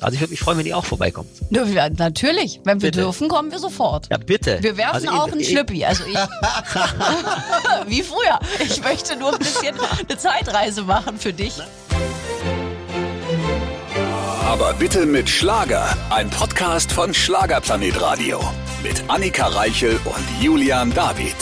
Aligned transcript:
Also 0.00 0.14
ich 0.14 0.20
würde 0.20 0.30
mich 0.30 0.40
freuen, 0.40 0.58
wenn 0.58 0.66
ihr 0.66 0.76
auch 0.76 0.84
vorbeikommt. 0.84 1.28
Ja, 1.50 1.88
natürlich. 1.90 2.60
Wenn 2.64 2.80
wir 2.80 2.88
Bitte. 2.90 3.00
dürfen, 3.02 3.28
kommen 3.28 3.50
wir 3.50 3.58
sofort. 3.58 4.08
Ja, 4.10 4.16
bitte. 4.18 4.58
Wir 4.62 4.76
werfen 4.76 4.94
Also 4.94 5.08
auch 5.10 5.26
ich- 5.28 5.32
einen 5.34 5.44
Schlüppi. 5.44 5.84
Also 5.84 6.04
ich. 6.04 6.14
Wie 7.88 8.02
früher. 8.02 8.38
Ich 8.60 8.82
möchte 8.82 9.16
nur 9.16 9.32
ein 9.32 9.38
bisschen 9.38 9.74
eine 10.08 10.16
Zeitreise 10.18 10.82
machen 10.82 11.18
für 11.18 11.32
dich. 11.32 11.54
Aber 14.46 14.72
bitte 14.74 15.04
mit 15.06 15.28
Schlager. 15.28 15.96
Ein 16.10 16.30
Podcast 16.30 16.90
von 16.92 17.12
Schlagerplanet 17.12 18.00
Radio. 18.00 18.40
Mit 18.82 19.02
Annika 19.08 19.46
Reichel 19.48 19.98
und 20.04 20.42
Julian 20.42 20.92
David. 20.94 21.34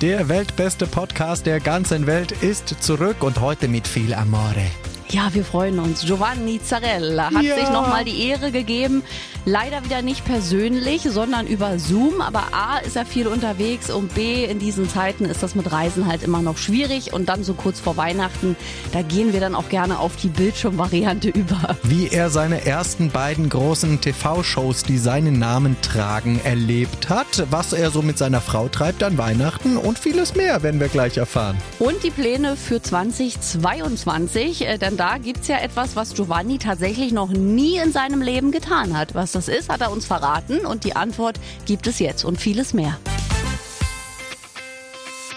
Der 0.00 0.28
weltbeste 0.28 0.86
Podcast 0.86 1.46
der 1.46 1.60
ganzen 1.60 2.06
Welt 2.06 2.32
ist 2.32 2.74
zurück 2.82 3.22
und 3.22 3.40
heute 3.40 3.68
mit 3.68 3.86
viel 3.86 4.12
Amore. 4.14 4.64
Ja, 5.12 5.28
wir 5.34 5.44
freuen 5.44 5.78
uns. 5.78 6.06
Giovanni 6.06 6.58
Zarella 6.62 7.26
hat 7.34 7.42
Ja. 7.42 7.54
sich 7.56 7.68
nochmal 7.68 8.02
die 8.04 8.28
Ehre 8.28 8.50
gegeben. 8.50 9.02
Leider 9.44 9.84
wieder 9.84 10.02
nicht 10.02 10.24
persönlich, 10.24 11.02
sondern 11.02 11.48
über 11.48 11.80
Zoom. 11.80 12.20
Aber 12.20 12.44
A 12.52 12.78
ist 12.78 12.94
er 12.94 13.04
viel 13.04 13.26
unterwegs 13.26 13.90
und 13.90 14.14
B, 14.14 14.44
in 14.44 14.60
diesen 14.60 14.88
Zeiten 14.88 15.24
ist 15.24 15.42
das 15.42 15.56
mit 15.56 15.72
Reisen 15.72 16.06
halt 16.06 16.22
immer 16.22 16.42
noch 16.42 16.58
schwierig. 16.58 17.12
Und 17.12 17.28
dann 17.28 17.42
so 17.42 17.54
kurz 17.54 17.80
vor 17.80 17.96
Weihnachten, 17.96 18.54
da 18.92 19.02
gehen 19.02 19.32
wir 19.32 19.40
dann 19.40 19.56
auch 19.56 19.68
gerne 19.68 19.98
auf 19.98 20.14
die 20.14 20.28
Bildschirmvariante 20.28 21.28
über. 21.34 21.76
Wie 21.82 22.06
er 22.06 22.30
seine 22.30 22.64
ersten 22.66 23.10
beiden 23.10 23.48
großen 23.48 24.00
TV-Shows, 24.00 24.84
die 24.84 24.98
seinen 24.98 25.40
Namen 25.40 25.76
tragen, 25.82 26.40
erlebt 26.44 27.08
hat, 27.08 27.44
was 27.50 27.72
er 27.72 27.90
so 27.90 28.00
mit 28.00 28.18
seiner 28.18 28.40
Frau 28.40 28.68
treibt 28.68 29.02
an 29.02 29.18
Weihnachten 29.18 29.76
und 29.76 29.98
vieles 29.98 30.36
mehr 30.36 30.62
werden 30.62 30.78
wir 30.78 30.88
gleich 30.88 31.16
erfahren. 31.16 31.56
Und 31.80 32.04
die 32.04 32.10
Pläne 32.10 32.56
für 32.56 32.80
2022, 32.80 34.68
äh, 34.68 34.78
denn 34.78 34.96
da 34.96 35.18
gibt's 35.18 35.48
ja 35.48 35.58
etwas, 35.58 35.96
was 35.96 36.14
Giovanni 36.14 36.58
tatsächlich 36.58 37.12
noch 37.12 37.30
nie 37.30 37.78
in 37.78 37.90
seinem 37.90 38.22
Leben 38.22 38.52
getan 38.52 38.96
hat. 38.96 39.16
Was 39.16 39.31
das 39.32 39.48
ist, 39.48 39.68
hat 39.68 39.80
er 39.80 39.92
uns 39.92 40.06
verraten 40.06 40.66
und 40.66 40.84
die 40.84 40.96
Antwort 40.96 41.38
gibt 41.66 41.86
es 41.86 41.98
jetzt 41.98 42.24
und 42.24 42.40
vieles 42.40 42.72
mehr. 42.74 42.98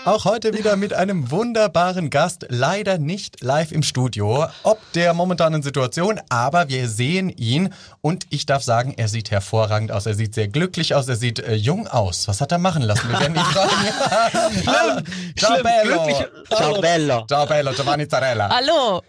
Auch 0.05 0.25
heute 0.25 0.53
wieder 0.53 0.75
mit 0.75 0.93
einem 0.93 1.31
wunderbaren 1.31 2.11
Gast, 2.11 2.45
leider 2.49 2.99
nicht 2.99 3.41
live 3.41 3.71
im 3.71 3.81
Studio, 3.81 4.45
ob 4.61 4.79
der 4.93 5.15
momentanen 5.15 5.63
Situation, 5.63 6.21
aber 6.29 6.69
wir 6.69 6.87
sehen 6.89 7.29
ihn 7.29 7.73
und 8.01 8.27
ich 8.29 8.45
darf 8.45 8.61
sagen, 8.61 8.93
er 8.95 9.07
sieht 9.07 9.31
hervorragend 9.31 9.91
aus, 9.91 10.05
er 10.05 10.13
sieht 10.13 10.35
sehr 10.35 10.47
glücklich 10.47 10.93
aus, 10.93 11.07
er 11.07 11.15
sieht 11.15 11.39
äh, 11.39 11.55
jung 11.55 11.87
aus. 11.87 12.27
Was 12.27 12.39
hat 12.39 12.51
er 12.51 12.59
machen 12.59 12.83
lassen? 12.83 13.09
Wir 13.09 13.19
werden 13.19 13.35
ihn 13.35 13.41
fragen. 13.41 14.67
Hallo. 14.67 15.01
Ciao 15.35 15.63
bello. 15.63 16.03
glücklich. 16.03 16.27
Ciao, 16.55 16.79
bello. 16.79 17.25
Ciao 17.27 17.47
bello, 17.47 17.71
Giovanni 17.71 18.07
Zarella. 18.07 18.49
Hallo! 18.49 19.01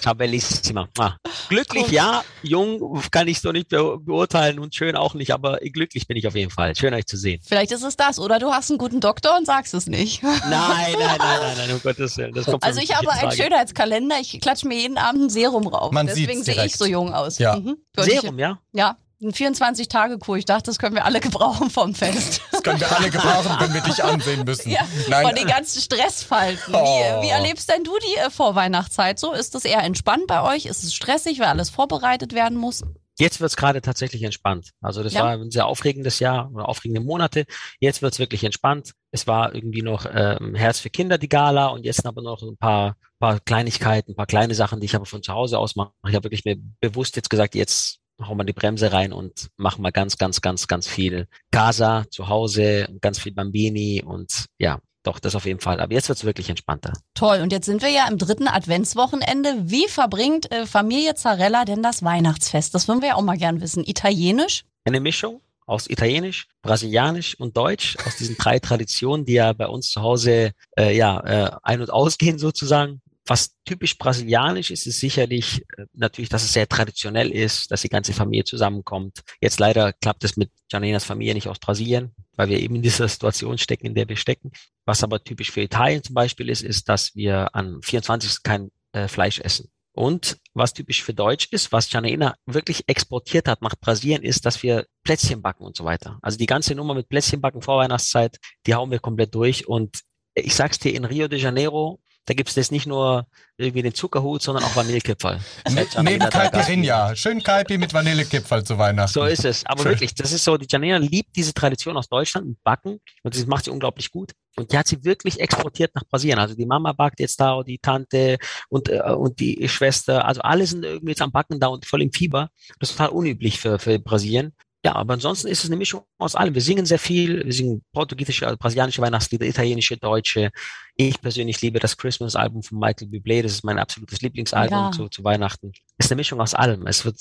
Ciao, 0.00 0.14
bellissima. 0.14 0.86
Ah. 0.98 1.14
Glücklich, 1.48 1.88
ja. 1.90 2.22
Jung 2.42 3.00
kann 3.10 3.26
ich 3.26 3.40
so 3.40 3.50
nicht 3.50 3.70
be 3.70 3.98
beurteilen 3.98 4.58
und 4.58 4.74
schön 4.74 4.96
auch 4.96 5.14
nicht, 5.14 5.32
aber 5.32 5.56
glücklich 5.58 6.06
bin 6.06 6.16
ich 6.16 6.28
auf 6.28 6.36
jeden 6.36 6.50
Fall. 6.50 6.76
Schön, 6.76 6.94
euch 6.94 7.06
zu 7.06 7.16
sehen. 7.16 7.40
Vielleicht 7.42 7.72
ist 7.72 7.82
es 7.82 7.96
das, 7.96 8.20
oder 8.20 8.38
du 8.38 8.52
hast 8.52 8.70
einen 8.70 8.78
guten 8.78 9.00
Doktor 9.00 9.36
und 9.36 9.46
sagst 9.46 9.74
es 9.74 9.86
nicht. 9.86 10.22
Nein, 10.48 10.94
nein, 10.98 10.98
nein, 10.98 11.18
nein, 11.18 11.54
nein, 11.56 11.70
um 11.72 11.82
Gottes 11.82 12.16
Willen. 12.16 12.32
Das 12.32 12.46
kommt 12.46 12.62
Also 12.62 12.80
ich 12.80 12.94
habe 12.94 13.10
einen. 13.10 13.32
Schönheitskalender, 13.32 14.16
ich 14.20 14.40
klatsche 14.40 14.68
mir 14.68 14.76
jeden 14.76 14.98
Abend 14.98 15.24
ein 15.24 15.30
Serum 15.30 15.66
rauf. 15.66 15.92
Man 15.92 16.06
Deswegen 16.06 16.42
sehe 16.42 16.64
ich 16.64 16.76
so 16.76 16.84
jung 16.84 17.14
aus. 17.14 17.38
Ja. 17.38 17.56
Mhm. 17.56 17.76
Serum, 17.96 18.38
ja? 18.38 18.58
Ja, 18.72 18.96
ein 19.22 19.32
24-Tage-Kur. 19.32 20.36
Ich 20.36 20.44
dachte, 20.44 20.64
das 20.64 20.78
können 20.78 20.94
wir 20.94 21.04
alle 21.04 21.20
gebrauchen 21.20 21.70
vom 21.70 21.94
Fest. 21.94 22.42
Das 22.50 22.62
können 22.62 22.80
wir 22.80 22.94
alle 22.94 23.10
gebrauchen, 23.10 23.56
wenn 23.58 23.74
wir 23.74 23.80
dich 23.80 24.02
ansehen 24.02 24.44
müssen. 24.44 24.70
Ja, 24.70 24.86
Nein, 25.08 25.26
von 25.26 25.34
den 25.34 25.46
ganzen 25.46 25.80
Stressfalten. 25.80 26.74
Oh. 26.74 26.78
Wie, 26.78 27.26
wie 27.26 27.30
erlebst 27.30 27.70
denn 27.70 27.84
du 27.84 27.92
die 27.98 28.18
äh, 28.18 28.30
Vorweihnachtszeit 28.30 29.18
so? 29.18 29.32
Ist 29.32 29.54
es 29.54 29.64
eher 29.64 29.82
entspannt 29.82 30.26
bei 30.26 30.42
euch? 30.42 30.66
Ist 30.66 30.84
es 30.84 30.94
stressig, 30.94 31.40
weil 31.40 31.48
alles 31.48 31.70
vorbereitet 31.70 32.34
werden 32.34 32.58
muss? 32.58 32.82
Jetzt 33.18 33.40
wird's 33.40 33.56
gerade 33.56 33.80
tatsächlich 33.80 34.22
entspannt. 34.22 34.70
Also 34.80 35.02
das 35.02 35.12
Ja. 35.14 35.22
war 35.22 35.30
ein 35.30 35.50
sehr 35.50 35.66
aufregendes 35.66 36.18
Jahr 36.18 36.50
oder 36.52 36.68
aufregende 36.68 37.00
Monate. 37.00 37.44
Jetzt 37.80 38.02
wird's 38.02 38.18
wirklich 38.18 38.42
entspannt. 38.44 38.92
Es 39.12 39.26
war 39.26 39.54
irgendwie 39.54 39.82
noch 39.82 40.06
ähm, 40.12 40.54
Herz 40.54 40.80
für 40.80 40.90
Kinder, 40.90 41.16
die 41.18 41.28
Gala, 41.28 41.68
und 41.68 41.84
jetzt 41.84 42.04
aber 42.06 42.22
noch 42.22 42.42
ein 42.42 42.56
paar, 42.56 42.96
paar 43.20 43.38
Kleinigkeiten, 43.40 44.12
ein 44.12 44.16
paar 44.16 44.26
kleine 44.26 44.54
Sachen, 44.54 44.80
die 44.80 44.86
ich 44.86 44.96
aber 44.96 45.06
von 45.06 45.22
zu 45.22 45.32
Hause 45.32 45.58
aus 45.58 45.76
mache. 45.76 45.92
Ich 46.08 46.14
habe 46.14 46.24
wirklich 46.24 46.44
mir 46.44 46.56
bewusst 46.80 47.14
jetzt 47.16 47.30
gesagt, 47.30 47.54
jetzt 47.54 47.98
hauen 48.20 48.36
wir 48.36 48.44
die 48.44 48.52
Bremse 48.52 48.92
rein 48.92 49.12
und 49.12 49.48
machen 49.56 49.82
mal 49.82 49.90
ganz, 49.92 50.18
ganz, 50.18 50.40
ganz, 50.40 50.66
ganz 50.68 50.86
viel 50.88 51.26
Casa 51.52 52.04
zu 52.10 52.28
Hause, 52.28 52.88
ganz 53.00 53.18
viel 53.18 53.32
Bambini 53.34 54.02
und 54.04 54.46
ja, 54.58 54.80
doch, 55.04 55.20
das 55.20 55.36
auf 55.36 55.46
jeden 55.46 55.60
Fall. 55.60 55.80
Aber 55.80 55.92
jetzt 55.92 56.08
wird's 56.08 56.24
wirklich 56.24 56.50
entspannter. 56.50 56.92
Toll. 57.14 57.40
Und 57.40 57.52
jetzt 57.52 57.66
sind 57.66 57.82
wir 57.82 57.90
ja 57.90 58.08
im 58.08 58.18
dritten 58.18 58.48
Adventswochenende. 58.48 59.54
Wie 59.64 59.86
verbringt 59.86 60.50
äh, 60.50 60.66
Familie 60.66 61.14
Zarella 61.14 61.64
denn 61.64 61.82
das 61.82 62.02
Weihnachtsfest? 62.02 62.74
Das 62.74 62.88
würden 62.88 63.02
wir 63.02 63.10
ja 63.10 63.14
auch 63.14 63.22
mal 63.22 63.38
gern 63.38 63.60
wissen. 63.60 63.84
Italienisch? 63.84 64.64
eine 64.84 65.00
Mischung 65.00 65.40
aus 65.66 65.88
Italienisch, 65.88 66.46
Brasilianisch 66.62 67.40
und 67.40 67.56
Deutsch, 67.56 67.96
aus 68.06 68.16
diesen 68.16 68.36
drei 68.36 68.58
Traditionen, 68.58 69.24
die 69.24 69.34
ja 69.34 69.54
bei 69.54 69.66
uns 69.66 69.90
zu 69.90 70.02
Hause 70.02 70.52
äh, 70.76 70.94
ja 70.94 71.20
äh, 71.20 71.50
ein- 71.62 71.80
und 71.80 71.90
ausgehen 71.90 72.38
sozusagen. 72.38 73.00
Was 73.26 73.56
typisch 73.64 73.96
brasilianisch 73.96 74.70
ist, 74.70 74.86
ist 74.86 75.00
sicherlich 75.00 75.64
äh, 75.78 75.86
natürlich, 75.94 76.28
dass 76.28 76.44
es 76.44 76.52
sehr 76.52 76.68
traditionell 76.68 77.30
ist, 77.30 77.70
dass 77.70 77.82
die 77.82 77.88
ganze 77.88 78.12
Familie 78.12 78.44
zusammenkommt. 78.44 79.20
Jetzt 79.40 79.60
leider 79.60 79.92
klappt 79.94 80.24
es 80.24 80.36
mit 80.36 80.50
Janinas 80.70 81.04
Familie 81.04 81.34
nicht 81.34 81.48
aus 81.48 81.58
Brasilien, 81.58 82.14
weil 82.36 82.50
wir 82.50 82.60
eben 82.60 82.76
in 82.76 82.82
dieser 82.82 83.08
Situation 83.08 83.56
stecken, 83.56 83.86
in 83.86 83.94
der 83.94 84.08
wir 84.08 84.16
stecken. 84.16 84.50
Was 84.84 85.02
aber 85.02 85.24
typisch 85.24 85.50
für 85.50 85.62
Italien 85.62 86.02
zum 86.02 86.14
Beispiel 86.14 86.50
ist, 86.50 86.62
ist, 86.62 86.88
dass 86.88 87.14
wir 87.14 87.54
am 87.54 87.80
24. 87.82 88.42
kein 88.42 88.70
äh, 88.92 89.08
Fleisch 89.08 89.40
essen. 89.40 89.70
Und 89.94 90.38
was 90.54 90.72
typisch 90.72 91.02
für 91.04 91.14
Deutsch 91.14 91.48
ist, 91.52 91.70
was 91.70 91.90
Janaina 91.90 92.34
wirklich 92.46 92.82
exportiert 92.88 93.46
hat 93.46 93.62
nach 93.62 93.76
Brasilien, 93.80 94.24
ist, 94.24 94.44
dass 94.44 94.62
wir 94.62 94.86
Plätzchen 95.04 95.40
backen 95.40 95.62
und 95.62 95.76
so 95.76 95.84
weiter. 95.84 96.18
Also 96.20 96.36
die 96.36 96.46
ganze 96.46 96.74
Nummer 96.74 96.94
mit 96.94 97.08
Plätzchen 97.08 97.40
backen 97.40 97.62
vor 97.62 97.78
Weihnachtszeit, 97.78 98.38
die 98.66 98.74
hauen 98.74 98.90
wir 98.90 98.98
komplett 98.98 99.34
durch. 99.34 99.68
Und 99.68 100.00
ich 100.34 100.56
sag's 100.56 100.80
dir, 100.80 100.92
in 100.92 101.04
Rio 101.04 101.28
de 101.28 101.38
Janeiro, 101.38 102.00
da 102.26 102.34
gibt's 102.34 102.54
jetzt 102.54 102.72
nicht 102.72 102.86
nur 102.86 103.26
irgendwie 103.56 103.82
den 103.82 103.94
Zuckerhut, 103.94 104.42
sondern 104.42 104.64
auch 104.64 104.74
Vanillekipferl. 104.74 105.38
Ne, 105.70 105.86
neben. 106.02 106.28
Caipirinha. 106.28 107.14
Schön 107.14 107.42
Kaipi 107.42 107.78
mit 107.78 107.92
Vanillekipferl 107.92 108.64
zu 108.64 108.78
Weihnachten. 108.78 109.12
So 109.12 109.24
ist 109.24 109.44
es. 109.44 109.64
Aber 109.66 109.82
Schön. 109.82 109.92
wirklich, 109.92 110.14
das 110.14 110.32
ist 110.32 110.44
so, 110.44 110.56
die 110.56 110.66
Janina 110.68 110.96
liebt 110.96 111.36
diese 111.36 111.52
Tradition 111.52 111.96
aus 111.96 112.08
Deutschland 112.08 112.56
Backen 112.64 113.00
und 113.22 113.34
das 113.34 113.46
macht 113.46 113.66
sie 113.66 113.70
unglaublich 113.70 114.10
gut. 114.10 114.32
Und 114.56 114.72
die 114.72 114.78
hat 114.78 114.86
sie 114.86 115.04
wirklich 115.04 115.40
exportiert 115.40 115.94
nach 115.94 116.04
Brasilien. 116.08 116.38
Also 116.38 116.54
die 116.54 116.66
Mama 116.66 116.92
backt 116.92 117.20
jetzt 117.20 117.40
da 117.40 117.54
und 117.54 117.68
die 117.68 117.78
Tante 117.78 118.38
und, 118.68 118.88
äh, 118.88 119.00
und 119.00 119.38
die 119.40 119.68
Schwester. 119.68 120.24
Also 120.24 120.40
alle 120.42 120.66
sind 120.66 120.84
irgendwie 120.84 121.10
jetzt 121.10 121.22
am 121.22 121.32
Backen 121.32 121.60
da 121.60 121.68
und 121.68 121.84
voll 121.84 122.02
im 122.02 122.12
Fieber. 122.12 122.50
Das 122.78 122.90
ist 122.90 122.96
total 122.96 123.10
unüblich 123.10 123.60
für, 123.60 123.78
für 123.78 123.98
Brasilien. 123.98 124.54
Ja, 124.84 124.94
aber 124.96 125.14
ansonsten 125.14 125.48
ist 125.48 125.64
es 125.64 125.70
eine 125.70 125.78
Mischung 125.78 126.02
aus 126.18 126.34
allem. 126.34 126.54
Wir 126.54 126.60
singen 126.60 126.84
sehr 126.84 126.98
viel. 126.98 127.42
Wir 127.44 127.52
singen 127.54 127.82
portugiesische, 127.92 128.44
also 128.46 128.58
brasilianische 128.58 129.00
Weihnachtslieder, 129.00 129.46
italienische, 129.46 129.96
deutsche. 129.96 130.50
Ich 130.96 131.18
persönlich 131.22 131.62
liebe 131.62 131.78
das 131.78 131.96
Christmas-Album 131.96 132.62
von 132.62 132.78
Michael 132.78 133.08
Bublé. 133.08 133.42
Das 133.42 133.52
ist 133.52 133.64
mein 133.64 133.78
absolutes 133.78 134.20
Lieblingsalbum 134.20 134.76
Ja. 134.78 134.90
zu, 134.92 135.08
zu 135.08 135.24
Weihnachten. 135.24 135.72
Es 135.96 136.06
ist 136.06 136.12
eine 136.12 136.18
Mischung 136.20 136.38
aus 136.40 136.52
allem. 136.52 136.86
Es 136.86 137.04
wird, 137.06 137.16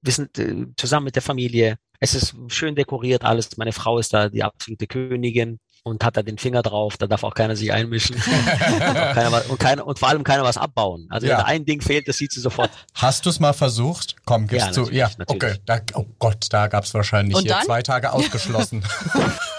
wir 0.00 0.12
sind 0.12 0.38
äh, 0.38 0.66
zusammen 0.76 1.06
mit 1.06 1.16
der 1.16 1.22
Familie. 1.22 1.76
Es 1.98 2.14
ist 2.14 2.36
schön 2.48 2.76
dekoriert 2.76 3.24
alles. 3.24 3.56
Meine 3.56 3.72
Frau 3.72 3.98
ist 3.98 4.14
da 4.14 4.28
die 4.28 4.44
absolute 4.44 4.86
Königin 4.86 5.58
und 5.84 6.04
hat 6.04 6.16
da 6.16 6.22
den 6.22 6.38
Finger 6.38 6.62
drauf. 6.62 6.96
Da 6.96 7.06
darf 7.06 7.24
auch 7.24 7.34
keiner 7.34 7.56
sich 7.56 7.72
einmischen. 7.72 8.16
keiner, 8.20 9.32
was- 9.32 9.46
und, 9.46 9.58
keiner, 9.58 9.86
und 9.86 9.98
vor 9.98 10.08
allem 10.08 10.24
keiner 10.24 10.44
was 10.44 10.56
abbauen. 10.56 11.06
Also 11.10 11.26
Ja. 11.26 11.32
wenn 11.32 11.38
da 11.38 11.44
ein 11.46 11.64
Ding 11.64 11.80
fehlt, 11.80 12.06
das 12.08 12.16
sieht 12.16 12.32
sie 12.32 12.40
sofort. 12.40 12.70
Hast 12.94 13.26
du 13.26 13.30
es 13.30 13.40
mal 13.40 13.52
versucht? 13.52 14.16
Komm, 14.24 14.46
gib's 14.46 14.64
Ja, 14.66 14.72
zu. 14.72 14.90
Ja, 14.90 15.10
natürlich. 15.18 15.42
okay. 15.42 15.56
Da, 15.66 15.80
oh 15.94 16.06
Gott, 16.18 16.46
da 16.50 16.68
gab's 16.68 16.94
wahrscheinlich 16.94 17.34
Und 17.36 17.42
hier 17.42 17.52
dann? 17.52 17.64
zwei 17.64 17.82
Tage 17.82 18.12
ausgeschlossen. 18.12 18.84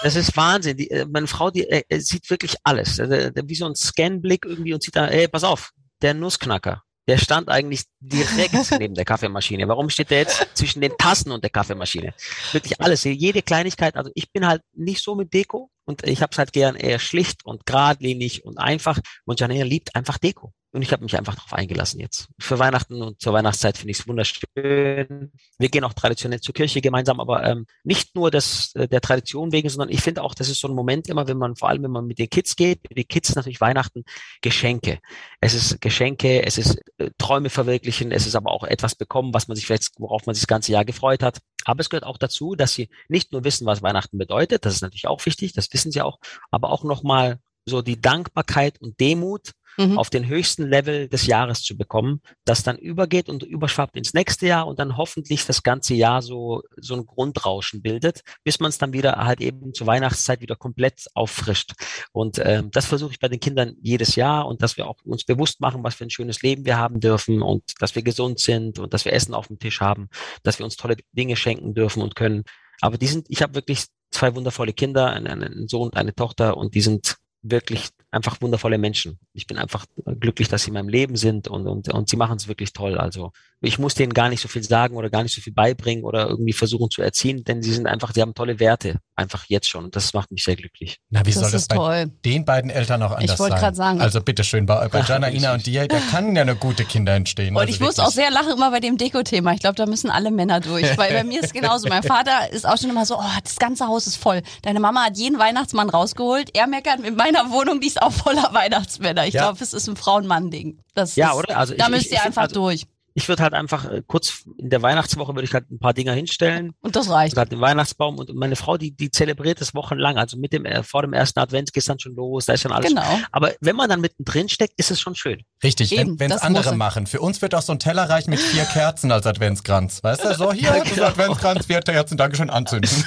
Das 0.01 0.15
ist 0.15 0.35
Wahnsinn. 0.37 0.77
Die, 0.77 0.89
äh, 0.91 1.05
meine 1.05 1.27
Frau, 1.27 1.49
die 1.49 1.63
äh, 1.69 1.83
äh, 1.89 1.99
sieht 1.99 2.29
wirklich 2.29 2.55
alles. 2.63 2.99
Also, 2.99 3.13
äh, 3.13 3.31
wie 3.45 3.55
so 3.55 3.65
ein 3.65 3.75
Scanblick 3.75 4.45
irgendwie 4.45 4.73
und 4.73 4.81
sieht 4.83 4.95
da, 4.95 5.07
ey, 5.07 5.27
pass 5.27 5.43
auf, 5.43 5.71
der 6.01 6.13
Nussknacker. 6.13 6.83
Der 7.05 7.17
stand 7.17 7.49
eigentlich 7.49 7.83
direkt 7.99 8.53
neben 8.79 8.95
der 8.95 9.03
Kaffeemaschine. 9.03 9.67
Warum 9.67 9.89
steht 9.89 10.09
der 10.09 10.19
jetzt 10.19 10.47
zwischen 10.53 10.79
den 10.79 10.93
Tassen 10.97 11.33
und 11.33 11.43
der 11.43 11.49
Kaffeemaschine? 11.49 12.13
Wirklich 12.53 12.79
alles, 12.79 13.03
jede 13.03 13.41
Kleinigkeit. 13.41 13.97
Also 13.97 14.09
ich 14.15 14.31
bin 14.31 14.47
halt 14.47 14.61
nicht 14.73 15.03
so 15.03 15.13
mit 15.13 15.33
Deko 15.33 15.69
und 15.85 16.07
ich 16.07 16.21
habe 16.21 16.31
es 16.31 16.37
halt 16.37 16.53
gern 16.53 16.75
eher 16.75 16.99
schlicht 16.99 17.45
und 17.45 17.65
geradlinig 17.65 18.45
und 18.45 18.57
einfach. 18.57 18.99
Und 19.25 19.39
Janina 19.39 19.65
liebt 19.65 19.95
einfach 19.95 20.17
Deko. 20.17 20.53
Und 20.73 20.81
ich 20.81 20.91
habe 20.91 21.03
mich 21.03 21.15
einfach 21.15 21.35
darauf 21.35 21.53
eingelassen 21.53 21.99
jetzt. 21.99 22.29
Für 22.39 22.57
Weihnachten 22.57 22.99
und 22.99 23.21
zur 23.21 23.31
Weihnachtszeit 23.31 23.77
finde 23.77 23.91
ich 23.91 23.99
es 23.99 24.07
wunderschön. 24.07 25.31
Wir 25.59 25.69
gehen 25.69 25.83
auch 25.83 25.93
traditionell 25.93 26.41
zur 26.41 26.55
Kirche 26.55 26.81
gemeinsam, 26.81 27.19
aber 27.19 27.43
ähm, 27.43 27.67
nicht 27.83 28.15
nur 28.15 28.31
das, 28.31 28.73
äh, 28.73 28.87
der 28.87 28.99
Tradition 28.99 29.51
wegen, 29.51 29.69
sondern 29.69 29.89
ich 29.89 30.01
finde 30.01 30.23
auch, 30.23 30.33
das 30.33 30.49
ist 30.49 30.59
so 30.59 30.67
ein 30.67 30.73
Moment 30.73 31.07
immer, 31.09 31.27
wenn 31.27 31.37
man, 31.37 31.55
vor 31.55 31.69
allem 31.69 31.83
wenn 31.83 31.91
man 31.91 32.07
mit 32.07 32.17
den 32.17 32.27
Kids 32.27 32.55
geht, 32.55 32.79
die 32.89 33.05
Kids 33.05 33.35
natürlich 33.35 33.61
Weihnachten, 33.61 34.03
Geschenke. 34.41 34.97
Es 35.41 35.53
ist 35.53 35.79
Geschenke, 35.79 36.43
es 36.43 36.57
ist 36.57 36.79
äh, 36.97 37.11
Träume 37.19 37.51
verwirklichen, 37.51 38.11
es 38.11 38.25
ist 38.25 38.35
aber 38.35 38.49
auch 38.49 38.63
etwas 38.63 38.95
bekommen, 38.95 39.31
was 39.31 39.47
man 39.47 39.55
sich 39.55 39.67
vielleicht, 39.67 39.91
worauf 39.99 40.25
man 40.25 40.33
sich 40.33 40.41
das 40.41 40.47
ganze 40.47 40.71
Jahr 40.71 40.85
gefreut 40.85 41.21
hat. 41.21 41.37
Aber 41.65 41.81
es 41.81 41.91
gehört 41.91 42.03
auch 42.03 42.17
dazu, 42.17 42.55
dass 42.55 42.73
sie 42.73 42.89
nicht 43.09 43.31
nur 43.31 43.43
wissen, 43.43 43.67
was 43.67 43.83
Weihnachten 43.83 44.17
bedeutet, 44.17 44.65
das 44.65 44.73
ist 44.73 44.81
natürlich 44.81 45.07
auch 45.07 45.23
wichtig, 45.27 45.53
das 45.53 45.71
wissen 45.71 45.91
sie 45.91 46.01
auch, 46.01 46.17
aber 46.49 46.71
auch 46.71 46.83
nochmal 46.83 47.37
so 47.65 47.83
die 47.83 48.01
Dankbarkeit 48.01 48.81
und 48.81 48.99
Demut 48.99 49.51
mhm. 49.77 49.97
auf 49.97 50.09
den 50.09 50.27
höchsten 50.27 50.67
Level 50.67 51.07
des 51.07 51.27
Jahres 51.27 51.61
zu 51.61 51.77
bekommen, 51.77 52.21
das 52.45 52.63
dann 52.63 52.77
übergeht 52.77 53.29
und 53.29 53.43
überschwappt 53.43 53.95
ins 53.95 54.13
nächste 54.13 54.47
Jahr 54.47 54.67
und 54.67 54.79
dann 54.79 54.97
hoffentlich 54.97 55.45
das 55.45 55.63
ganze 55.63 55.93
Jahr 55.93 56.21
so, 56.21 56.61
so 56.77 56.95
ein 56.95 57.05
Grundrauschen 57.05 57.81
bildet, 57.81 58.21
bis 58.43 58.59
man 58.59 58.69
es 58.69 58.77
dann 58.77 58.93
wieder 58.93 59.15
halt 59.17 59.41
eben 59.41 59.73
zur 59.73 59.87
Weihnachtszeit 59.87 60.41
wieder 60.41 60.55
komplett 60.55 61.07
auffrischt. 61.13 61.73
Und 62.11 62.39
ähm, 62.43 62.71
das 62.71 62.85
versuche 62.85 63.11
ich 63.11 63.19
bei 63.19 63.27
den 63.27 63.39
Kindern 63.39 63.75
jedes 63.81 64.15
Jahr 64.15 64.47
und 64.47 64.61
dass 64.61 64.77
wir 64.77 64.87
auch 64.87 64.97
uns 65.03 65.23
bewusst 65.23 65.59
machen, 65.61 65.83
was 65.83 65.95
für 65.95 66.05
ein 66.05 66.09
schönes 66.09 66.41
Leben 66.41 66.65
wir 66.65 66.77
haben 66.77 66.99
dürfen 66.99 67.41
und 67.41 67.63
dass 67.79 67.95
wir 67.95 68.03
gesund 68.03 68.39
sind 68.39 68.79
und 68.79 68.93
dass 68.93 69.05
wir 69.05 69.13
Essen 69.13 69.33
auf 69.33 69.47
dem 69.47 69.59
Tisch 69.59 69.81
haben, 69.81 70.09
dass 70.43 70.59
wir 70.59 70.65
uns 70.65 70.77
tolle 70.77 70.97
Dinge 71.11 71.35
schenken 71.35 71.73
dürfen 71.73 72.01
und 72.01 72.15
können. 72.15 72.43
Aber 72.81 72.97
die 72.97 73.07
sind, 73.07 73.27
ich 73.29 73.41
habe 73.41 73.55
wirklich 73.55 73.85
zwei 74.11 74.35
wundervolle 74.35 74.73
Kinder, 74.73 75.11
einen, 75.11 75.27
einen 75.27 75.67
Sohn 75.67 75.89
und 75.89 75.97
eine 75.97 76.13
Tochter 76.13 76.57
und 76.57 76.75
die 76.75 76.81
sind 76.81 77.17
wirklich 77.41 77.89
einfach 78.13 78.41
wundervolle 78.41 78.77
Menschen. 78.77 79.19
Ich 79.33 79.47
bin 79.47 79.57
einfach 79.57 79.85
glücklich, 80.19 80.47
dass 80.47 80.63
sie 80.63 80.69
in 80.69 80.75
meinem 80.75 80.89
Leben 80.89 81.15
sind 81.15 81.47
und, 81.47 81.67
und, 81.67 81.89
und 81.89 82.09
sie 82.09 82.15
machen 82.15 82.37
es 82.37 82.47
wirklich 82.47 82.71
toll. 82.73 82.97
Also 82.97 83.31
ich 83.59 83.79
muss 83.79 83.95
denen 83.95 84.13
gar 84.13 84.29
nicht 84.29 84.41
so 84.41 84.47
viel 84.47 84.61
sagen 84.61 84.97
oder 84.97 85.09
gar 85.09 85.23
nicht 85.23 85.33
so 85.33 85.41
viel 85.41 85.53
beibringen 85.53 86.03
oder 86.03 86.27
irgendwie 86.27 86.53
versuchen 86.53 86.91
zu 86.91 87.01
erziehen, 87.01 87.43
denn 87.43 87.63
sie 87.63 87.73
sind 87.73 87.87
einfach, 87.87 88.13
sie 88.13 88.21
haben 88.21 88.33
tolle 88.33 88.59
Werte, 88.59 88.99
einfach 89.15 89.45
jetzt 89.47 89.69
schon. 89.69 89.85
Und 89.85 89.95
das 89.95 90.13
macht 90.13 90.31
mich 90.31 90.43
sehr 90.43 90.55
glücklich. 90.55 90.99
Na, 91.09 91.21
wie 91.25 91.31
das 91.31 91.39
soll 91.39 91.51
das 91.51 91.67
bei 91.67 91.75
toll. 91.75 92.11
den 92.25 92.45
beiden 92.45 92.69
Eltern 92.69 93.01
auch 93.01 93.11
anders 93.11 93.23
ich 93.23 93.27
sein? 93.29 93.35
Ich 93.35 93.39
wollte 93.39 93.55
gerade 93.55 93.75
sagen. 93.75 94.01
Also 94.01 94.21
bitteschön, 94.21 94.65
bei, 94.65 94.87
bei 94.89 95.01
Janaina 95.01 95.53
und 95.53 95.65
dir, 95.65 95.87
da 95.87 95.99
kann 96.11 96.35
ja 96.35 96.41
eine 96.41 96.55
gute 96.55 96.83
Kinder 96.83 97.13
entstehen. 97.13 97.55
Und 97.55 97.61
also 97.61 97.73
ich 97.73 97.79
wirklich. 97.79 97.97
muss 97.97 98.05
auch 98.05 98.11
sehr 98.11 98.29
lachen 98.31 98.51
immer 98.51 98.69
bei 98.69 98.81
dem 98.81 98.97
Deko-Thema. 98.97 99.53
Ich 99.53 99.61
glaube, 99.61 99.75
da 99.75 99.85
müssen 99.85 100.09
alle 100.09 100.29
Männer 100.29 100.59
durch, 100.59 100.97
weil 100.97 101.13
bei 101.13 101.23
mir 101.23 101.41
ist 101.41 101.53
genauso. 101.53 101.87
Mein 101.87 102.03
Vater 102.03 102.51
ist 102.51 102.67
auch 102.67 102.77
schon 102.77 102.89
immer 102.89 103.05
so, 103.05 103.17
oh, 103.17 103.39
das 103.43 103.57
ganze 103.57 103.87
Haus 103.87 104.07
ist 104.07 104.17
voll. 104.17 104.41
Deine 104.61 104.81
Mama 104.81 105.05
hat 105.05 105.17
jeden 105.17 105.39
Weihnachtsmann 105.39 105.89
rausgeholt. 105.89 106.49
Er 106.53 106.67
meckert 106.67 106.99
mit 106.99 107.15
meiner 107.15 107.49
Wohnung, 107.49 107.79
die 107.79 107.87
ist 107.87 108.02
auch 108.05 108.11
voller 108.11 108.53
Weihnachtsmänner. 108.53 109.25
Ich 109.25 109.33
ja. 109.33 109.43
glaube, 109.43 109.63
es 109.63 109.73
ist 109.73 109.87
ein 109.87 109.95
Frauen-Mann-Ding. 109.95 110.79
Ja, 110.95 111.03
ist, 111.03 111.17
oder? 111.35 111.57
Also 111.57 111.75
da 111.75 111.85
ich, 111.85 111.91
müsst 111.91 112.11
ihr 112.11 112.23
einfach 112.23 112.43
also, 112.43 112.55
durch 112.55 112.87
ich 113.15 113.27
würde 113.27 113.43
halt 113.43 113.53
einfach 113.53 113.89
äh, 113.89 114.01
kurz 114.05 114.43
in 114.57 114.69
der 114.69 114.81
Weihnachtswoche 114.81 115.35
würde 115.35 115.45
ich 115.45 115.53
halt 115.53 115.69
ein 115.69 115.79
paar 115.79 115.93
Dinger 115.93 116.13
hinstellen. 116.13 116.73
Und 116.81 116.95
das 116.95 117.09
reicht. 117.09 117.37
Halt 117.37 117.51
den 117.51 117.61
Weihnachtsbaum 117.61 118.17
und 118.17 118.33
meine 118.33 118.55
Frau, 118.55 118.77
die, 118.77 118.91
die 118.91 119.11
zelebriert 119.11 119.61
das 119.61 119.75
wochenlang. 119.75 120.17
Also 120.17 120.37
mit 120.37 120.53
dem, 120.53 120.65
äh, 120.65 120.83
vor 120.83 121.03
dem 121.03 121.13
ersten 121.13 121.39
Advent 121.39 121.73
geht 121.73 121.87
dann 121.87 121.99
schon 121.99 122.15
los, 122.15 122.45
da 122.45 122.53
ist 122.53 122.61
schon 122.61 122.71
alles. 122.71 122.89
Genau. 122.89 123.19
Aber 123.31 123.51
wenn 123.61 123.75
man 123.75 123.89
dann 123.89 124.01
mittendrin 124.01 124.49
steckt, 124.49 124.73
ist 124.77 124.89
es 124.89 124.99
schon 124.99 125.15
schön. 125.15 125.43
Richtig, 125.63 125.91
Eben, 125.91 126.19
wenn 126.19 126.31
es 126.31 126.41
andere 126.41 126.75
machen. 126.75 127.05
Für 127.05 127.21
uns 127.21 127.41
wird 127.41 127.53
auch 127.55 127.61
so 127.61 127.73
ein 127.73 127.79
Teller 127.79 128.09
reichen 128.09 128.31
mit 128.31 128.39
vier 128.39 128.65
Kerzen 128.65 129.11
als 129.11 129.25
Adventskranz. 129.27 130.03
Weißt 130.03 130.23
du, 130.23 130.33
so 130.35 130.51
hier, 130.51 130.69
ja, 130.75 130.83
genau. 130.83 131.05
Adventskranz, 131.05 131.65
vier 131.67 131.81
Kerzen, 131.81 132.17
Dankeschön, 132.17 132.49
anzünden. 132.49 132.89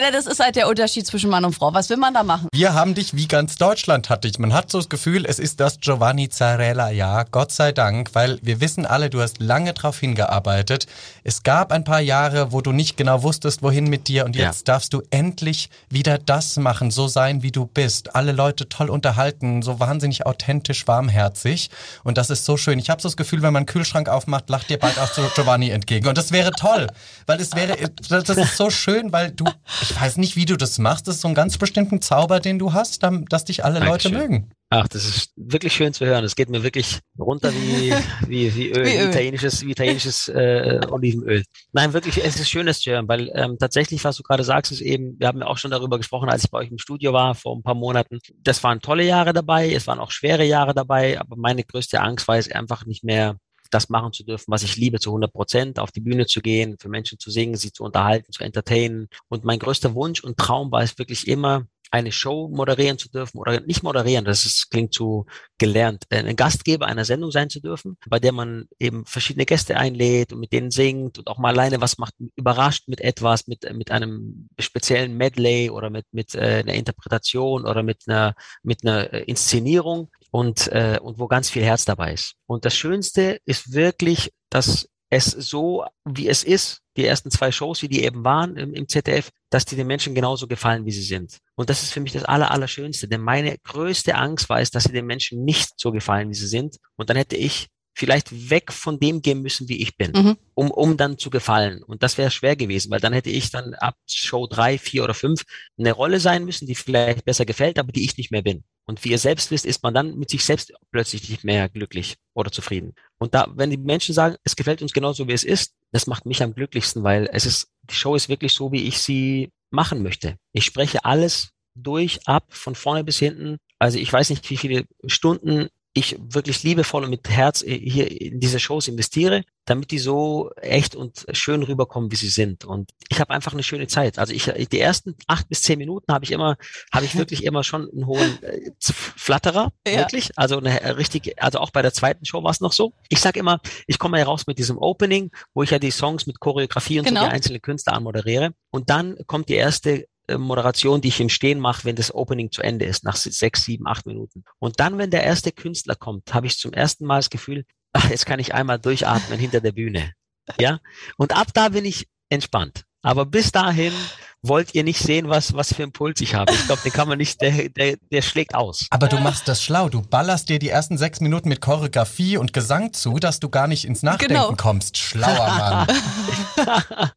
ja, 0.00 0.10
das 0.10 0.26
ist 0.26 0.40
halt 0.40 0.56
der 0.56 0.68
Unterschied 0.68 1.06
zwischen 1.06 1.28
Mann 1.28 1.44
und 1.44 1.54
Frau. 1.54 1.74
Was 1.74 1.90
will 1.90 1.98
man 1.98 2.14
da 2.14 2.22
machen? 2.22 2.48
Wir 2.54 2.72
haben 2.72 2.94
dich, 2.94 3.14
wie 3.14 3.28
ganz 3.28 3.56
Deutschland 3.56 4.08
hat 4.08 4.24
dich. 4.24 4.38
Man 4.38 4.54
hat 4.54 4.70
so 4.70 4.78
das 4.78 4.88
Gefühl, 4.88 5.26
es 5.26 5.38
ist 5.38 5.60
das 5.60 5.80
Giovanni 5.80 6.30
Zarella, 6.30 6.90
ja, 6.90 7.24
Gott 7.24 7.52
sei 7.52 7.72
Dank, 7.72 8.10
weil 8.14 8.38
wir 8.42 8.60
wissen 8.60 8.86
alle, 8.86 9.10
du 9.10 9.20
hast 9.20 9.40
lange 9.40 9.74
darauf 9.74 9.98
hingearbeitet. 9.98 10.86
Es 11.24 11.42
gab 11.42 11.72
ein 11.72 11.84
paar 11.84 12.00
Jahre, 12.00 12.52
wo 12.52 12.62
du 12.62 12.72
nicht 12.72 12.96
genau 12.96 13.22
wusstest, 13.22 13.62
wohin 13.62 13.84
mit 13.84 14.08
dir 14.08 14.24
und 14.24 14.34
jetzt 14.34 14.66
ja. 14.66 14.74
darfst 14.74 14.94
du 14.94 15.02
endlich 15.10 15.68
wieder 15.90 16.18
das 16.18 16.56
machen, 16.56 16.90
so 16.90 17.06
sein, 17.06 17.42
wie 17.42 17.52
du 17.52 17.66
bist. 17.66 18.14
Alle 18.14 18.32
Leute 18.32 18.68
toll 18.70 18.88
unterhalten, 18.88 19.60
so 19.60 19.78
wahnsinnig 19.78 20.24
authentisch, 20.24 20.86
warmherzig 20.88 21.68
und 22.02 22.16
das 22.16 22.30
ist 22.30 22.46
so 22.46 22.56
schön. 22.56 22.78
Ich 22.78 22.88
habe 22.88 23.02
so 23.02 23.08
das 23.08 23.16
Gefühl, 23.16 23.42
wenn 23.42 23.52
man 23.52 23.60
einen 23.60 23.66
Kühlschrank 23.66 24.08
aufmacht, 24.08 24.48
lacht 24.48 24.70
dir 24.70 24.78
bald 24.78 24.98
auch 24.98 25.12
zu 25.12 25.22
Giovanni 25.34 25.68
entgegen 25.68 26.08
und 26.08 26.16
das 26.16 26.32
wäre 26.32 26.52
toll, 26.52 26.86
weil 27.26 27.40
es 27.40 27.54
wäre, 27.54 27.76
das 28.08 28.28
ist 28.30 28.56
so 28.56 28.70
schön, 28.70 29.12
weil 29.12 29.32
du, 29.32 29.44
ich 29.82 30.00
weiß 30.00 30.16
nicht, 30.16 30.36
wie 30.36 30.44
du 30.44 30.56
das 30.56 30.78
machst, 30.78 31.08
das 31.08 31.16
ist 31.16 31.20
so 31.22 31.28
ein 31.28 31.34
ganz 31.34 31.58
bestimmten 31.58 32.00
Zauber, 32.00 32.40
den 32.40 32.58
du 32.58 32.72
hast, 32.72 33.02
dass 33.02 33.44
dich 33.44 33.64
alle 33.64 33.80
Dankeschön. 33.80 34.12
Leute 34.12 34.28
mögen. 34.28 34.50
Ach, 34.74 34.88
das 34.88 35.04
ist 35.04 35.32
wirklich 35.36 35.74
schön 35.74 35.92
zu 35.92 36.06
hören. 36.06 36.24
Es 36.24 36.34
geht 36.34 36.48
mir 36.48 36.62
wirklich 36.62 37.00
runter 37.18 37.52
wie, 37.52 37.92
wie, 38.26 38.54
wie 38.54 38.70
Öl, 38.70 38.86
wie 38.86 38.96
Öl. 38.96 39.08
italienisches, 39.10 39.66
wie 39.66 39.72
italienisches 39.72 40.28
äh, 40.28 40.80
Olivenöl. 40.88 41.42
Nein, 41.72 41.92
wirklich, 41.92 42.24
es 42.24 42.40
ist 42.40 42.48
schön, 42.48 42.64
das 42.64 42.80
zu 42.80 42.90
hören, 42.90 43.06
weil 43.06 43.30
ähm, 43.34 43.58
tatsächlich, 43.58 44.02
was 44.04 44.16
du 44.16 44.22
gerade 44.22 44.44
sagst, 44.44 44.72
ist 44.72 44.80
eben, 44.80 45.16
wir 45.18 45.28
haben 45.28 45.40
ja 45.40 45.46
auch 45.46 45.58
schon 45.58 45.72
darüber 45.72 45.98
gesprochen, 45.98 46.30
als 46.30 46.44
ich 46.44 46.50
bei 46.50 46.58
euch 46.58 46.70
im 46.70 46.78
Studio 46.78 47.12
war 47.12 47.34
vor 47.34 47.54
ein 47.54 47.62
paar 47.62 47.74
Monaten. 47.74 48.18
Das 48.38 48.64
waren 48.64 48.80
tolle 48.80 49.04
Jahre 49.04 49.34
dabei, 49.34 49.70
es 49.70 49.86
waren 49.86 49.98
auch 49.98 50.10
schwere 50.10 50.44
Jahre 50.44 50.72
dabei, 50.72 51.20
aber 51.20 51.36
meine 51.36 51.64
größte 51.64 52.00
Angst 52.00 52.26
war 52.26 52.38
es 52.38 52.50
einfach 52.50 52.86
nicht 52.86 53.04
mehr 53.04 53.36
das 53.72 53.88
machen 53.88 54.12
zu 54.12 54.24
dürfen, 54.24 54.46
was 54.48 54.62
ich 54.62 54.76
liebe, 54.76 55.00
zu 55.00 55.10
100 55.10 55.32
Prozent, 55.32 55.78
auf 55.78 55.90
die 55.92 56.00
Bühne 56.00 56.26
zu 56.26 56.40
gehen, 56.40 56.76
für 56.80 56.88
Menschen 56.88 57.18
zu 57.18 57.30
singen, 57.30 57.56
sie 57.56 57.72
zu 57.72 57.84
unterhalten, 57.84 58.32
zu 58.32 58.44
entertainen. 58.44 59.08
Und 59.28 59.44
mein 59.44 59.58
größter 59.58 59.94
Wunsch 59.94 60.22
und 60.22 60.36
Traum 60.36 60.70
war 60.70 60.82
es 60.82 60.98
wirklich 60.98 61.28
immer, 61.28 61.66
eine 61.92 62.10
Show 62.10 62.48
moderieren 62.48 62.96
zu 62.96 63.10
dürfen 63.10 63.38
oder 63.38 63.60
nicht 63.60 63.82
moderieren, 63.82 64.24
das 64.24 64.46
ist, 64.46 64.70
klingt 64.70 64.94
zu 64.94 65.26
gelernt, 65.58 66.04
ein 66.10 66.36
Gastgeber 66.36 66.86
einer 66.86 67.04
Sendung 67.04 67.30
sein 67.30 67.50
zu 67.50 67.60
dürfen, 67.60 67.98
bei 68.08 68.18
der 68.18 68.32
man 68.32 68.66
eben 68.78 69.04
verschiedene 69.04 69.44
Gäste 69.44 69.76
einlädt 69.76 70.32
und 70.32 70.40
mit 70.40 70.52
denen 70.52 70.70
singt 70.70 71.18
und 71.18 71.28
auch 71.28 71.38
mal 71.38 71.50
alleine 71.50 71.82
was 71.82 71.98
macht, 71.98 72.14
überrascht 72.34 72.88
mit 72.88 73.02
etwas, 73.02 73.46
mit, 73.46 73.70
mit 73.74 73.90
einem 73.90 74.48
speziellen 74.58 75.18
Medley 75.18 75.68
oder 75.68 75.90
mit, 75.90 76.06
mit 76.12 76.34
äh, 76.34 76.60
einer 76.60 76.74
Interpretation 76.74 77.66
oder 77.66 77.82
mit 77.82 78.04
einer, 78.06 78.34
mit 78.62 78.86
einer 78.86 79.28
Inszenierung 79.28 80.10
und, 80.32 80.68
äh, 80.68 80.98
und 81.00 81.18
wo 81.18 81.28
ganz 81.28 81.50
viel 81.50 81.62
Herz 81.62 81.84
dabei 81.84 82.14
ist. 82.14 82.34
Und 82.46 82.64
das 82.64 82.74
Schönste 82.74 83.38
ist 83.44 83.72
wirklich, 83.72 84.32
dass 84.50 84.88
es 85.10 85.26
so, 85.26 85.84
wie 86.04 86.26
es 86.26 86.42
ist, 86.42 86.78
die 86.96 87.04
ersten 87.04 87.30
zwei 87.30 87.52
Shows, 87.52 87.82
wie 87.82 87.88
die 87.88 88.02
eben 88.02 88.24
waren 88.24 88.56
im, 88.56 88.72
im 88.72 88.88
ZDF, 88.88 89.28
dass 89.50 89.66
die 89.66 89.76
den 89.76 89.86
Menschen 89.86 90.14
genauso 90.14 90.46
gefallen, 90.46 90.86
wie 90.86 90.90
sie 90.90 91.02
sind. 91.02 91.38
Und 91.54 91.68
das 91.68 91.82
ist 91.82 91.92
für 91.92 92.00
mich 92.00 92.12
das 92.12 92.24
Aller, 92.24 92.50
Allerschönste. 92.50 93.08
Denn 93.08 93.20
meine 93.20 93.56
größte 93.58 94.14
Angst 94.14 94.48
war 94.48 94.60
es, 94.60 94.70
dass 94.70 94.84
sie 94.84 94.92
den 94.92 95.06
Menschen 95.06 95.44
nicht 95.44 95.68
so 95.76 95.92
gefallen, 95.92 96.30
wie 96.30 96.34
sie 96.34 96.46
sind. 96.46 96.78
Und 96.96 97.10
dann 97.10 97.16
hätte 97.18 97.36
ich 97.36 97.68
vielleicht 97.94 98.50
weg 98.50 98.72
von 98.72 98.98
dem 98.98 99.20
gehen 99.20 99.42
müssen, 99.42 99.68
wie 99.68 99.82
ich 99.82 99.98
bin, 99.98 100.12
mhm. 100.12 100.36
um, 100.54 100.70
um 100.70 100.96
dann 100.96 101.18
zu 101.18 101.28
gefallen. 101.28 101.82
Und 101.82 102.02
das 102.02 102.16
wäre 102.16 102.30
schwer 102.30 102.56
gewesen, 102.56 102.90
weil 102.90 103.00
dann 103.00 103.12
hätte 103.12 103.28
ich 103.28 103.50
dann 103.50 103.74
ab 103.74 103.96
Show 104.06 104.46
drei, 104.46 104.78
vier 104.78 105.04
oder 105.04 105.12
fünf 105.12 105.42
eine 105.78 105.92
Rolle 105.92 106.20
sein 106.20 106.46
müssen, 106.46 106.66
die 106.66 106.74
vielleicht 106.74 107.26
besser 107.26 107.44
gefällt, 107.44 107.78
aber 107.78 107.92
die 107.92 108.04
ich 108.04 108.16
nicht 108.16 108.30
mehr 108.30 108.42
bin. 108.42 108.64
Und 108.86 109.04
wie 109.04 109.10
ihr 109.10 109.18
selbst 109.18 109.50
wisst, 109.50 109.64
ist 109.64 109.82
man 109.82 109.94
dann 109.94 110.18
mit 110.18 110.30
sich 110.30 110.44
selbst 110.44 110.72
plötzlich 110.90 111.28
nicht 111.28 111.44
mehr 111.44 111.68
glücklich 111.68 112.16
oder 112.34 112.50
zufrieden. 112.50 112.94
Und 113.18 113.34
da, 113.34 113.48
wenn 113.54 113.70
die 113.70 113.76
Menschen 113.76 114.14
sagen, 114.14 114.36
es 114.44 114.56
gefällt 114.56 114.82
uns 114.82 114.92
genauso, 114.92 115.28
wie 115.28 115.32
es 115.32 115.44
ist, 115.44 115.74
das 115.92 116.06
macht 116.06 116.26
mich 116.26 116.42
am 116.42 116.54
glücklichsten, 116.54 117.04
weil 117.04 117.28
es 117.32 117.46
ist, 117.46 117.68
die 117.82 117.94
Show 117.94 118.14
ist 118.14 118.28
wirklich 118.28 118.52
so, 118.52 118.72
wie 118.72 118.86
ich 118.86 118.98
sie 118.98 119.50
machen 119.70 120.02
möchte. 120.02 120.36
Ich 120.52 120.64
spreche 120.64 121.04
alles 121.04 121.50
durch, 121.74 122.20
ab, 122.26 122.46
von 122.50 122.74
vorne 122.74 123.04
bis 123.04 123.18
hinten. 123.18 123.58
Also 123.78 123.98
ich 123.98 124.12
weiß 124.12 124.30
nicht, 124.30 124.48
wie 124.50 124.56
viele 124.56 124.84
Stunden 125.06 125.68
ich 125.94 126.16
wirklich 126.18 126.62
liebevoll 126.62 127.04
und 127.04 127.10
mit 127.10 127.28
Herz 127.28 127.62
hier 127.66 128.10
in 128.20 128.40
diese 128.40 128.58
Shows 128.58 128.88
investiere, 128.88 129.42
damit 129.66 129.90
die 129.90 129.98
so 129.98 130.50
echt 130.56 130.96
und 130.96 131.26
schön 131.32 131.62
rüberkommen, 131.62 132.10
wie 132.10 132.16
sie 132.16 132.28
sind. 132.28 132.64
Und 132.64 132.90
ich 133.08 133.20
habe 133.20 133.34
einfach 133.34 133.52
eine 133.52 133.62
schöne 133.62 133.86
Zeit. 133.86 134.18
Also 134.18 134.32
ich 134.32 134.44
die 134.70 134.80
ersten 134.80 135.16
acht 135.26 135.48
bis 135.48 135.62
zehn 135.62 135.78
Minuten 135.78 136.12
habe 136.12 136.24
ich 136.24 136.32
immer, 136.32 136.56
habe 136.92 137.04
ich 137.04 137.16
wirklich 137.16 137.44
immer 137.44 137.62
schon 137.62 137.90
einen 137.90 138.06
hohen 138.06 138.42
äh, 138.42 138.70
Flatterer, 138.80 139.72
ja. 139.86 139.98
wirklich. 139.98 140.30
Also 140.36 140.58
eine 140.58 140.80
äh, 140.80 140.90
richtige, 140.90 141.40
also 141.42 141.58
auch 141.58 141.70
bei 141.70 141.82
der 141.82 141.92
zweiten 141.92 142.24
Show 142.24 142.42
war 142.42 142.50
es 142.50 142.60
noch 142.60 142.72
so. 142.72 142.94
Ich 143.10 143.20
sag 143.20 143.36
immer, 143.36 143.60
ich 143.86 143.98
komme 143.98 144.18
ja 144.18 144.24
raus 144.24 144.46
mit 144.46 144.58
diesem 144.58 144.78
Opening, 144.78 145.30
wo 145.52 145.62
ich 145.62 145.70
ja 145.70 145.78
die 145.78 145.90
Songs 145.90 146.26
mit 146.26 146.40
Choreografie 146.40 147.00
und 147.00 147.04
genau. 147.04 147.20
so 147.20 147.26
die 147.26 147.32
einzelnen 147.32 147.60
Künstler 147.60 147.92
anmoderiere. 147.92 148.54
Und 148.70 148.88
dann 148.88 149.18
kommt 149.26 149.50
die 149.50 149.54
erste 149.54 150.06
Moderation, 150.28 151.00
die 151.00 151.08
ich 151.08 151.20
im 151.20 151.28
Stehen 151.28 151.60
mache, 151.60 151.84
wenn 151.84 151.96
das 151.96 152.14
Opening 152.14 152.50
zu 152.50 152.62
Ende 152.62 152.84
ist, 152.84 153.04
nach 153.04 153.16
sechs, 153.16 153.64
sieben, 153.64 153.86
acht 153.86 154.06
Minuten. 154.06 154.44
Und 154.58 154.80
dann, 154.80 154.98
wenn 154.98 155.10
der 155.10 155.24
erste 155.24 155.52
Künstler 155.52 155.94
kommt, 155.94 156.32
habe 156.32 156.46
ich 156.46 156.58
zum 156.58 156.72
ersten 156.72 157.04
Mal 157.04 157.18
das 157.18 157.30
Gefühl, 157.30 157.64
ach, 157.92 158.08
jetzt 158.10 158.26
kann 158.26 158.40
ich 158.40 158.54
einmal 158.54 158.78
durchatmen 158.78 159.38
hinter 159.38 159.60
der 159.60 159.72
Bühne. 159.72 160.12
Ja? 160.58 160.80
Und 161.16 161.36
ab 161.36 161.48
da 161.54 161.70
bin 161.70 161.84
ich 161.84 162.08
entspannt. 162.28 162.84
Aber 163.02 163.26
bis 163.26 163.50
dahin 163.50 163.92
wollt 164.42 164.74
ihr 164.74 164.82
nicht 164.82 164.98
sehen, 164.98 165.28
was, 165.28 165.54
was 165.54 165.72
für 165.72 165.84
einen 165.84 165.92
Puls 165.92 166.20
ich 166.20 166.34
habe. 166.34 166.52
Ich 166.52 166.66
glaube, 166.66 166.82
den 166.82 166.92
kann 166.92 167.08
man 167.08 167.18
nicht, 167.18 167.40
der, 167.40 167.68
der, 167.68 167.96
der 168.10 168.22
schlägt 168.22 168.56
aus. 168.56 168.86
Aber 168.90 169.06
du 169.06 169.18
machst 169.18 169.46
das 169.46 169.62
schlau. 169.62 169.88
Du 169.88 170.02
ballerst 170.02 170.48
dir 170.48 170.58
die 170.58 170.68
ersten 170.68 170.98
sechs 170.98 171.20
Minuten 171.20 171.48
mit 171.48 171.60
Choreografie 171.60 172.36
und 172.36 172.52
Gesang 172.52 172.92
zu, 172.92 173.18
dass 173.18 173.38
du 173.38 173.48
gar 173.48 173.68
nicht 173.68 173.84
ins 173.84 174.02
Nachdenken 174.02 174.34
genau. 174.34 174.54
kommst. 174.56 174.98
Schlauer 174.98 175.86
Mann. 175.86 175.86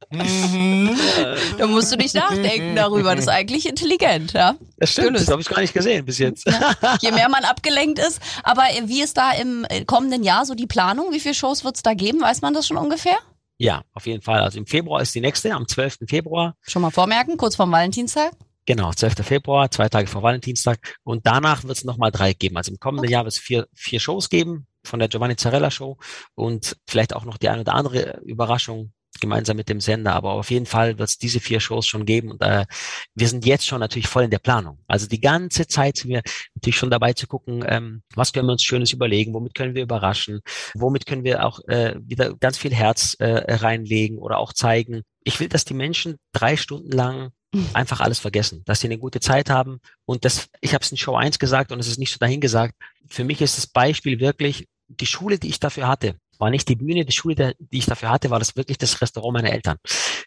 Da 1.58 1.68
musst 1.68 1.92
du 1.92 1.98
nicht 1.98 2.16
nachdenken 2.16 2.76
darüber. 2.76 3.16
Das 3.16 3.26
ist 3.26 3.30
eigentlich 3.30 3.68
intelligent, 3.68 4.34
ja. 4.34 4.56
Das 4.78 4.92
stimmt, 4.92 5.08
Gelöst. 5.08 5.28
das 5.28 5.32
habe 5.32 5.42
ich 5.42 5.50
gar 5.50 5.62
nicht 5.62 5.74
gesehen 5.74 6.06
bis 6.06 6.20
jetzt. 6.20 6.46
Ja. 6.46 6.76
Je 7.02 7.12
mehr 7.12 7.30
man 7.30 7.44
abgelenkt 7.44 8.00
ist. 8.00 8.20
Aber 8.44 8.64
wie 8.86 9.02
ist 9.02 9.18
da 9.18 9.32
im 9.32 9.66
kommenden 9.88 10.24
Jahr 10.24 10.46
so 10.46 10.54
die 10.56 10.68
Planung? 10.68 11.12
Wie 11.12 11.20
viele 11.20 11.34
Shows 11.34 11.64
wird 11.64 11.76
es 11.76 11.84
da 11.84 11.94
geben? 11.94 12.22
Weiß 12.22 12.42
man 12.42 12.54
das 12.54 12.68
schon 12.68 12.78
ungefähr? 12.78 13.18
Ja, 13.58 13.84
auf 13.94 14.06
jeden 14.06 14.22
Fall. 14.22 14.42
Also 14.42 14.58
im 14.58 14.68
Februar 14.68 15.02
ist 15.02 15.16
die 15.16 15.22
nächste, 15.22 15.54
am 15.54 15.68
12. 15.68 16.00
Februar. 16.08 16.56
Schon 16.62 16.82
mal 16.82 16.92
vormerken, 16.92 17.38
kurz 17.38 17.56
vorm 17.56 17.72
Valentinstag? 17.72 18.34
Genau, 18.66 18.92
12. 18.92 19.26
Februar, 19.26 19.70
zwei 19.70 19.90
Tage 19.90 20.08
vor 20.08 20.24
Valentinstag. 20.24 20.98
Und 21.04 21.26
danach 21.28 21.64
wird 21.64 21.78
es 21.78 21.84
nochmal 21.84 22.12
drei 22.12 22.34
geben. 22.34 22.58
Also 22.58 22.72
im 22.72 22.80
kommenden 22.80 23.06
okay. 23.06 23.14
Jahr 23.14 23.24
wird 23.24 23.34
es 23.34 23.40
vier, 23.40 23.68
vier 23.74 24.00
Shows 24.00 24.30
geben 24.30 24.68
von 24.84 25.00
der 25.00 25.08
Giovanni 25.08 25.36
Zarella 25.36 25.72
Show 25.72 25.98
und 26.36 26.76
vielleicht 26.88 27.16
auch 27.16 27.26
noch 27.26 27.38
die 27.38 27.50
eine 27.50 27.62
oder 27.62 27.74
andere 27.74 28.22
Überraschung. 28.26 28.92
Gemeinsam 29.20 29.58
mit 29.58 29.70
dem 29.70 29.80
Sender. 29.80 30.14
Aber 30.14 30.34
auf 30.34 30.52
jeden 30.52 30.66
Fall 30.66 30.98
wird 30.98 31.10
es 31.10 31.18
diese 31.18 31.40
vier 31.40 31.60
Shows 31.60 31.88
schon 31.88 32.06
geben. 32.06 32.32
Und 32.32 32.42
äh, 32.42 32.66
wir 33.14 33.28
sind 33.28 33.46
jetzt 33.46 33.66
schon 33.66 33.80
natürlich 33.80 34.08
voll 34.08 34.24
in 34.24 34.32
der 34.32 34.40
Planung. 34.40 34.80
Also 34.88 35.08
die 35.08 35.22
ganze 35.22 35.68
Zeit 35.68 35.98
sind 35.98 36.10
wir 36.10 36.22
natürlich 36.56 36.78
schon 36.78 36.92
dabei 36.92 37.14
zu 37.14 37.28
gucken, 37.28 37.64
ähm, 37.68 38.02
was 38.16 38.34
können 38.34 38.48
wir 38.48 38.54
uns 38.54 38.64
Schönes 38.64 38.92
überlegen, 38.94 39.34
womit 39.34 39.56
können 39.56 39.76
wir 39.76 39.84
überraschen, 39.84 40.42
womit 40.74 41.06
können 41.06 41.24
wir 41.24 41.46
auch 41.46 41.60
äh, 41.68 41.96
wieder 42.00 42.36
ganz 42.36 42.58
viel 42.58 42.74
Herz 42.74 43.16
äh, 43.20 43.56
reinlegen 43.56 44.18
oder 44.18 44.38
auch 44.38 44.54
zeigen. 44.54 45.04
Ich 45.24 45.40
will, 45.40 45.50
dass 45.50 45.66
die 45.66 45.74
Menschen 45.74 46.18
drei 46.34 46.58
Stunden 46.58 46.92
lang 46.92 47.32
einfach 47.74 48.02
alles 48.02 48.20
vergessen, 48.20 48.64
dass 48.66 48.82
sie 48.82 48.88
eine 48.88 48.98
gute 48.98 49.20
Zeit 49.20 49.50
haben. 49.50 49.80
Und 50.06 50.26
das, 50.26 50.48
ich 50.62 50.74
habe 50.74 50.84
es 50.84 50.92
in 50.92 50.98
Show 50.98 51.16
1 51.16 51.40
gesagt 51.40 51.72
und 51.72 51.80
es 51.80 51.88
ist 51.88 52.00
nicht 52.00 52.12
so 52.12 52.18
dahingesagt. 52.20 52.74
Für 53.10 53.24
mich 53.24 53.42
ist 53.42 53.58
das 53.58 53.68
Beispiel 53.68 54.20
wirklich 54.20 54.68
die 54.88 55.06
Schule, 55.06 55.40
die 55.40 55.50
ich 55.50 55.60
dafür 55.60 55.88
hatte 55.88 56.16
war 56.40 56.50
nicht 56.50 56.68
die 56.70 56.76
Bühne, 56.76 57.06
die 57.06 57.12
Schule, 57.12 57.56
die 57.60 57.78
ich 57.78 57.86
dafür 57.86 58.10
hatte, 58.10 58.30
war 58.30 58.40
das 58.40 58.56
wirklich 58.56 58.78
das 58.78 59.02
Restaurant 59.02 59.34
meiner 59.34 59.52
Eltern. 59.52 59.78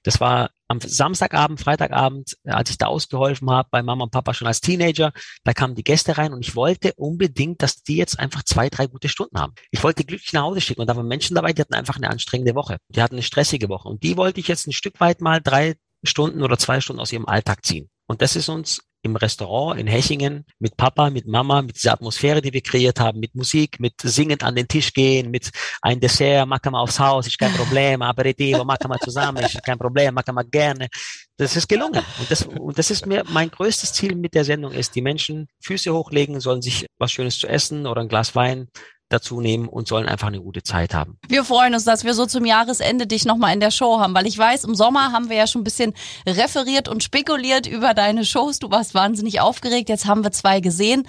Das 0.02 0.20
war 0.20 0.50
am 0.68 0.80
Samstagabend, 0.80 1.60
Freitagabend, 1.60 2.36
als 2.44 2.70
ich 2.70 2.78
da 2.78 2.86
ausgeholfen 2.86 3.50
habe 3.50 3.68
bei 3.70 3.82
Mama 3.82 4.04
und 4.04 4.10
Papa 4.10 4.34
schon 4.34 4.46
als 4.46 4.60
Teenager, 4.60 5.12
da 5.44 5.52
kamen 5.52 5.74
die 5.74 5.84
Gäste 5.84 6.18
rein 6.18 6.32
und 6.32 6.40
ich 6.40 6.54
wollte 6.56 6.92
unbedingt, 6.96 7.62
dass 7.62 7.82
die 7.82 7.96
jetzt 7.96 8.18
einfach 8.18 8.42
zwei, 8.42 8.68
drei 8.68 8.86
gute 8.86 9.08
Stunden 9.08 9.38
haben. 9.38 9.54
Ich 9.70 9.82
wollte 9.82 10.04
glücklich 10.04 10.32
nach 10.32 10.42
Hause 10.42 10.60
schicken 10.60 10.80
und 10.80 10.86
da 10.88 10.96
waren 10.96 11.08
Menschen 11.08 11.34
dabei, 11.34 11.52
die 11.52 11.62
hatten 11.62 11.74
einfach 11.74 11.96
eine 11.96 12.10
anstrengende 12.10 12.54
Woche. 12.54 12.78
Die 12.88 13.02
hatten 13.02 13.14
eine 13.14 13.22
stressige 13.22 13.68
Woche 13.68 13.88
und 13.88 14.02
die 14.02 14.16
wollte 14.16 14.40
ich 14.40 14.48
jetzt 14.48 14.66
ein 14.66 14.72
Stück 14.72 15.00
weit 15.00 15.20
mal 15.20 15.40
drei 15.40 15.76
Stunden 16.04 16.42
oder 16.42 16.58
zwei 16.58 16.80
Stunden 16.80 17.00
aus 17.00 17.12
ihrem 17.12 17.26
Alltag 17.26 17.64
ziehen. 17.64 17.88
Und 18.06 18.22
das 18.22 18.36
ist 18.36 18.48
uns 18.48 18.82
im 19.08 19.16
Restaurant 19.16 19.78
in 19.78 19.86
Hechingen 19.86 20.44
mit 20.58 20.76
Papa, 20.76 21.10
mit 21.10 21.26
Mama, 21.26 21.62
mit 21.62 21.76
dieser 21.76 21.92
Atmosphäre, 21.92 22.40
die 22.40 22.52
wir 22.52 22.60
kreiert 22.60 23.00
haben, 23.00 23.20
mit 23.20 23.34
Musik, 23.34 23.80
mit 23.80 23.94
singend 24.02 24.42
an 24.44 24.54
den 24.54 24.68
Tisch 24.68 24.92
gehen, 24.92 25.30
mit 25.30 25.50
ein 25.82 26.00
Dessert, 26.00 26.46
machen 26.46 26.72
wir 26.72 26.80
aufs 26.80 26.98
Haus, 26.98 27.26
ist 27.26 27.38
kein 27.38 27.52
Problem, 27.52 28.02
Aperitivo, 28.02 28.64
machen 28.64 28.88
wir 28.88 28.98
zusammen, 28.98 29.44
ist 29.44 29.62
kein 29.64 29.78
Problem, 29.78 30.14
machen 30.14 30.34
wir 30.34 30.44
gerne. 30.44 30.88
Das 31.36 31.56
ist 31.56 31.68
gelungen. 31.68 32.02
Und 32.18 32.30
das, 32.30 32.42
und 32.42 32.78
das 32.78 32.90
ist 32.90 33.06
mir 33.06 33.24
mein 33.28 33.50
größtes 33.50 33.92
Ziel 33.92 34.14
mit 34.14 34.34
der 34.34 34.44
Sendung 34.44 34.72
ist, 34.72 34.94
die 34.94 35.02
Menschen 35.02 35.48
Füße 35.60 35.92
hochlegen, 35.92 36.40
sollen 36.40 36.62
sich 36.62 36.86
was 36.98 37.12
Schönes 37.12 37.38
zu 37.38 37.46
essen 37.46 37.86
oder 37.86 38.00
ein 38.00 38.08
Glas 38.08 38.34
Wein 38.34 38.68
dazu 39.08 39.40
nehmen 39.40 39.68
und 39.68 39.88
sollen 39.88 40.06
einfach 40.06 40.28
eine 40.28 40.40
gute 40.40 40.62
Zeit 40.62 40.94
haben. 40.94 41.18
Wir 41.28 41.44
freuen 41.44 41.74
uns, 41.74 41.84
dass 41.84 42.04
wir 42.04 42.14
so 42.14 42.26
zum 42.26 42.44
Jahresende 42.44 43.06
dich 43.06 43.24
nochmal 43.24 43.54
in 43.54 43.60
der 43.60 43.70
Show 43.70 43.98
haben, 43.98 44.14
weil 44.14 44.26
ich 44.26 44.36
weiß, 44.36 44.64
im 44.64 44.74
Sommer 44.74 45.12
haben 45.12 45.28
wir 45.30 45.36
ja 45.36 45.46
schon 45.46 45.62
ein 45.62 45.64
bisschen 45.64 45.94
referiert 46.26 46.88
und 46.88 47.02
spekuliert 47.02 47.66
über 47.66 47.94
deine 47.94 48.24
Shows. 48.24 48.58
Du 48.58 48.70
warst 48.70 48.94
wahnsinnig 48.94 49.40
aufgeregt. 49.40 49.88
Jetzt 49.88 50.06
haben 50.06 50.22
wir 50.22 50.32
zwei 50.32 50.60
gesehen. 50.60 51.06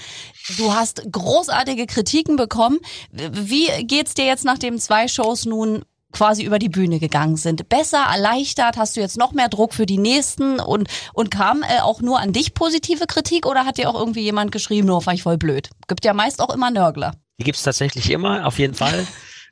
Du 0.57 0.73
hast 0.73 1.03
großartige 1.11 1.85
Kritiken 1.85 2.35
bekommen. 2.35 2.79
Wie 3.11 3.67
geht's 3.83 4.13
dir 4.13 4.25
jetzt, 4.25 4.45
nachdem 4.45 4.79
zwei 4.79 5.07
Shows 5.07 5.45
nun 5.45 5.83
quasi 6.11 6.43
über 6.43 6.59
die 6.59 6.69
Bühne 6.69 6.99
gegangen 6.99 7.37
sind. 7.37 7.69
Besser, 7.69 8.03
erleichtert, 8.11 8.77
hast 8.77 8.95
du 8.95 8.99
jetzt 8.99 9.17
noch 9.17 9.31
mehr 9.31 9.49
Druck 9.49 9.73
für 9.73 9.85
die 9.85 9.97
nächsten 9.97 10.59
und, 10.59 10.87
und 11.13 11.29
kam 11.29 11.61
äh, 11.63 11.81
auch 11.81 12.01
nur 12.01 12.19
an 12.19 12.33
dich 12.33 12.53
positive 12.53 13.05
Kritik 13.05 13.45
oder 13.45 13.65
hat 13.65 13.77
dir 13.77 13.89
auch 13.89 13.99
irgendwie 13.99 14.21
jemand 14.21 14.51
geschrieben, 14.51 14.87
nur 14.87 15.01
fand 15.01 15.17
ich 15.17 15.23
voll 15.23 15.37
blöd? 15.37 15.69
Gibt 15.87 16.05
ja 16.05 16.13
meist 16.13 16.41
auch 16.41 16.53
immer 16.53 16.71
Nörgler. 16.71 17.13
Die 17.39 17.43
gibt 17.43 17.57
es 17.57 17.63
tatsächlich 17.63 18.11
immer, 18.11 18.45
auf 18.45 18.59
jeden 18.59 18.73
Fall. 18.73 19.07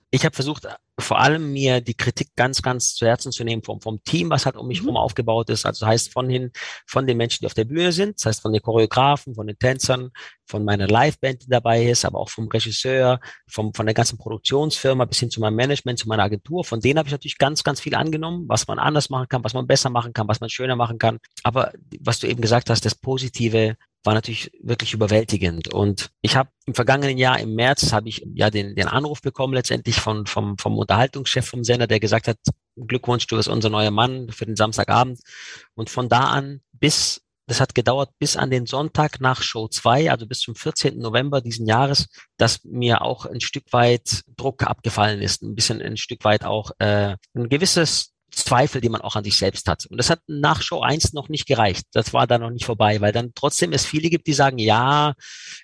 Ich 0.10 0.26
habe 0.26 0.36
versucht, 0.36 0.68
vor 1.00 1.20
allem 1.20 1.52
mir 1.52 1.82
die 1.82 1.94
Kritik 1.94 2.36
ganz, 2.36 2.62
ganz 2.62 2.96
zu 2.96 3.06
Herzen 3.06 3.32
zu 3.32 3.44
nehmen 3.44 3.64
vom, 3.64 3.82
vom 3.82 4.04
Team, 4.04 4.30
was 4.30 4.46
halt 4.46 4.58
um 4.58 4.68
mich 4.68 4.82
mhm. 4.82 4.86
herum 4.86 4.98
aufgebaut 4.98 5.50
ist. 5.50 5.66
Also 5.66 5.86
heißt 5.86 6.12
von 6.12 6.30
hin, 6.30 6.52
von 6.86 7.08
den 7.08 7.18
Menschen, 7.18 7.40
die 7.42 7.46
auf 7.46 7.54
der 7.54 7.66
Bühne 7.66 7.92
sind, 7.92 8.18
das 8.18 8.26
heißt 8.26 8.42
von 8.42 8.54
den 8.54 8.62
Choreografen, 8.62 9.36
von 9.36 9.48
den 9.48 9.58
Tänzern, 9.58 10.12
von 10.48 10.64
meiner 10.64 10.88
Liveband, 10.88 11.46
dabei 11.48 11.84
ist, 11.86 12.06
aber 12.06 12.20
auch 12.20 12.30
vom 12.30 12.48
Regisseur, 12.48 13.20
vom, 13.48 13.74
von 13.74 13.86
der 13.86 13.94
ganzen 13.94 14.18
Produktionsfirma 14.18 15.06
bis 15.06 15.20
hin 15.20 15.30
zu 15.30 15.40
meinem 15.40 15.56
Management, 15.56 16.00
zu 16.00 16.08
meiner 16.08 16.24
Agentur. 16.24 16.64
Von 16.64 16.80
denen 16.80 16.98
habe 16.98 17.08
ich 17.08 17.12
natürlich 17.12 17.38
ganz, 17.38 17.64
ganz 17.64 17.82
viel 17.82 17.96
angenommen, 17.96 18.46
was 18.48 18.68
man 18.68 18.80
anders 18.80 19.10
machen 19.10 19.28
kann, 19.28 19.44
was 19.44 19.54
man 19.54 19.68
besser 19.68 19.90
machen 19.90 20.14
kann, 20.14 20.28
was 20.28 20.40
man 20.40 20.50
schöner 20.50 20.76
machen 20.76 20.98
kann. 20.98 21.20
Aber 21.44 21.72
was 22.00 22.20
du 22.20 22.28
eben 22.28 22.42
gesagt 22.42 22.70
hast, 22.70 22.86
das 22.86 22.96
Positive 22.96 23.76
war 24.04 24.14
natürlich 24.14 24.52
wirklich 24.62 24.94
überwältigend. 24.94 25.74
Und 25.74 26.10
ich 26.22 26.36
habe 26.36 26.50
im 26.66 26.74
vergangenen 26.74 27.18
Jahr, 27.18 27.40
im 27.40 27.56
März, 27.56 27.92
habe 27.92 28.08
ich 28.08 28.26
ja 28.34 28.50
den, 28.50 28.76
den 28.76 28.88
Anruf 28.88 29.22
bekommen 29.22 29.54
letztendlich 29.54 29.98
von, 29.98 30.26
vom, 30.26 30.58
vom 30.58 30.78
Unterhaltungschef 30.78 31.46
vom 31.46 31.64
Sender, 31.64 31.88
der 31.88 32.00
gesagt 32.00 32.28
hat, 32.28 32.38
Glückwunsch, 32.76 33.28
du 33.28 33.36
bist 33.36 33.50
unser 33.50 33.70
neuer 33.70 33.92
Mann 33.92 34.30
für 34.32 34.46
den 34.46 34.56
Samstagabend. 34.56 35.20
Und 35.76 35.90
von 35.90 36.10
da 36.10 36.30
an 36.30 36.62
bis, 36.72 37.22
das 37.48 37.62
hat 37.62 37.74
gedauert 37.74 38.12
bis 38.20 38.36
an 38.36 38.52
den 38.52 38.66
Sonntag 38.66 39.22
nach 39.22 39.42
Show 39.42 39.68
2, 39.68 40.12
also 40.12 40.28
bis 40.28 40.40
zum 40.40 40.56
14. 40.56 41.00
November 41.00 41.42
diesen 41.42 41.66
Jahres, 41.66 42.08
dass 42.38 42.64
mir 42.66 43.02
auch 43.02 43.26
ein 43.26 43.42
Stück 43.42 43.72
weit 43.72 44.24
Druck 44.36 44.64
abgefallen 44.64 45.22
ist, 45.22 45.42
ein 45.42 45.56
bisschen 45.56 45.82
ein 45.82 45.98
Stück 45.98 46.24
weit 46.26 46.44
auch 46.44 46.72
äh, 46.80 47.16
ein 47.34 47.50
gewisses 47.50 48.14
Zweifel, 48.32 48.82
die 48.82 48.90
man 48.90 49.02
auch 49.02 49.16
an 49.16 49.24
sich 49.24 49.38
selbst 49.38 49.68
hat. 49.70 49.86
Und 49.86 49.98
das 49.98 50.10
hat 50.10 50.20
nach 50.28 50.62
Show 50.62 50.82
1 50.82 51.14
noch 51.14 51.30
nicht 51.30 51.48
gereicht. 51.48 51.86
Das 51.94 52.14
war 52.14 52.28
da 52.28 52.38
noch 52.38 52.52
nicht 52.52 52.66
vorbei, 52.66 53.00
weil 53.00 53.14
dann 53.14 53.32
trotzdem 53.34 53.72
es 53.72 53.86
viele 53.86 54.10
gibt, 54.10 54.28
die 54.28 54.34
sagen, 54.34 54.58
ja, 54.58 55.14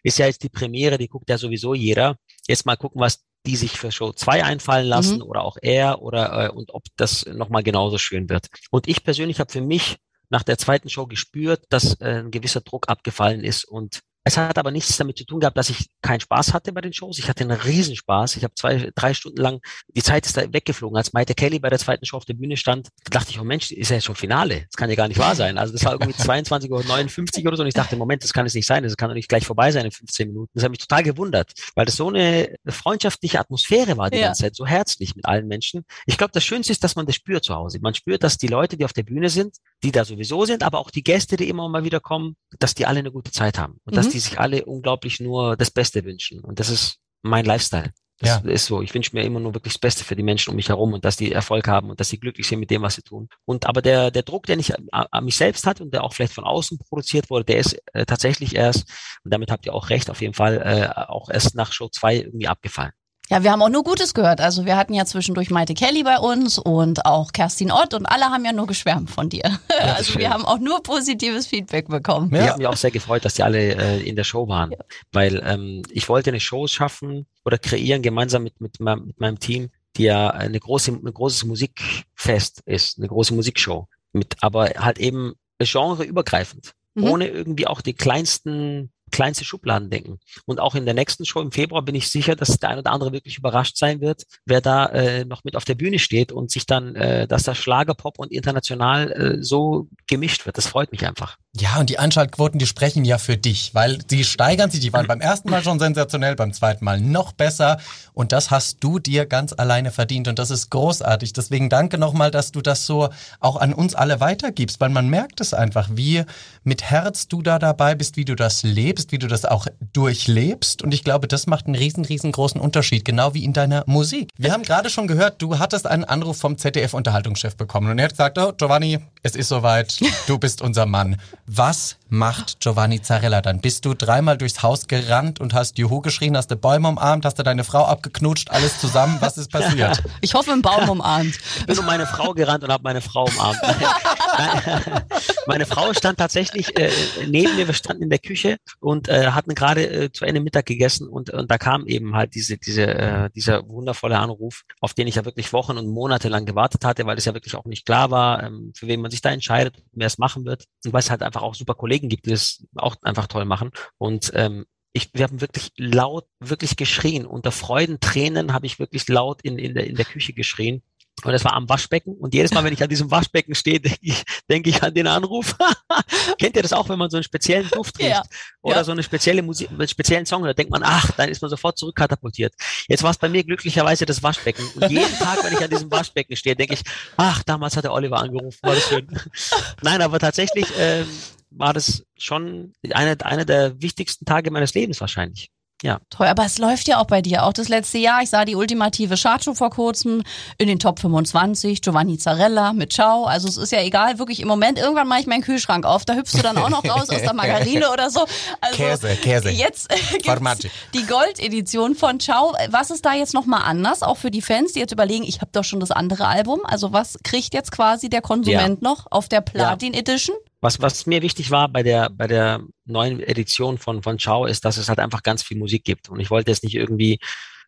ist 0.01 0.17
ja 0.17 0.25
jetzt 0.25 0.43
die 0.43 0.49
Premiere, 0.49 0.97
die 0.97 1.09
guckt 1.09 1.29
ja 1.29 1.37
sowieso 1.37 1.73
jeder. 1.73 2.15
Jetzt 2.47 2.65
mal 2.65 2.77
gucken, 2.77 3.01
was 3.01 3.23
die 3.45 3.57
sich 3.57 3.73
für 3.73 3.91
Show 3.91 4.13
2 4.13 4.45
einfallen 4.45 4.87
lassen 4.87 5.17
mhm. 5.17 5.23
oder 5.23 5.43
auch 5.43 5.57
er 5.61 6.01
oder 6.01 6.45
äh, 6.45 6.49
und 6.49 6.73
ob 6.73 6.83
das 6.95 7.25
nochmal 7.25 7.63
genauso 7.63 7.97
schön 7.97 8.29
wird. 8.29 8.47
Und 8.71 8.87
ich 8.87 9.03
persönlich 9.03 9.41
habe 9.41 9.51
für 9.51 9.61
mich 9.61 9.97
nach 10.33 10.43
der 10.43 10.57
zweiten 10.57 10.89
Show 10.89 11.05
gespürt, 11.05 11.63
dass 11.69 12.01
äh, 12.01 12.23
ein 12.23 12.31
gewisser 12.31 12.61
Druck 12.61 12.89
abgefallen 12.89 13.43
ist 13.43 13.65
und 13.65 14.01
es 14.25 14.37
hat 14.37 14.57
aber 14.57 14.71
nichts 14.71 14.95
damit 14.97 15.17
zu 15.17 15.25
tun 15.25 15.41
gehabt, 15.41 15.57
dass 15.57 15.69
ich 15.69 15.89
keinen 16.01 16.21
Spaß 16.21 16.53
hatte 16.53 16.71
bei 16.71 16.79
den 16.79 16.93
Shows. 16.93 17.19
Ich 17.19 17.27
hatte 17.27 17.43
einen 17.43 17.59
Riesenspaß. 17.59 18.37
Ich 18.37 18.43
habe 18.43 18.53
zwei, 18.55 18.91
drei 18.95 19.13
Stunden 19.13 19.41
lang, 19.41 19.59
die 19.93 20.01
Zeit 20.01 20.25
ist 20.25 20.37
da 20.37 20.41
weggeflogen. 20.51 20.95
Als 20.95 21.11
Maite 21.11 21.35
Kelly 21.35 21.59
bei 21.59 21.69
der 21.69 21.79
zweiten 21.79 22.05
Show 22.05 22.17
auf 22.17 22.25
der 22.25 22.35
Bühne 22.35 22.55
stand, 22.55 22.87
dachte 23.09 23.31
ich, 23.31 23.39
oh 23.39 23.43
Mensch, 23.43 23.71
ist 23.71 23.89
ja 23.89 23.95
jetzt 23.95 24.05
schon 24.05 24.15
Finale. 24.15 24.61
Das 24.61 24.77
kann 24.77 24.89
ja 24.89 24.95
gar 24.95 25.09
nicht 25.09 25.19
wahr 25.19 25.35
sein. 25.35 25.57
Also 25.57 25.73
das 25.73 25.83
war 25.83 25.93
irgendwie 25.93 26.13
22 26.17 26.71
Uhr 26.71 26.83
59 26.83 27.45
oder 27.45 27.57
so. 27.57 27.63
Und 27.63 27.67
ich 27.67 27.73
dachte, 27.73 27.97
Moment, 27.97 28.23
das 28.23 28.31
kann 28.31 28.45
es 28.45 28.53
nicht 28.53 28.65
sein. 28.65 28.83
Das 28.83 28.95
kann 28.95 29.09
doch 29.09 29.15
nicht 29.15 29.27
gleich 29.27 29.45
vorbei 29.45 29.71
sein 29.71 29.85
in 29.85 29.91
15 29.91 30.29
Minuten. 30.29 30.51
Das 30.53 30.63
hat 30.63 30.71
mich 30.71 30.79
total 30.79 31.03
gewundert, 31.03 31.51
weil 31.75 31.85
das 31.85 31.97
so 31.97 32.07
eine 32.07 32.55
freundschaftliche 32.65 33.39
Atmosphäre 33.39 33.97
war 33.97 34.09
die 34.09 34.19
ja. 34.19 34.27
ganze 34.27 34.43
Zeit, 34.43 34.55
so 34.55 34.65
herzlich 34.65 35.17
mit 35.17 35.25
allen 35.25 35.47
Menschen. 35.47 35.83
Ich 36.05 36.17
glaube, 36.17 36.31
das 36.33 36.45
Schönste 36.45 36.71
ist, 36.71 36.83
dass 36.83 36.95
man 36.95 37.05
das 37.05 37.15
spürt 37.15 37.43
zu 37.43 37.55
Hause. 37.55 37.79
Man 37.81 37.93
spürt, 37.93 38.23
dass 38.23 38.37
die 38.37 38.47
Leute, 38.47 38.77
die 38.77 38.85
auf 38.85 38.93
der 38.93 39.03
Bühne 39.03 39.29
sind, 39.29 39.57
die 39.83 39.91
da 39.91 40.05
sowieso 40.05 40.45
sind, 40.45 40.63
aber 40.63 40.79
auch 40.79 40.91
die 40.91 41.03
Gäste, 41.03 41.35
die 41.35 41.49
immer 41.49 41.67
mal 41.67 41.83
wieder 41.83 41.99
kommen, 41.99 42.37
dass 42.59 42.73
die 42.73 42.85
alle 42.85 42.99
eine 42.99 43.11
gute 43.11 43.31
Zeit 43.31 43.59
haben. 43.59 43.79
Und 43.83 43.93
mhm. 43.93 43.95
dass 43.97 44.12
die 44.13 44.19
sich 44.19 44.39
alle 44.39 44.65
unglaublich 44.65 45.19
nur 45.19 45.57
das 45.57 45.71
Beste 45.71 46.05
wünschen. 46.05 46.39
Und 46.39 46.59
das 46.59 46.69
ist 46.69 46.97
mein 47.21 47.45
Lifestyle. 47.45 47.91
Das 48.19 48.41
ja. 48.43 48.51
ist 48.51 48.65
so. 48.67 48.81
Ich 48.81 48.93
wünsche 48.93 49.15
mir 49.15 49.23
immer 49.23 49.39
nur 49.39 49.53
wirklich 49.53 49.73
das 49.73 49.79
Beste 49.79 50.03
für 50.05 50.15
die 50.15 50.23
Menschen 50.23 50.51
um 50.51 50.55
mich 50.55 50.69
herum 50.69 50.93
und 50.93 51.03
dass 51.03 51.17
die 51.17 51.31
Erfolg 51.31 51.67
haben 51.67 51.89
und 51.89 51.99
dass 51.99 52.09
sie 52.09 52.19
glücklich 52.19 52.47
sind 52.47 52.59
mit 52.59 52.69
dem, 52.69 52.81
was 52.81 52.95
sie 52.95 53.01
tun. 53.01 53.27
Und 53.43 53.65
aber 53.65 53.81
der, 53.81 54.11
der 54.11 54.23
Druck, 54.23 54.45
den 54.45 54.59
ich 54.59 54.73
an 54.91 55.25
mich 55.25 55.35
selbst 55.35 55.65
hatte 55.65 55.83
und 55.83 55.93
der 55.93 56.03
auch 56.03 56.13
vielleicht 56.13 56.33
von 56.33 56.43
außen 56.43 56.77
produziert 56.77 57.29
wurde, 57.29 57.45
der 57.45 57.57
ist 57.57 57.77
äh, 57.93 58.05
tatsächlich 58.05 58.55
erst, 58.55 58.89
und 59.23 59.33
damit 59.33 59.51
habt 59.51 59.65
ihr 59.65 59.73
auch 59.73 59.89
recht, 59.89 60.09
auf 60.09 60.21
jeden 60.21 60.35
Fall, 60.35 60.61
äh, 60.63 61.01
auch 61.09 61.29
erst 61.29 61.55
nach 61.55 61.73
Show 61.73 61.89
2 61.89 62.17
irgendwie 62.17 62.47
abgefallen. 62.47 62.93
Ja, 63.33 63.43
wir 63.43 63.51
haben 63.51 63.63
auch 63.63 63.69
nur 63.69 63.83
Gutes 63.83 64.13
gehört. 64.13 64.41
Also 64.41 64.65
wir 64.65 64.77
hatten 64.77 64.93
ja 64.93 65.05
zwischendurch 65.05 65.49
Maite 65.49 65.73
Kelly 65.73 66.03
bei 66.03 66.19
uns 66.19 66.59
und 66.59 67.03
auch 67.07 67.31
Kerstin 67.31 67.71
Ott 67.71 67.95
und 67.95 68.05
alle 68.05 68.25
haben 68.25 68.45
ja 68.45 68.53
nur 68.53 68.67
geschwärmt 68.67 69.09
von 69.09 69.29
dir. 69.29 69.41
Ja, 69.83 69.95
also 69.95 70.19
wir 70.19 70.29
haben 70.29 70.45
auch 70.45 70.59
nur 70.59 70.83
positives 70.83 71.47
Feedback 71.47 71.87
bekommen. 71.87 72.29
Ja. 72.31 72.43
Ich 72.43 72.49
habe 72.49 72.57
mich 72.59 72.67
auch 72.67 72.77
sehr 72.77 72.91
gefreut, 72.91 73.25
dass 73.25 73.33
die 73.33 73.43
alle 73.43 73.75
äh, 73.75 74.07
in 74.07 74.15
der 74.15 74.23
Show 74.23 74.47
waren, 74.47 74.71
ja. 74.71 74.77
weil 75.11 75.41
ähm, 75.43 75.81
ich 75.89 76.07
wollte 76.09 76.29
eine 76.29 76.39
Show 76.39 76.67
schaffen 76.67 77.25
oder 77.43 77.57
kreieren 77.57 78.03
gemeinsam 78.03 78.43
mit, 78.43 78.61
mit, 78.61 78.79
meinem, 78.79 79.07
mit 79.07 79.19
meinem 79.19 79.39
Team, 79.39 79.71
die 79.97 80.03
ja 80.03 80.29
eine 80.29 80.59
große, 80.59 80.91
ein 80.91 81.13
großes 81.13 81.45
Musikfest 81.45 82.61
ist, 82.65 82.99
eine 82.99 83.07
große 83.07 83.33
Musikshow. 83.33 83.87
Mit, 84.13 84.35
aber 84.41 84.69
halt 84.77 84.99
eben 84.99 85.33
genreübergreifend. 85.57 86.73
Mhm. 86.93 87.03
Ohne 87.03 87.27
irgendwie 87.27 87.65
auch 87.65 87.81
die 87.81 87.93
kleinsten 87.93 88.92
kleinste 89.13 89.45
Schubladen 89.45 89.89
denken. 89.89 90.19
Und 90.45 90.59
auch 90.59 90.75
in 90.75 90.85
der 90.85 90.93
nächsten 90.93 91.23
Show 91.23 91.39
im 91.39 91.51
Februar 91.53 91.83
bin 91.83 91.95
ich 91.95 92.09
sicher, 92.09 92.35
dass 92.35 92.57
der 92.59 92.69
eine 92.69 92.79
oder 92.79 92.91
andere 92.91 93.13
wirklich 93.13 93.37
überrascht 93.37 93.77
sein 93.77 94.01
wird, 94.01 94.23
wer 94.45 94.59
da 94.59 94.87
äh, 94.87 95.23
noch 95.23 95.43
mit 95.45 95.55
auf 95.55 95.63
der 95.63 95.75
Bühne 95.75 95.99
steht 95.99 96.31
und 96.31 96.51
sich 96.51 96.65
dann, 96.65 96.95
äh, 96.95 97.27
dass 97.27 97.43
das 97.43 97.57
Schlagerpop 97.57 98.19
und 98.19 98.31
international 98.31 99.11
äh, 99.11 99.43
so 99.43 99.87
gemischt 100.07 100.45
wird. 100.45 100.57
Das 100.57 100.67
freut 100.67 100.91
mich 100.91 101.05
einfach. 101.07 101.37
Ja, 101.55 101.79
und 101.79 101.91
die 101.91 101.99
Anschaltquoten, 101.99 102.57
die 102.57 102.65
sprechen 102.65 103.05
ja 103.05 103.19
für 103.19 103.37
dich, 103.37 103.75
weil 103.75 103.99
die 103.99 104.23
steigern 104.23 104.71
sich. 104.71 104.79
Die 104.79 104.91
waren 104.91 105.05
beim 105.05 105.21
ersten 105.21 105.51
Mal 105.51 105.63
schon 105.63 105.77
sensationell, 105.77 106.35
beim 106.35 106.51
zweiten 106.51 106.83
Mal 106.83 106.99
noch 106.99 107.31
besser. 107.31 107.77
Und 108.13 108.31
das 108.31 108.49
hast 108.49 108.83
du 108.83 108.97
dir 108.97 109.27
ganz 109.27 109.53
alleine 109.53 109.91
verdient. 109.91 110.27
Und 110.27 110.39
das 110.39 110.49
ist 110.49 110.71
großartig. 110.71 111.31
Deswegen 111.33 111.69
danke 111.69 111.99
nochmal, 111.99 112.31
dass 112.31 112.51
du 112.51 112.61
das 112.61 112.87
so 112.87 113.09
auch 113.39 113.57
an 113.57 113.71
uns 113.75 113.93
alle 113.93 114.19
weitergibst, 114.19 114.81
weil 114.81 114.89
man 114.89 115.09
merkt 115.09 115.41
es 115.41 115.53
einfach, 115.53 115.89
wie 115.91 116.23
mit 116.63 116.81
Herz 116.81 117.27
du 117.27 117.43
da 117.43 117.59
dabei 117.59 117.93
bist, 117.93 118.17
wie 118.17 118.25
du 118.25 118.35
das 118.35 118.63
lebst 118.63 119.02
erzähltest, 119.03 119.11
wie 119.11 119.19
du 119.19 119.27
das 119.27 119.45
auch 119.45 119.67
durchlebst. 119.93 120.81
Und 120.81 120.93
ich 120.93 121.03
glaube, 121.03 121.27
das 121.27 121.47
macht 121.47 121.65
einen 121.65 121.75
riesen, 121.75 122.05
riesengroßen 122.05 122.59
Unterschied, 122.59 123.05
genau 123.05 123.33
wie 123.33 123.43
in 123.43 123.53
deiner 123.53 123.83
Musik. 123.85 124.29
Wir 124.37 124.51
haben 124.51 124.63
gerade 124.63 124.89
schon 124.89 125.07
gehört, 125.07 125.41
du 125.41 125.59
hattest 125.59 125.87
einen 125.87 126.03
Anruf 126.03 126.37
vom 126.37 126.57
ZDF-Unterhaltungschef 126.57 127.55
bekommen 127.55 127.91
und 127.91 127.99
er 127.99 128.05
hat 128.05 128.11
gesagt, 128.11 128.37
oh, 128.37 128.53
Giovanni, 128.57 128.99
es 129.21 129.35
ist 129.35 129.49
soweit, 129.49 129.99
du 130.27 130.37
bist 130.37 130.61
unser 130.61 130.85
Mann. 130.85 131.17
Was 131.45 131.97
macht 132.09 132.59
Giovanni 132.59 133.01
Zarella 133.01 133.41
dann? 133.41 133.59
Bist 133.59 133.85
du 133.85 133.93
dreimal 133.93 134.37
durchs 134.37 134.61
Haus 134.63 134.87
gerannt 134.87 135.39
und 135.39 135.53
hast 135.53 135.77
Juhu 135.77 136.01
geschrien, 136.01 136.37
hast 136.37 136.51
du 136.51 136.55
Bäume 136.55 136.87
umarmt, 136.87 137.25
hast 137.25 137.39
du 137.39 137.43
deine 137.43 137.63
Frau 137.63 137.85
abgeknutscht, 137.85 138.51
alles 138.51 138.79
zusammen? 138.79 139.17
Was 139.19 139.37
ist 139.37 139.51
passiert? 139.51 140.01
Ich 140.21 140.33
hoffe, 140.35 140.51
im 140.51 140.61
Baum 140.61 140.89
umarmt. 140.89 141.35
Ich 141.59 141.65
bin 141.65 141.77
um 141.79 141.85
meine 141.85 142.05
Frau 142.05 142.33
gerannt 142.33 142.63
und 142.63 142.71
habe 142.71 142.83
meine 142.83 143.01
Frau 143.01 143.25
umarmt. 143.25 143.59
meine 145.47 145.65
Frau 145.65 145.93
stand 145.93 146.17
tatsächlich 146.17 146.77
äh, 146.77 146.91
neben 147.27 147.55
mir, 147.55 147.67
wir 147.67 147.73
standen 147.73 148.03
in 148.03 148.09
der 148.09 148.19
Küche 148.19 148.57
und 148.79 149.09
äh, 149.09 149.27
hatten 149.31 149.55
gerade 149.55 149.89
äh, 149.89 150.11
zu 150.11 150.25
Ende 150.25 150.41
Mittag 150.41 150.65
gegessen 150.65 151.07
und, 151.07 151.29
und 151.29 151.49
da 151.49 151.57
kam 151.57 151.85
eben 151.87 152.15
halt 152.15 152.35
diese, 152.35 152.57
diese, 152.57 152.87
äh, 152.87 153.29
dieser 153.35 153.67
wundervolle 153.67 154.17
Anruf, 154.17 154.63
auf 154.81 154.93
den 154.93 155.07
ich 155.07 155.15
ja 155.15 155.25
wirklich 155.25 155.53
Wochen 155.53 155.77
und 155.77 155.87
Monate 155.87 156.29
lang 156.29 156.45
gewartet 156.45 156.85
hatte, 156.85 157.05
weil 157.05 157.17
es 157.17 157.25
ja 157.25 157.33
wirklich 157.33 157.55
auch 157.55 157.65
nicht 157.65 157.85
klar 157.85 158.11
war, 158.11 158.43
ähm, 158.43 158.71
für 158.75 158.87
wen 158.87 159.01
man 159.01 159.11
sich 159.11 159.21
da 159.21 159.31
entscheidet, 159.31 159.75
wer 159.91 160.07
es 160.07 160.17
machen 160.17 160.45
wird. 160.45 160.65
Und 160.85 160.93
weil 160.93 160.99
es 160.99 161.09
halt 161.09 161.23
einfach 161.23 161.41
auch 161.41 161.55
super 161.55 161.75
Kollegen 161.75 162.09
gibt, 162.09 162.25
die 162.25 162.31
das 162.31 162.65
auch 162.75 162.95
einfach 163.03 163.27
toll 163.27 163.45
machen. 163.45 163.71
Und 163.97 164.31
ähm, 164.35 164.65
ich, 164.93 165.09
wir 165.13 165.23
haben 165.23 165.41
wirklich 165.41 165.71
laut, 165.75 166.27
wirklich 166.39 166.75
geschrien. 166.75 167.25
Unter 167.25 167.51
Freudentränen 167.51 168.53
habe 168.53 168.67
ich 168.67 168.77
wirklich 168.77 169.07
laut 169.07 169.41
in, 169.41 169.57
in, 169.57 169.73
der, 169.73 169.87
in 169.87 169.95
der 169.95 170.05
Küche 170.05 170.33
geschrien. 170.33 170.83
Und 171.23 171.31
das 171.31 171.45
war 171.45 171.53
am 171.53 171.69
Waschbecken. 171.69 172.15
Und 172.17 172.33
jedes 172.33 172.53
Mal, 172.53 172.63
wenn 172.63 172.73
ich 172.73 172.83
an 172.83 172.89
diesem 172.89 173.09
Waschbecken 173.11 173.55
stehe, 173.55 173.79
denke 173.79 173.99
ich, 174.01 174.23
denk 174.49 174.67
ich 174.67 174.83
an 174.83 174.93
den 174.93 175.07
Anruf. 175.07 175.55
Kennt 176.39 176.55
ihr 176.55 176.61
das 176.61 176.73
auch, 176.73 176.89
wenn 176.89 176.99
man 176.99 177.09
so 177.09 177.17
einen 177.17 177.23
speziellen 177.23 177.69
Duft 177.69 177.99
riecht? 177.99 178.09
Ja, 178.09 178.23
oder 178.61 178.77
ja. 178.77 178.83
so 178.83 178.91
eine 178.91 179.03
spezielle 179.03 179.41
Musik, 179.41 179.69
einen 179.69 179.87
speziellen 179.87 180.25
Song 180.25 180.43
hört, 180.43 180.57
denkt 180.57 180.71
man, 180.71 180.83
ach, 180.83 181.11
dann 181.11 181.29
ist 181.29 181.41
man 181.41 181.49
sofort 181.49 181.77
zurückkatapultiert. 181.77 182.53
Jetzt 182.87 183.03
war 183.03 183.11
es 183.11 183.17
bei 183.17 183.29
mir 183.29 183.43
glücklicherweise 183.43 184.05
das 184.05 184.21
Waschbecken. 184.23 184.65
Und 184.75 184.89
jeden 184.89 185.17
Tag, 185.17 185.43
wenn 185.43 185.53
ich 185.53 185.63
an 185.63 185.69
diesem 185.69 185.91
Waschbecken 185.91 186.35
stehe, 186.35 186.55
denke 186.55 186.73
ich, 186.73 186.81
ach, 187.17 187.43
damals 187.43 187.77
hat 187.77 187.83
der 187.83 187.93
Oliver 187.93 188.17
angerufen, 188.17 188.59
war 188.61 188.75
das 188.75 188.87
schön. 188.87 189.07
Nein, 189.81 190.01
aber 190.01 190.19
tatsächlich 190.19 190.65
ähm, 190.77 191.07
war 191.51 191.73
das 191.73 192.03
schon 192.17 192.73
eine, 192.91 193.17
eine 193.23 193.45
der 193.45 193.81
wichtigsten 193.81 194.25
Tage 194.25 194.51
meines 194.51 194.73
Lebens 194.73 194.99
wahrscheinlich. 195.01 195.51
Ja. 195.83 195.99
Toll, 196.09 196.27
aber 196.27 196.45
es 196.45 196.59
läuft 196.59 196.87
ja 196.87 197.01
auch 197.01 197.07
bei 197.07 197.21
dir. 197.21 197.43
Auch 197.43 197.51
das 197.51 197.67
letzte 197.67 197.97
Jahr, 197.97 198.23
ich 198.23 198.29
sah 198.29 198.45
die 198.45 198.55
ultimative 198.55 199.15
Chartshow 199.15 199.53
vor 199.53 199.69
kurzem 199.69 200.23
in 200.57 200.69
den 200.69 200.79
Top 200.79 200.97
25, 200.99 201.81
Giovanni 201.81 202.17
Zarella 202.17 202.71
mit 202.71 202.93
Ciao. 202.93 203.25
Also 203.25 203.49
es 203.49 203.57
ist 203.57 203.73
ja 203.73 203.81
egal, 203.81 204.17
wirklich 204.17 204.39
im 204.39 204.47
Moment, 204.47 204.79
irgendwann 204.79 205.09
mache 205.09 205.19
ich 205.19 205.27
meinen 205.27 205.43
Kühlschrank 205.43 205.85
auf, 205.85 206.05
da 206.05 206.13
hüpfst 206.13 206.35
du 206.35 206.41
dann 206.41 206.57
auch 206.57 206.69
noch 206.69 206.85
raus 206.85 207.09
aus 207.09 207.21
der 207.21 207.33
Margarine 207.33 207.91
oder 207.91 208.09
so. 208.09 208.21
Also 208.61 208.77
Käse, 208.77 209.15
Käse. 209.17 209.49
Jetzt 209.49 209.91
äh, 209.91 210.17
gibt's 210.19 210.67
die 210.93 211.05
Gold-Edition 211.05 211.95
von 211.95 212.17
Ciao. 212.21 212.55
Was 212.69 212.89
ist 212.89 213.05
da 213.05 213.13
jetzt 213.13 213.33
nochmal 213.33 213.63
anders, 213.65 214.03
auch 214.03 214.15
für 214.15 214.31
die 214.31 214.41
Fans, 214.41 214.71
die 214.71 214.79
jetzt 214.79 214.93
überlegen, 214.93 215.25
ich 215.25 215.41
habe 215.41 215.51
doch 215.51 215.65
schon 215.65 215.81
das 215.81 215.91
andere 215.91 216.27
Album. 216.27 216.61
Also 216.63 216.93
was 216.93 217.19
kriegt 217.23 217.53
jetzt 217.53 217.73
quasi 217.73 218.09
der 218.09 218.21
Konsument 218.21 218.81
ja. 218.81 218.89
noch 218.89 219.07
auf 219.11 219.27
der 219.27 219.41
Platin 219.41 219.93
Edition? 219.93 220.37
Was, 220.61 220.81
was 220.81 221.05
mir 221.07 221.21
wichtig 221.21 221.51
war 221.51 221.67
bei 221.67 221.83
der, 221.83 222.09
bei 222.09 222.25
der 222.25 222.61
neuen 222.85 223.19
Edition 223.21 223.77
von, 223.77 224.03
von 224.03 224.19
Ciao 224.19 224.45
ist, 224.45 224.65
dass 224.65 224.77
es 224.77 224.89
halt 224.89 224.99
einfach 224.99 225.23
ganz 225.23 225.43
viel 225.43 225.57
Musik 225.57 225.83
gibt. 225.83 226.09
Und 226.09 226.19
ich 226.19 226.29
wollte 226.29 226.51
jetzt 226.51 226.63
nicht 226.63 226.75
irgendwie 226.75 227.19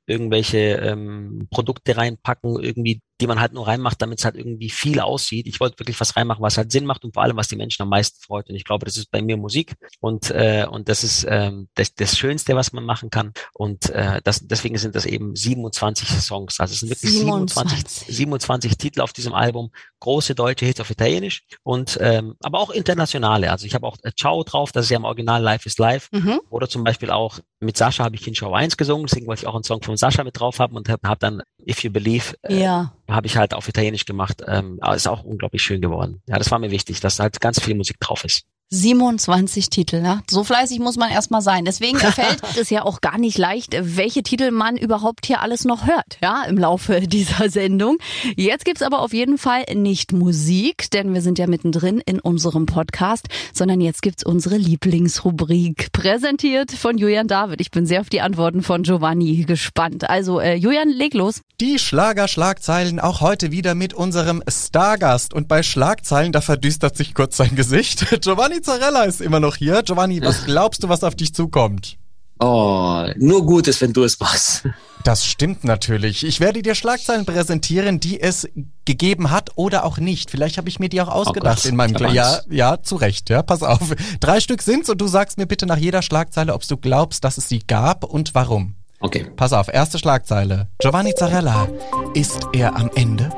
irgendwelche 0.08 0.58
ähm, 0.58 1.48
Produkte 1.50 1.98
reinpacken, 1.98 2.62
irgendwie 2.62 3.02
die 3.22 3.28
man 3.28 3.40
halt 3.40 3.54
nur 3.54 3.68
reinmacht, 3.68 4.02
damit 4.02 4.20
es 4.20 4.26
halt 4.26 4.36
irgendwie 4.36 4.70
viel 4.70 5.00
aussieht. 5.00 5.48
Ich 5.48 5.60
wollte 5.60 5.80
wirklich 5.80 6.00
was 6.00 6.16
reinmachen, 6.16 6.44
was 6.44 6.58
halt 6.58 6.72
Sinn 6.72 6.86
macht 6.86 7.06
und 7.06 7.14
vor 7.14 7.24
allem, 7.24 7.38
was 7.38 7.48
die 7.48 7.56
Menschen 7.56 7.82
am 7.84 7.90
meisten 7.90 8.22
freut. 8.22 8.50
Und 8.50 8.56
ich 8.56 8.66
glaube, 8.66 8.86
das 8.86 8.98
ist 8.98 9.10
bei 9.10 9.22
mir 9.22 9.38
Musik 9.38 9.76
und, 10.02 10.32
äh, 10.32 10.68
und 10.70 10.90
das 10.90 11.04
ist 11.04 11.26
ähm, 11.30 11.70
das, 11.76 11.94
das 11.96 12.18
Schönste, 12.18 12.56
was 12.56 12.74
man 12.74 12.84
machen 12.84 13.10
kann. 13.10 13.32
Und 13.54 13.90
äh, 13.90 14.22
das, 14.24 14.42
deswegen 14.46 14.78
sind 14.78 14.96
das 14.96 15.06
eben 15.06 15.36
27 15.36 16.10
Songs. 16.10 16.60
Also 16.60 16.74
es 16.74 16.82
sind 16.82 16.90
wirklich 16.90 17.12
27, 17.12 17.78
27, 17.78 18.16
27 18.16 18.78
Titel 18.78 19.02
auf 19.02 19.14
diesem 19.14 19.34
Album, 19.34 19.72
große 20.02 20.36
deutsche 20.36 20.66
Hits 20.66 20.82
auf 20.82 20.90
Italienisch 20.90 21.44
und 21.64 21.98
ähm, 22.02 22.36
aber 22.44 22.60
auch 22.60 22.70
internationale. 22.70 23.50
Also 23.50 23.66
ich 23.66 23.76
habe 23.76 23.88
auch 23.88 23.98
äh, 24.04 24.12
Ciao 24.18 24.44
drauf, 24.44 24.74
das 24.74 24.86
ist 24.86 24.92
ja 24.92 24.98
im 24.98 25.06
Original 25.06 25.42
Life 25.42 25.68
is 25.68 25.78
Life. 25.78 26.10
Mhm. 26.12 26.42
Oder 26.50 26.68
zum 26.68 26.84
Beispiel 26.84 27.12
auch 27.12 27.40
mit 27.60 27.78
Sascha 27.78 28.04
habe 28.04 28.16
ich 28.16 28.28
in 28.28 28.36
Show 28.36 28.52
1 28.52 28.76
gesungen, 28.76 29.08
deswegen 29.08 29.28
wollte 29.28 29.44
ich 29.44 29.48
auch 29.48 29.56
einen 29.56 29.64
Song 29.64 29.82
von 29.82 29.96
Sascha 29.96 30.24
mit 30.24 30.38
drauf 30.38 30.60
haben 30.60 30.76
und 30.76 30.90
habe 30.90 31.08
hab 31.08 31.20
dann 31.20 31.42
If 31.66 31.84
You 31.84 31.92
Believe 31.92 32.36
äh, 32.44 32.62
ja 32.62 32.94
habe 33.08 33.28
ich 33.28 33.38
halt 33.38 33.54
auf 33.54 33.68
Italienisch 33.68 34.06
gemacht. 34.06 34.42
Ähm, 34.48 34.78
aber 34.82 34.96
ist 34.96 35.08
auch 35.08 35.24
unglaublich 35.24 35.62
schön 35.62 35.82
geworden. 35.82 36.22
Ja, 36.28 36.38
das 36.38 36.52
war 36.52 36.60
mir 36.60 36.72
wichtig, 36.72 37.00
dass 37.00 37.20
halt 37.20 37.40
ganz 37.42 37.62
viel 37.62 37.76
Musik 37.76 38.00
drauf 38.00 38.24
ist. 38.24 38.46
27 38.70 39.70
Titel, 39.70 40.02
ne? 40.02 40.22
So 40.30 40.44
fleißig 40.44 40.80
muss 40.80 40.98
man 40.98 41.12
erstmal 41.12 41.42
sein. 41.42 41.66
Deswegen 41.66 41.98
fällt 42.00 42.42
es 42.60 42.70
ja 42.70 42.84
auch 42.84 43.02
gar 43.02 43.18
nicht 43.18 43.38
leicht, 43.38 43.76
welche 43.80 44.24
Titel 44.24 44.52
man 44.52 44.76
überhaupt 44.76 45.26
hier 45.26 45.42
alles 45.42 45.66
noch 45.66 45.86
hört, 45.86 46.18
ja, 46.22 46.44
im 46.44 46.58
Laufe 46.58 47.02
dieser 47.08 47.50
Sendung. 47.50 47.98
Jetzt 48.36 48.66
gibt's 48.66 48.82
aber 48.82 49.02
auf 49.02 49.14
jeden 49.14 49.38
Fall 49.38 49.64
nicht 49.74 50.14
Musik, 50.14 50.90
denn 50.92 51.14
wir 51.14 51.22
sind 51.22 51.38
ja 51.40 51.48
mittendrin 51.48 52.02
in 52.06 52.20
unserem 52.20 52.66
Podcast, 52.66 53.28
sondern 53.54 53.82
jetzt 53.82 54.02
gibt's 54.02 54.26
unsere 54.26 54.58
Lieblingsrubrik, 54.58 55.92
präsentiert 55.92 56.72
von 56.72 56.98
Julian 56.98 57.28
David. 57.28 57.62
Ich 57.62 57.72
bin 57.72 57.86
sehr 57.86 58.02
auf 58.02 58.10
die 58.10 58.22
Antworten 58.22 58.64
von 58.64 58.84
Giovanni 58.84 59.44
gespannt. 59.46 60.10
Also, 60.10 60.40
äh, 60.40 60.56
Julian, 60.56 60.90
leg 60.90 61.14
los. 61.14 61.42
Die 61.62 61.80
Schlager-Schlagzeilen 61.80 63.00
auch 63.00 63.22
heute 63.22 63.52
wieder 63.52 63.76
mit 63.76 63.94
unserem 63.94 64.44
Stargast. 64.48 65.34
Und 65.34 65.48
bei 65.48 65.64
Schlagzeilen, 65.64 66.32
da 66.32 66.42
verdüstert 66.42 66.98
sich 66.98 67.14
kurz 67.14 67.38
sein 67.38 67.56
Gesicht. 67.56 68.06
Giovanni 68.22 68.55
Giovanni 68.56 68.62
Zarella 68.62 69.04
ist 69.04 69.22
immer 69.22 69.40
noch 69.40 69.56
hier. 69.58 69.84
Giovanni, 69.84 70.22
was 70.22 70.46
glaubst 70.46 70.84
du, 70.84 70.90
was 70.90 71.04
auf 71.04 71.16
dich 71.16 71.34
zukommt? 71.34 71.98
Oh, 72.40 73.06
nur 73.18 73.46
Gutes, 73.46 73.82
wenn 73.82 73.92
du 73.94 74.04
es 74.04 74.20
machst. 74.20 74.64
Das 75.04 75.26
stimmt 75.26 75.64
natürlich. 75.64 76.26
Ich 76.26 76.40
werde 76.40 76.62
dir 76.62 76.74
Schlagzeilen 76.74 77.26
präsentieren, 77.26 78.00
die 78.00 78.20
es 78.20 78.48
gegeben 78.86 79.30
hat 79.30 79.52
oder 79.56 79.86
auch 79.86 79.98
nicht. 79.98 80.32
Vielleicht 80.32 80.58
habe 80.58 80.70
ich 80.70 80.80
mir 80.80 80.90
die 80.90 81.02
auch 81.02 81.10
ausgedacht 81.10 81.62
oh 81.66 81.70
in 81.70 81.76
meinem 81.76 81.96
Kla 81.96 82.10
Ja, 82.12 82.40
ja, 82.50 82.82
zu 82.82 82.96
Recht. 82.96 83.30
Ja, 83.30 83.44
pass 83.44 83.62
auf. 83.62 83.94
Drei 84.20 84.40
Stück 84.40 84.62
sind's 84.62 84.90
und 84.90 85.00
du 85.00 85.08
sagst 85.08 85.38
mir 85.38 85.46
bitte 85.46 85.66
nach 85.66 85.78
jeder 85.78 86.02
Schlagzeile, 86.02 86.54
ob 86.54 86.68
du 86.68 86.78
glaubst, 86.78 87.24
dass 87.24 87.38
es 87.38 87.50
sie 87.50 87.60
gab 87.60 88.04
und 88.04 88.36
warum. 88.36 88.76
Okay. 89.00 89.28
Pass 89.36 89.54
auf, 89.54 89.68
erste 89.68 90.00
Schlagzeile. 90.00 90.68
Giovanni 90.80 91.14
Zarella. 91.14 91.68
Ist 92.14 92.48
er 92.54 92.76
am 92.76 92.90
Ende? 92.96 93.30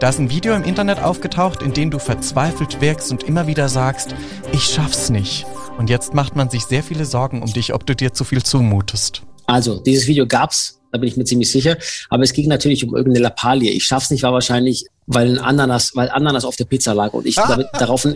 Da 0.00 0.10
ist 0.10 0.20
ein 0.20 0.30
Video 0.30 0.54
im 0.54 0.62
Internet 0.62 1.00
aufgetaucht, 1.00 1.60
in 1.60 1.72
dem 1.72 1.90
du 1.90 1.98
verzweifelt 1.98 2.80
wirkst 2.80 3.10
und 3.10 3.24
immer 3.24 3.48
wieder 3.48 3.68
sagst, 3.68 4.14
ich 4.52 4.62
schaff's 4.62 5.10
nicht. 5.10 5.44
Und 5.76 5.90
jetzt 5.90 6.14
macht 6.14 6.36
man 6.36 6.48
sich 6.50 6.62
sehr 6.66 6.84
viele 6.84 7.04
Sorgen 7.04 7.42
um 7.42 7.52
dich, 7.52 7.74
ob 7.74 7.84
du 7.84 7.96
dir 7.96 8.12
zu 8.12 8.22
viel 8.22 8.44
zumutest. 8.44 9.22
Also, 9.46 9.80
dieses 9.80 10.06
Video 10.06 10.28
gab's, 10.28 10.78
da 10.92 10.98
bin 10.98 11.08
ich 11.08 11.16
mir 11.16 11.24
ziemlich 11.24 11.50
sicher. 11.50 11.76
Aber 12.10 12.22
es 12.22 12.32
ging 12.32 12.46
natürlich 12.46 12.84
um 12.84 12.94
irgendeine 12.94 13.24
Lappalie. 13.24 13.72
Ich 13.72 13.86
schaff's 13.86 14.10
nicht 14.10 14.22
war 14.22 14.32
wahrscheinlich, 14.32 14.86
weil 15.06 15.36
ein 15.36 15.38
Ananas, 15.44 15.90
weil 15.96 16.10
Ananas 16.10 16.44
auf 16.44 16.54
der 16.54 16.66
Pizza 16.66 16.94
lag 16.94 17.12
und 17.12 17.26
ich 17.26 17.34
damit, 17.48 17.66
darauf 17.72 18.06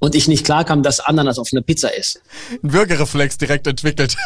und 0.00 0.14
ich 0.16 0.26
nicht 0.26 0.44
klar 0.44 0.64
kam, 0.64 0.82
dass 0.82 0.98
Ananas 0.98 1.38
auf 1.38 1.50
einer 1.52 1.62
Pizza 1.62 1.94
ist. 1.94 2.20
Ein 2.60 2.72
Würgereflex 2.72 3.38
direkt 3.38 3.68
entwickelt. 3.68 4.16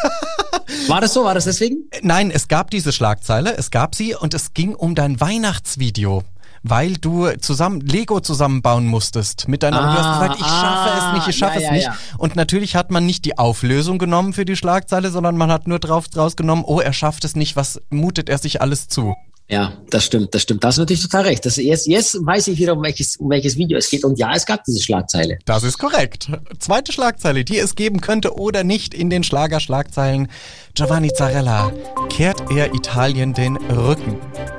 War 0.87 1.01
das 1.01 1.13
so? 1.13 1.23
War 1.23 1.35
das 1.35 1.43
deswegen? 1.43 1.87
Nein, 2.01 2.31
es 2.31 2.47
gab 2.47 2.71
diese 2.71 2.91
Schlagzeile, 2.91 3.55
es 3.55 3.69
gab 3.69 3.93
sie 3.93 4.15
und 4.15 4.33
es 4.33 4.55
ging 4.55 4.73
um 4.73 4.95
dein 4.95 5.21
Weihnachtsvideo 5.21 6.23
weil 6.63 6.93
du 6.93 7.29
zusammen 7.39 7.81
Lego 7.81 8.19
zusammenbauen 8.19 8.85
musstest 8.85 9.47
mit 9.47 9.63
deiner 9.63 9.81
ah, 9.81 9.93
du 9.93 9.99
hast 9.99 10.19
gesagt, 10.19 10.39
ich 10.39 10.47
schaffe 10.47 10.97
es 10.97 11.13
nicht, 11.13 11.27
ich 11.27 11.37
schaffe 11.37 11.59
ja, 11.59 11.65
es 11.67 11.71
nicht. 11.71 11.85
Ja. 11.85 11.97
Und 12.17 12.35
natürlich 12.35 12.75
hat 12.75 12.91
man 12.91 13.05
nicht 13.05 13.25
die 13.25 13.37
Auflösung 13.37 13.97
genommen 13.97 14.33
für 14.33 14.45
die 14.45 14.55
Schlagzeile, 14.55 15.09
sondern 15.09 15.37
man 15.37 15.51
hat 15.51 15.67
nur 15.67 15.79
drauf 15.79 16.07
draus 16.07 16.35
genommen, 16.35 16.63
oh, 16.65 16.79
er 16.79 16.93
schafft 16.93 17.25
es 17.25 17.35
nicht, 17.35 17.55
was 17.55 17.81
mutet 17.89 18.29
er 18.29 18.37
sich 18.37 18.61
alles 18.61 18.87
zu? 18.87 19.15
Ja, 19.51 19.73
das 19.89 20.05
stimmt, 20.05 20.35
das 20.35 20.43
stimmt. 20.43 20.63
Da 20.63 20.67
hast 20.67 20.77
du 20.77 20.83
natürlich 20.83 21.01
total 21.01 21.23
recht. 21.23 21.43
Das, 21.43 21.57
jetzt, 21.57 21.87
jetzt 21.87 22.23
weiß 22.23 22.49
ich 22.49 22.59
wieder, 22.59 22.73
um 22.73 22.83
welches, 22.83 23.17
um 23.17 23.31
welches 23.31 23.57
Video 23.57 23.79
es 23.79 23.89
geht. 23.89 24.05
Und 24.05 24.19
ja, 24.19 24.31
es 24.35 24.45
gab 24.45 24.63
diese 24.63 24.79
Schlagzeile. 24.79 25.39
Das 25.45 25.63
ist 25.63 25.79
korrekt. 25.79 26.29
Zweite 26.59 26.91
Schlagzeile, 26.91 27.43
die 27.43 27.57
es 27.57 27.73
geben 27.73 27.99
könnte 27.99 28.37
oder 28.37 28.63
nicht 28.63 28.93
in 28.93 29.09
den 29.09 29.23
Schlagerschlagzeilen. 29.23 30.27
Giovanni 30.75 31.11
Zarella, 31.11 31.71
kehrt 32.09 32.51
er 32.51 32.75
Italien 32.75 33.33
den 33.33 33.57
Rücken? 33.57 34.17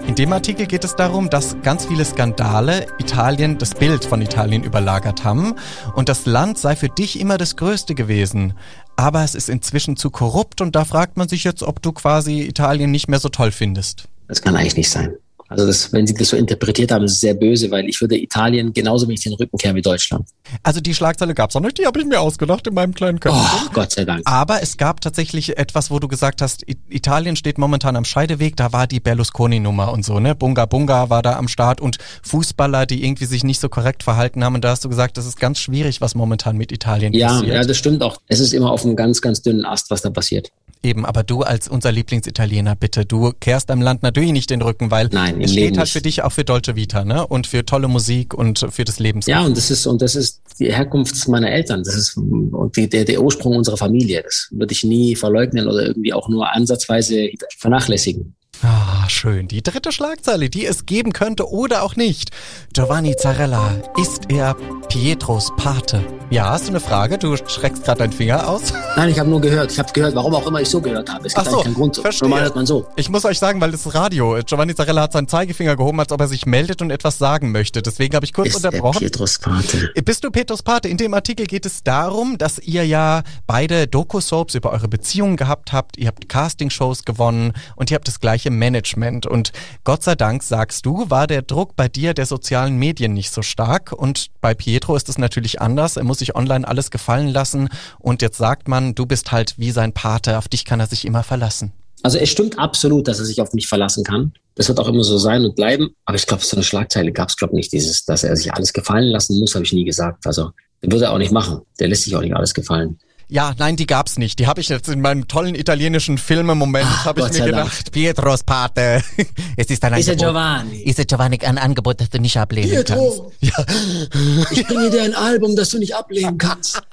In 0.08 0.16
dem 0.16 0.32
Artikel 0.32 0.66
geht 0.66 0.82
es 0.82 0.96
darum, 0.96 1.30
dass 1.30 1.56
ganz 1.62 1.86
viele 1.86 2.04
Skandale 2.04 2.88
Italien, 2.98 3.58
das 3.58 3.74
Bild 3.74 4.04
von 4.04 4.20
Italien 4.20 4.64
überlagert 4.64 5.22
haben. 5.22 5.54
Und 5.94 6.08
das 6.08 6.26
Land 6.26 6.58
sei 6.58 6.74
für 6.74 6.88
dich 6.88 7.20
immer 7.20 7.38
das 7.38 7.54
Größte 7.54 7.94
gewesen. 7.94 8.54
Aber 8.96 9.22
es 9.22 9.36
ist 9.36 9.50
inzwischen 9.50 9.96
zu 9.96 10.10
korrupt 10.10 10.60
und 10.60 10.74
da 10.74 10.84
fragt 10.84 11.16
man 11.16 11.28
sich 11.28 11.44
jetzt, 11.44 11.62
ob 11.62 11.80
du 11.80 11.92
quasi 11.92 12.40
Italien 12.40 12.90
nicht 12.90 13.08
mehr 13.08 13.20
so 13.20 13.28
toll 13.28 13.52
findest. 13.52 14.08
Das 14.30 14.40
kann 14.40 14.54
eigentlich 14.54 14.76
nicht 14.76 14.88
sein. 14.88 15.16
Also 15.48 15.66
das, 15.66 15.92
wenn 15.92 16.06
Sie 16.06 16.14
das 16.14 16.28
so 16.28 16.36
interpretiert 16.36 16.92
haben, 16.92 17.04
ist 17.04 17.14
es 17.14 17.20
sehr 17.20 17.34
böse, 17.34 17.72
weil 17.72 17.88
ich 17.88 18.00
würde 18.00 18.16
Italien 18.16 18.72
genauso 18.72 19.08
wenig 19.08 19.20
den 19.24 19.32
Rücken 19.32 19.58
kehren 19.58 19.74
wie 19.74 19.82
Deutschland. 19.82 20.28
Also 20.62 20.80
die 20.80 20.94
Schlagzeile 20.94 21.34
gab's 21.34 21.56
auch 21.56 21.60
nicht, 21.60 21.76
die 21.78 21.86
habe 21.86 21.98
ich 21.98 22.06
mir 22.06 22.20
ausgedacht 22.20 22.68
in 22.68 22.74
meinem 22.74 22.94
kleinen 22.94 23.18
Köpfchen. 23.18 23.42
Oh, 23.66 23.68
Gott 23.72 23.90
sei 23.90 24.04
Dank. 24.04 24.22
Aber 24.26 24.62
es 24.62 24.76
gab 24.76 25.00
tatsächlich 25.00 25.58
etwas, 25.58 25.90
wo 25.90 25.98
du 25.98 26.06
gesagt 26.06 26.40
hast, 26.40 26.64
Italien 26.88 27.34
steht 27.34 27.58
momentan 27.58 27.96
am 27.96 28.04
Scheideweg, 28.04 28.54
da 28.54 28.72
war 28.72 28.86
die 28.86 29.00
Berlusconi-Nummer 29.00 29.92
und 29.92 30.04
so, 30.04 30.20
ne? 30.20 30.36
Bunga 30.36 30.66
Bunga 30.66 31.10
war 31.10 31.22
da 31.22 31.36
am 31.36 31.48
Start 31.48 31.80
und 31.80 31.98
Fußballer, 32.22 32.86
die 32.86 33.04
irgendwie 33.04 33.24
sich 33.24 33.42
nicht 33.42 33.60
so 33.60 33.68
korrekt 33.68 34.04
verhalten 34.04 34.44
haben. 34.44 34.54
Und 34.54 34.62
da 34.62 34.70
hast 34.70 34.84
du 34.84 34.88
gesagt, 34.88 35.16
das 35.16 35.26
ist 35.26 35.40
ganz 35.40 35.58
schwierig, 35.58 36.00
was 36.00 36.14
momentan 36.14 36.56
mit 36.56 36.70
Italien 36.70 37.12
Ja, 37.12 37.26
passiert. 37.26 37.54
ja, 37.54 37.64
das 37.64 37.76
stimmt 37.76 38.04
auch. 38.04 38.18
Es 38.28 38.38
ist 38.38 38.52
immer 38.52 38.70
auf 38.70 38.84
einem 38.84 38.94
ganz, 38.94 39.20
ganz 39.20 39.42
dünnen 39.42 39.64
Ast, 39.64 39.90
was 39.90 40.02
da 40.02 40.10
passiert. 40.10 40.52
Eben, 40.82 41.04
aber 41.04 41.22
du 41.22 41.42
als 41.42 41.68
unser 41.68 41.92
Lieblingsitaliener, 41.92 42.74
bitte, 42.74 43.04
du 43.04 43.32
kehrst 43.38 43.68
deinem 43.68 43.82
Land 43.82 44.02
natürlich 44.02 44.32
nicht 44.32 44.48
den 44.48 44.62
Rücken, 44.62 44.90
weil 44.90 45.10
Nein, 45.12 45.40
es 45.42 45.50
steht 45.50 45.64
Leben 45.64 45.78
halt 45.78 45.90
für 45.90 46.00
dich 46.00 46.22
auch 46.22 46.32
für 46.32 46.42
Dolce 46.44 46.74
Vita, 46.74 47.04
ne? 47.04 47.26
Und 47.26 47.46
für 47.46 47.66
tolle 47.66 47.86
Musik 47.86 48.32
und 48.32 48.66
für 48.70 48.84
das 48.84 48.98
Lebens. 48.98 49.26
Ja, 49.26 49.44
und 49.44 49.56
das 49.56 49.70
ist, 49.70 49.86
und 49.86 50.00
das 50.00 50.14
ist 50.14 50.40
die 50.58 50.72
Herkunft 50.72 51.28
meiner 51.28 51.50
Eltern. 51.50 51.84
Das 51.84 51.94
ist, 51.94 52.16
und 52.16 52.76
die, 52.76 52.88
der, 52.88 53.04
der 53.04 53.22
Ursprung 53.22 53.56
unserer 53.56 53.76
Familie. 53.76 54.22
Das 54.22 54.48
würde 54.52 54.72
ich 54.72 54.82
nie 54.82 55.16
verleugnen 55.16 55.68
oder 55.68 55.86
irgendwie 55.86 56.14
auch 56.14 56.30
nur 56.30 56.50
ansatzweise 56.50 57.28
vernachlässigen. 57.58 58.34
Ah, 58.62 59.08
schön. 59.08 59.48
Die 59.48 59.62
dritte 59.62 59.90
Schlagzeile, 59.90 60.50
die 60.50 60.66
es 60.66 60.84
geben 60.84 61.14
könnte 61.14 61.48
oder 61.50 61.82
auch 61.82 61.96
nicht. 61.96 62.30
Giovanni 62.74 63.16
Zarella, 63.16 63.72
ist 63.98 64.30
er 64.30 64.54
Pietros 64.88 65.50
Pate? 65.56 66.04
Ja, 66.28 66.50
hast 66.50 66.64
du 66.66 66.68
eine 66.70 66.80
Frage? 66.80 67.16
Du 67.16 67.34
streckst 67.36 67.84
gerade 67.84 68.00
deinen 68.00 68.12
Finger 68.12 68.46
aus. 68.46 68.72
Nein, 68.96 69.08
ich 69.08 69.18
habe 69.18 69.30
nur 69.30 69.40
gehört. 69.40 69.72
Ich 69.72 69.78
habe 69.78 69.90
gehört, 69.92 70.14
warum 70.14 70.34
auch 70.34 70.46
immer 70.46 70.60
ich 70.60 70.68
so 70.68 70.80
gehört 70.82 71.08
habe. 71.10 71.26
Es 71.26 71.34
gibt 71.34 71.46
Ach 71.46 71.50
so, 71.50 71.62
keinen 71.62 71.74
Grund. 71.74 71.96
verstehe. 71.96 72.28
Normal 72.28 72.44
hört 72.44 72.54
man 72.54 72.66
so. 72.66 72.86
Ich 72.96 73.08
muss 73.08 73.24
euch 73.24 73.38
sagen, 73.38 73.62
weil 73.62 73.70
das 73.70 73.86
ist 73.86 73.94
Radio. 73.94 74.38
Giovanni 74.44 74.74
Zarella 74.74 75.02
hat 75.02 75.12
seinen 75.12 75.28
Zeigefinger 75.28 75.76
gehoben, 75.76 75.98
als 75.98 76.12
ob 76.12 76.20
er 76.20 76.28
sich 76.28 76.44
meldet 76.44 76.82
und 76.82 76.90
etwas 76.90 77.16
sagen 77.16 77.52
möchte. 77.52 77.80
Deswegen 77.80 78.14
habe 78.14 78.26
ich 78.26 78.34
kurz 78.34 78.48
Ist 78.48 78.56
unterbrochen. 78.56 78.98
Pietros 78.98 79.38
Pate. 79.38 79.90
Bist 80.04 80.22
du 80.22 80.30
Petrus 80.30 80.62
Pate? 80.62 80.88
In 80.88 80.98
dem 80.98 81.14
Artikel 81.14 81.46
geht 81.46 81.64
es 81.64 81.82
darum, 81.82 82.36
dass 82.36 82.58
ihr 82.58 82.86
ja 82.86 83.22
beide 83.46 83.86
Doku-Soaps 83.86 84.54
über 84.54 84.70
eure 84.70 84.88
Beziehungen 84.88 85.38
gehabt 85.38 85.72
habt. 85.72 85.96
Ihr 85.96 86.08
habt 86.08 86.28
Castingshows 86.28 87.04
gewonnen 87.06 87.54
und 87.76 87.90
ihr 87.90 87.94
habt 87.94 88.06
das 88.06 88.20
gleiche 88.20 88.49
Management. 88.50 89.26
Und 89.26 89.52
Gott 89.84 90.02
sei 90.02 90.14
Dank, 90.14 90.42
sagst 90.42 90.86
du, 90.86 91.08
war 91.08 91.26
der 91.26 91.42
Druck 91.42 91.76
bei 91.76 91.88
dir 91.88 92.14
der 92.14 92.26
sozialen 92.26 92.76
Medien 92.76 93.14
nicht 93.14 93.30
so 93.30 93.42
stark. 93.42 93.92
Und 93.92 94.26
bei 94.40 94.54
Pietro 94.54 94.96
ist 94.96 95.08
es 95.08 95.18
natürlich 95.18 95.60
anders. 95.60 95.96
Er 95.96 96.04
muss 96.04 96.18
sich 96.18 96.34
online 96.34 96.66
alles 96.66 96.90
gefallen 96.90 97.28
lassen. 97.28 97.68
Und 97.98 98.22
jetzt 98.22 98.38
sagt 98.38 98.68
man, 98.68 98.94
du 98.94 99.06
bist 99.06 99.32
halt 99.32 99.54
wie 99.58 99.70
sein 99.70 99.92
Pate. 99.92 100.38
Auf 100.38 100.48
dich 100.48 100.64
kann 100.64 100.80
er 100.80 100.86
sich 100.86 101.04
immer 101.04 101.22
verlassen. 101.22 101.72
Also 102.02 102.18
es 102.18 102.30
stimmt 102.30 102.58
absolut, 102.58 103.08
dass 103.08 103.18
er 103.18 103.26
sich 103.26 103.40
auf 103.40 103.52
mich 103.52 103.68
verlassen 103.68 104.04
kann. 104.04 104.32
Das 104.54 104.68
wird 104.68 104.78
auch 104.80 104.88
immer 104.88 105.04
so 105.04 105.18
sein 105.18 105.44
und 105.44 105.54
bleiben. 105.54 105.90
Aber 106.04 106.16
ich 106.16 106.26
glaube, 106.26 106.44
so 106.44 106.56
eine 106.56 106.64
Schlagzeile 106.64 107.12
gab 107.12 107.28
es, 107.28 107.36
glaube 107.36 107.54
nicht. 107.54 107.72
Dieses, 107.72 108.04
dass 108.04 108.24
er 108.24 108.36
sich 108.36 108.52
alles 108.52 108.72
gefallen 108.72 109.08
lassen 109.08 109.38
muss, 109.38 109.54
habe 109.54 109.64
ich 109.64 109.72
nie 109.72 109.84
gesagt. 109.84 110.26
Also 110.26 110.50
würde 110.82 111.04
er 111.04 111.12
auch 111.12 111.18
nicht 111.18 111.32
machen. 111.32 111.60
Der 111.78 111.88
lässt 111.88 112.04
sich 112.04 112.16
auch 112.16 112.22
nicht 112.22 112.34
alles 112.34 112.54
gefallen. 112.54 112.98
Ja, 113.32 113.54
nein, 113.58 113.76
die 113.76 113.86
gab's 113.86 114.18
nicht. 114.18 114.40
Die 114.40 114.48
habe 114.48 114.60
ich 114.60 114.68
jetzt 114.68 114.88
in 114.88 115.00
meinem 115.00 115.28
tollen 115.28 115.54
italienischen 115.54 116.18
Filmemoment, 116.18 116.84
Ach, 116.90 117.04
habe 117.04 117.20
ich 117.20 117.38
mir 117.38 117.44
gedacht, 117.46 117.92
Pietros 117.92 118.42
Pate. 118.42 119.02
Es 119.56 119.66
ist 119.70 119.84
ein 119.84 119.94
Ist 119.94 120.08
er 120.08 120.14
Angebot. 120.14 120.18
Giovanni? 120.18 120.82
Ist 120.82 120.98
er 120.98 121.04
Giovanni 121.04 121.38
ein 121.44 121.56
Angebot, 121.58 122.00
das 122.00 122.10
du 122.10 122.18
nicht 122.18 122.36
ablehnen 122.36 122.84
kannst? 122.84 123.22
Pietro, 123.40 124.46
ich 124.50 124.66
bringe 124.66 124.90
dir 124.90 125.04
ein 125.04 125.14
Album, 125.14 125.54
das 125.54 125.68
du 125.68 125.78
nicht 125.78 125.94
ablehnen 125.94 126.38
kannst. 126.38 126.82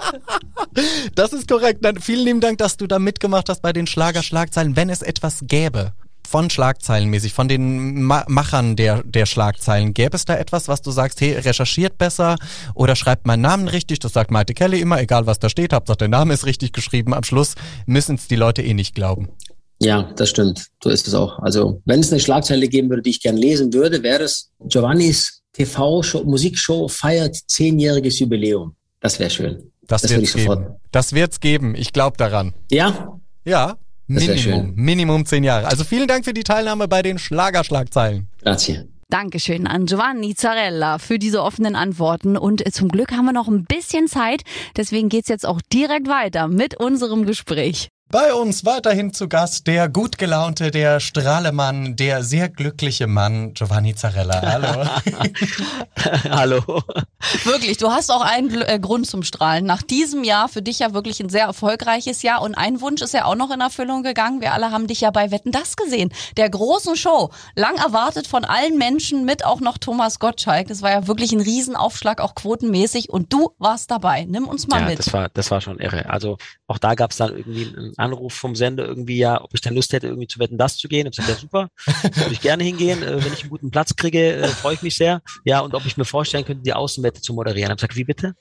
Das 1.15 1.33
ist 1.33 1.47
korrekt. 1.47 1.83
Dann 1.83 1.99
vielen 1.99 2.23
lieben 2.25 2.39
Dank, 2.39 2.59
dass 2.59 2.77
du 2.77 2.85
da 2.85 2.99
mitgemacht 2.99 3.49
hast 3.49 3.61
bei 3.63 3.73
den 3.73 3.87
Schlager-Schlagzeilen. 3.87 4.75
Wenn 4.75 4.89
es 4.89 5.01
etwas 5.01 5.39
gäbe, 5.41 5.93
von 6.27 6.49
Schlagzeilenmäßig, 6.49 7.33
von 7.33 7.47
den 7.47 8.03
Ma 8.03 8.25
Machern 8.27 8.75
der, 8.75 9.01
der 9.03 9.25
Schlagzeilen, 9.25 9.93
gäbe 9.93 10.15
es 10.15 10.25
da 10.25 10.35
etwas, 10.35 10.67
was 10.67 10.81
du 10.81 10.91
sagst, 10.91 11.21
hey, 11.21 11.37
recherchiert 11.37 11.97
besser 11.97 12.35
oder 12.75 12.95
schreibt 12.95 13.25
meinen 13.25 13.41
Namen 13.41 13.67
richtig, 13.67 13.99
das 13.99 14.13
sagt 14.13 14.29
Malte 14.29 14.53
Kelly 14.53 14.81
immer, 14.81 14.99
egal 14.99 15.25
was 15.25 15.39
da 15.39 15.49
steht, 15.49 15.73
Hauptsache 15.73 15.97
der 15.97 16.07
Name 16.09 16.33
ist 16.33 16.45
richtig 16.45 16.73
geschrieben, 16.73 17.13
am 17.13 17.23
Schluss 17.23 17.55
müssen 17.85 18.15
es 18.15 18.27
die 18.27 18.35
Leute 18.35 18.61
eh 18.61 18.73
nicht 18.73 18.93
glauben. 18.93 19.29
Ja, 19.79 20.11
das 20.15 20.29
stimmt. 20.29 20.67
So 20.83 20.89
ist 20.89 21.07
es 21.07 21.13
auch. 21.13 21.39
Also, 21.39 21.81
wenn 21.85 21.99
es 21.99 22.11
eine 22.11 22.19
Schlagzeile 22.19 22.67
geben 22.67 22.89
würde, 22.89 23.03
die 23.03 23.11
ich 23.11 23.21
gern 23.21 23.37
lesen 23.37 23.73
würde, 23.73 24.01
wäre 24.01 24.23
es 24.23 24.51
Giovannis 24.59 25.43
TV-Show, 25.53 26.23
Musikshow 26.23 26.87
feiert 26.87 27.35
zehnjähriges 27.47 28.19
Jubiläum. 28.19 28.75
Das 28.99 29.19
wäre 29.19 29.29
schön. 29.29 29.71
Das, 29.87 30.01
Das 30.01 30.11
wird's 30.11 30.33
geben. 30.33 30.65
Das 30.91 31.13
wird's 31.13 31.39
geben. 31.39 31.75
Ich 31.75 31.93
glaube 31.93 32.17
daran. 32.17 32.53
Ja? 32.71 33.19
Ja, 33.45 33.77
Das 34.07 34.25
Minimum. 34.25 34.73
Minimum 34.75 35.25
zehn 35.25 35.43
Jahre. 35.43 35.67
Also 35.67 35.83
vielen 35.83 36.07
Dank 36.07 36.25
für 36.25 36.33
die 36.33 36.43
Teilnahme 36.43 36.87
bei 36.87 37.01
den 37.01 37.19
Schlagerschlagzeilen. 37.19 38.27
Grazie. 38.41 38.87
Dankeschön 39.09 39.67
an 39.67 39.85
Giovanni 39.85 40.35
Zarella 40.35 40.97
für 40.97 41.17
diese 41.17 41.41
offenen 41.41 41.75
Antworten. 41.75 42.37
Und 42.37 42.65
äh, 42.65 42.71
zum 42.71 42.89
Glück 42.89 43.11
haben 43.11 43.25
wir 43.25 43.33
noch 43.33 43.47
ein 43.47 43.63
bisschen 43.63 44.07
Zeit. 44.07 44.41
Deswegen 44.75 45.07
geht's 45.07 45.29
jetzt 45.29 45.45
auch 45.45 45.61
direkt 45.73 46.07
weiter 46.09 46.47
mit 46.47 46.77
unserem 46.77 47.25
Gespräch. 47.25 47.87
Bei 48.09 48.33
uns 48.33 48.63
weiterhin 48.63 49.11
zu 49.13 49.27
Gast 49.27 49.67
der 49.67 49.89
gut 49.89 50.17
gelaunte, 50.17 50.71
der 50.71 51.01
Strahlemann, 51.01 51.97
der 51.97 52.23
sehr 52.23 52.47
glückliche 52.47 53.05
Mann, 53.05 53.53
Giovanni 53.53 53.95
Zarella. 53.95 54.41
Hallo. 54.41 54.89
Hallo. 56.29 56.83
Wirklich, 57.43 57.75
du 57.77 57.91
hast 57.91 58.09
auch 58.09 58.21
einen 58.21 58.61
äh, 58.61 58.79
Grund 58.79 59.07
zum 59.07 59.23
Strahlen. 59.23 59.65
Nach 59.65 59.81
diesem 59.81 60.23
Jahr 60.23 60.47
für 60.47 60.61
dich 60.61 60.79
ja 60.79 60.93
wirklich 60.93 61.19
ein 61.19 61.27
sehr 61.27 61.43
erfolgreiches 61.47 62.21
Jahr 62.21 62.41
und 62.43 62.55
ein 62.55 62.79
Wunsch 62.79 63.01
ist 63.01 63.13
ja 63.13 63.25
auch 63.25 63.35
noch 63.35 63.51
in 63.51 63.59
Erfüllung 63.59 64.03
gegangen. 64.03 64.39
Wir 64.39 64.53
alle 64.53 64.71
haben 64.71 64.87
dich 64.87 65.01
ja 65.01 65.11
bei 65.11 65.29
Wetten 65.31 65.51
das 65.51 65.75
gesehen, 65.75 66.13
der 66.37 66.49
großen 66.49 66.95
Show, 66.95 67.29
lang 67.55 67.75
erwartet 67.75 68.25
von 68.25 68.45
allen 68.45 68.77
Menschen 68.77 69.25
mit 69.25 69.43
auch 69.43 69.59
noch 69.59 69.77
Thomas 69.77 70.19
Gottschalk. 70.19 70.69
Das 70.69 70.81
war 70.81 70.91
ja 70.91 71.07
wirklich 71.07 71.33
ein 71.33 71.41
Riesenaufschlag, 71.41 72.21
auch 72.21 72.35
quotenmäßig 72.35 73.09
und 73.09 73.33
du 73.33 73.49
warst 73.57 73.91
dabei. 73.91 74.23
Nimm 74.29 74.47
uns 74.47 74.65
mal 74.69 74.79
Ja, 74.79 74.87
mit. 74.87 74.99
das 74.99 75.11
war, 75.11 75.27
das 75.27 75.51
war 75.51 75.59
schon 75.59 75.77
irre. 75.79 76.09
Also 76.09 76.37
auch 76.67 76.77
da 76.77 76.95
gab 76.95 77.11
es 77.11 77.17
dann 77.17 77.35
irgendwie 77.35 77.75
einen 77.75 77.96
Anruf 77.97 78.33
vom 78.33 78.55
Sender 78.55 78.85
irgendwie, 78.85 79.17
ja, 79.17 79.43
ob 79.43 79.53
ich 79.53 79.61
dann 79.61 79.75
Lust 79.75 79.91
hätte, 79.91 80.07
irgendwie 80.07 80.27
zu 80.27 80.39
Wetten, 80.39 80.57
das 80.57 80.77
zu 80.77 80.87
gehen. 80.87 81.07
Ich 81.07 81.17
gesagt, 81.17 81.29
ja 81.29 81.35
super, 81.35 81.69
würde 82.15 82.31
ich 82.33 82.41
gerne 82.41 82.63
hingehen. 82.63 83.03
Äh, 83.03 83.23
wenn 83.23 83.33
ich 83.33 83.41
einen 83.41 83.49
guten 83.49 83.71
Platz 83.71 83.95
kriege, 83.95 84.33
äh, 84.35 84.47
freue 84.47 84.75
ich 84.75 84.81
mich 84.81 84.95
sehr. 84.95 85.21
Ja, 85.43 85.59
und 85.59 85.73
ob 85.73 85.85
ich 85.85 85.97
mir 85.97 86.05
vorstellen 86.05 86.45
könnte, 86.45 86.63
die 86.63 86.73
Außenwette 86.73 87.21
zu 87.21 87.33
moderieren. 87.33 87.71
Ich 87.71 87.77
gesagt, 87.77 87.95
wie 87.95 88.03
bitte? 88.03 88.33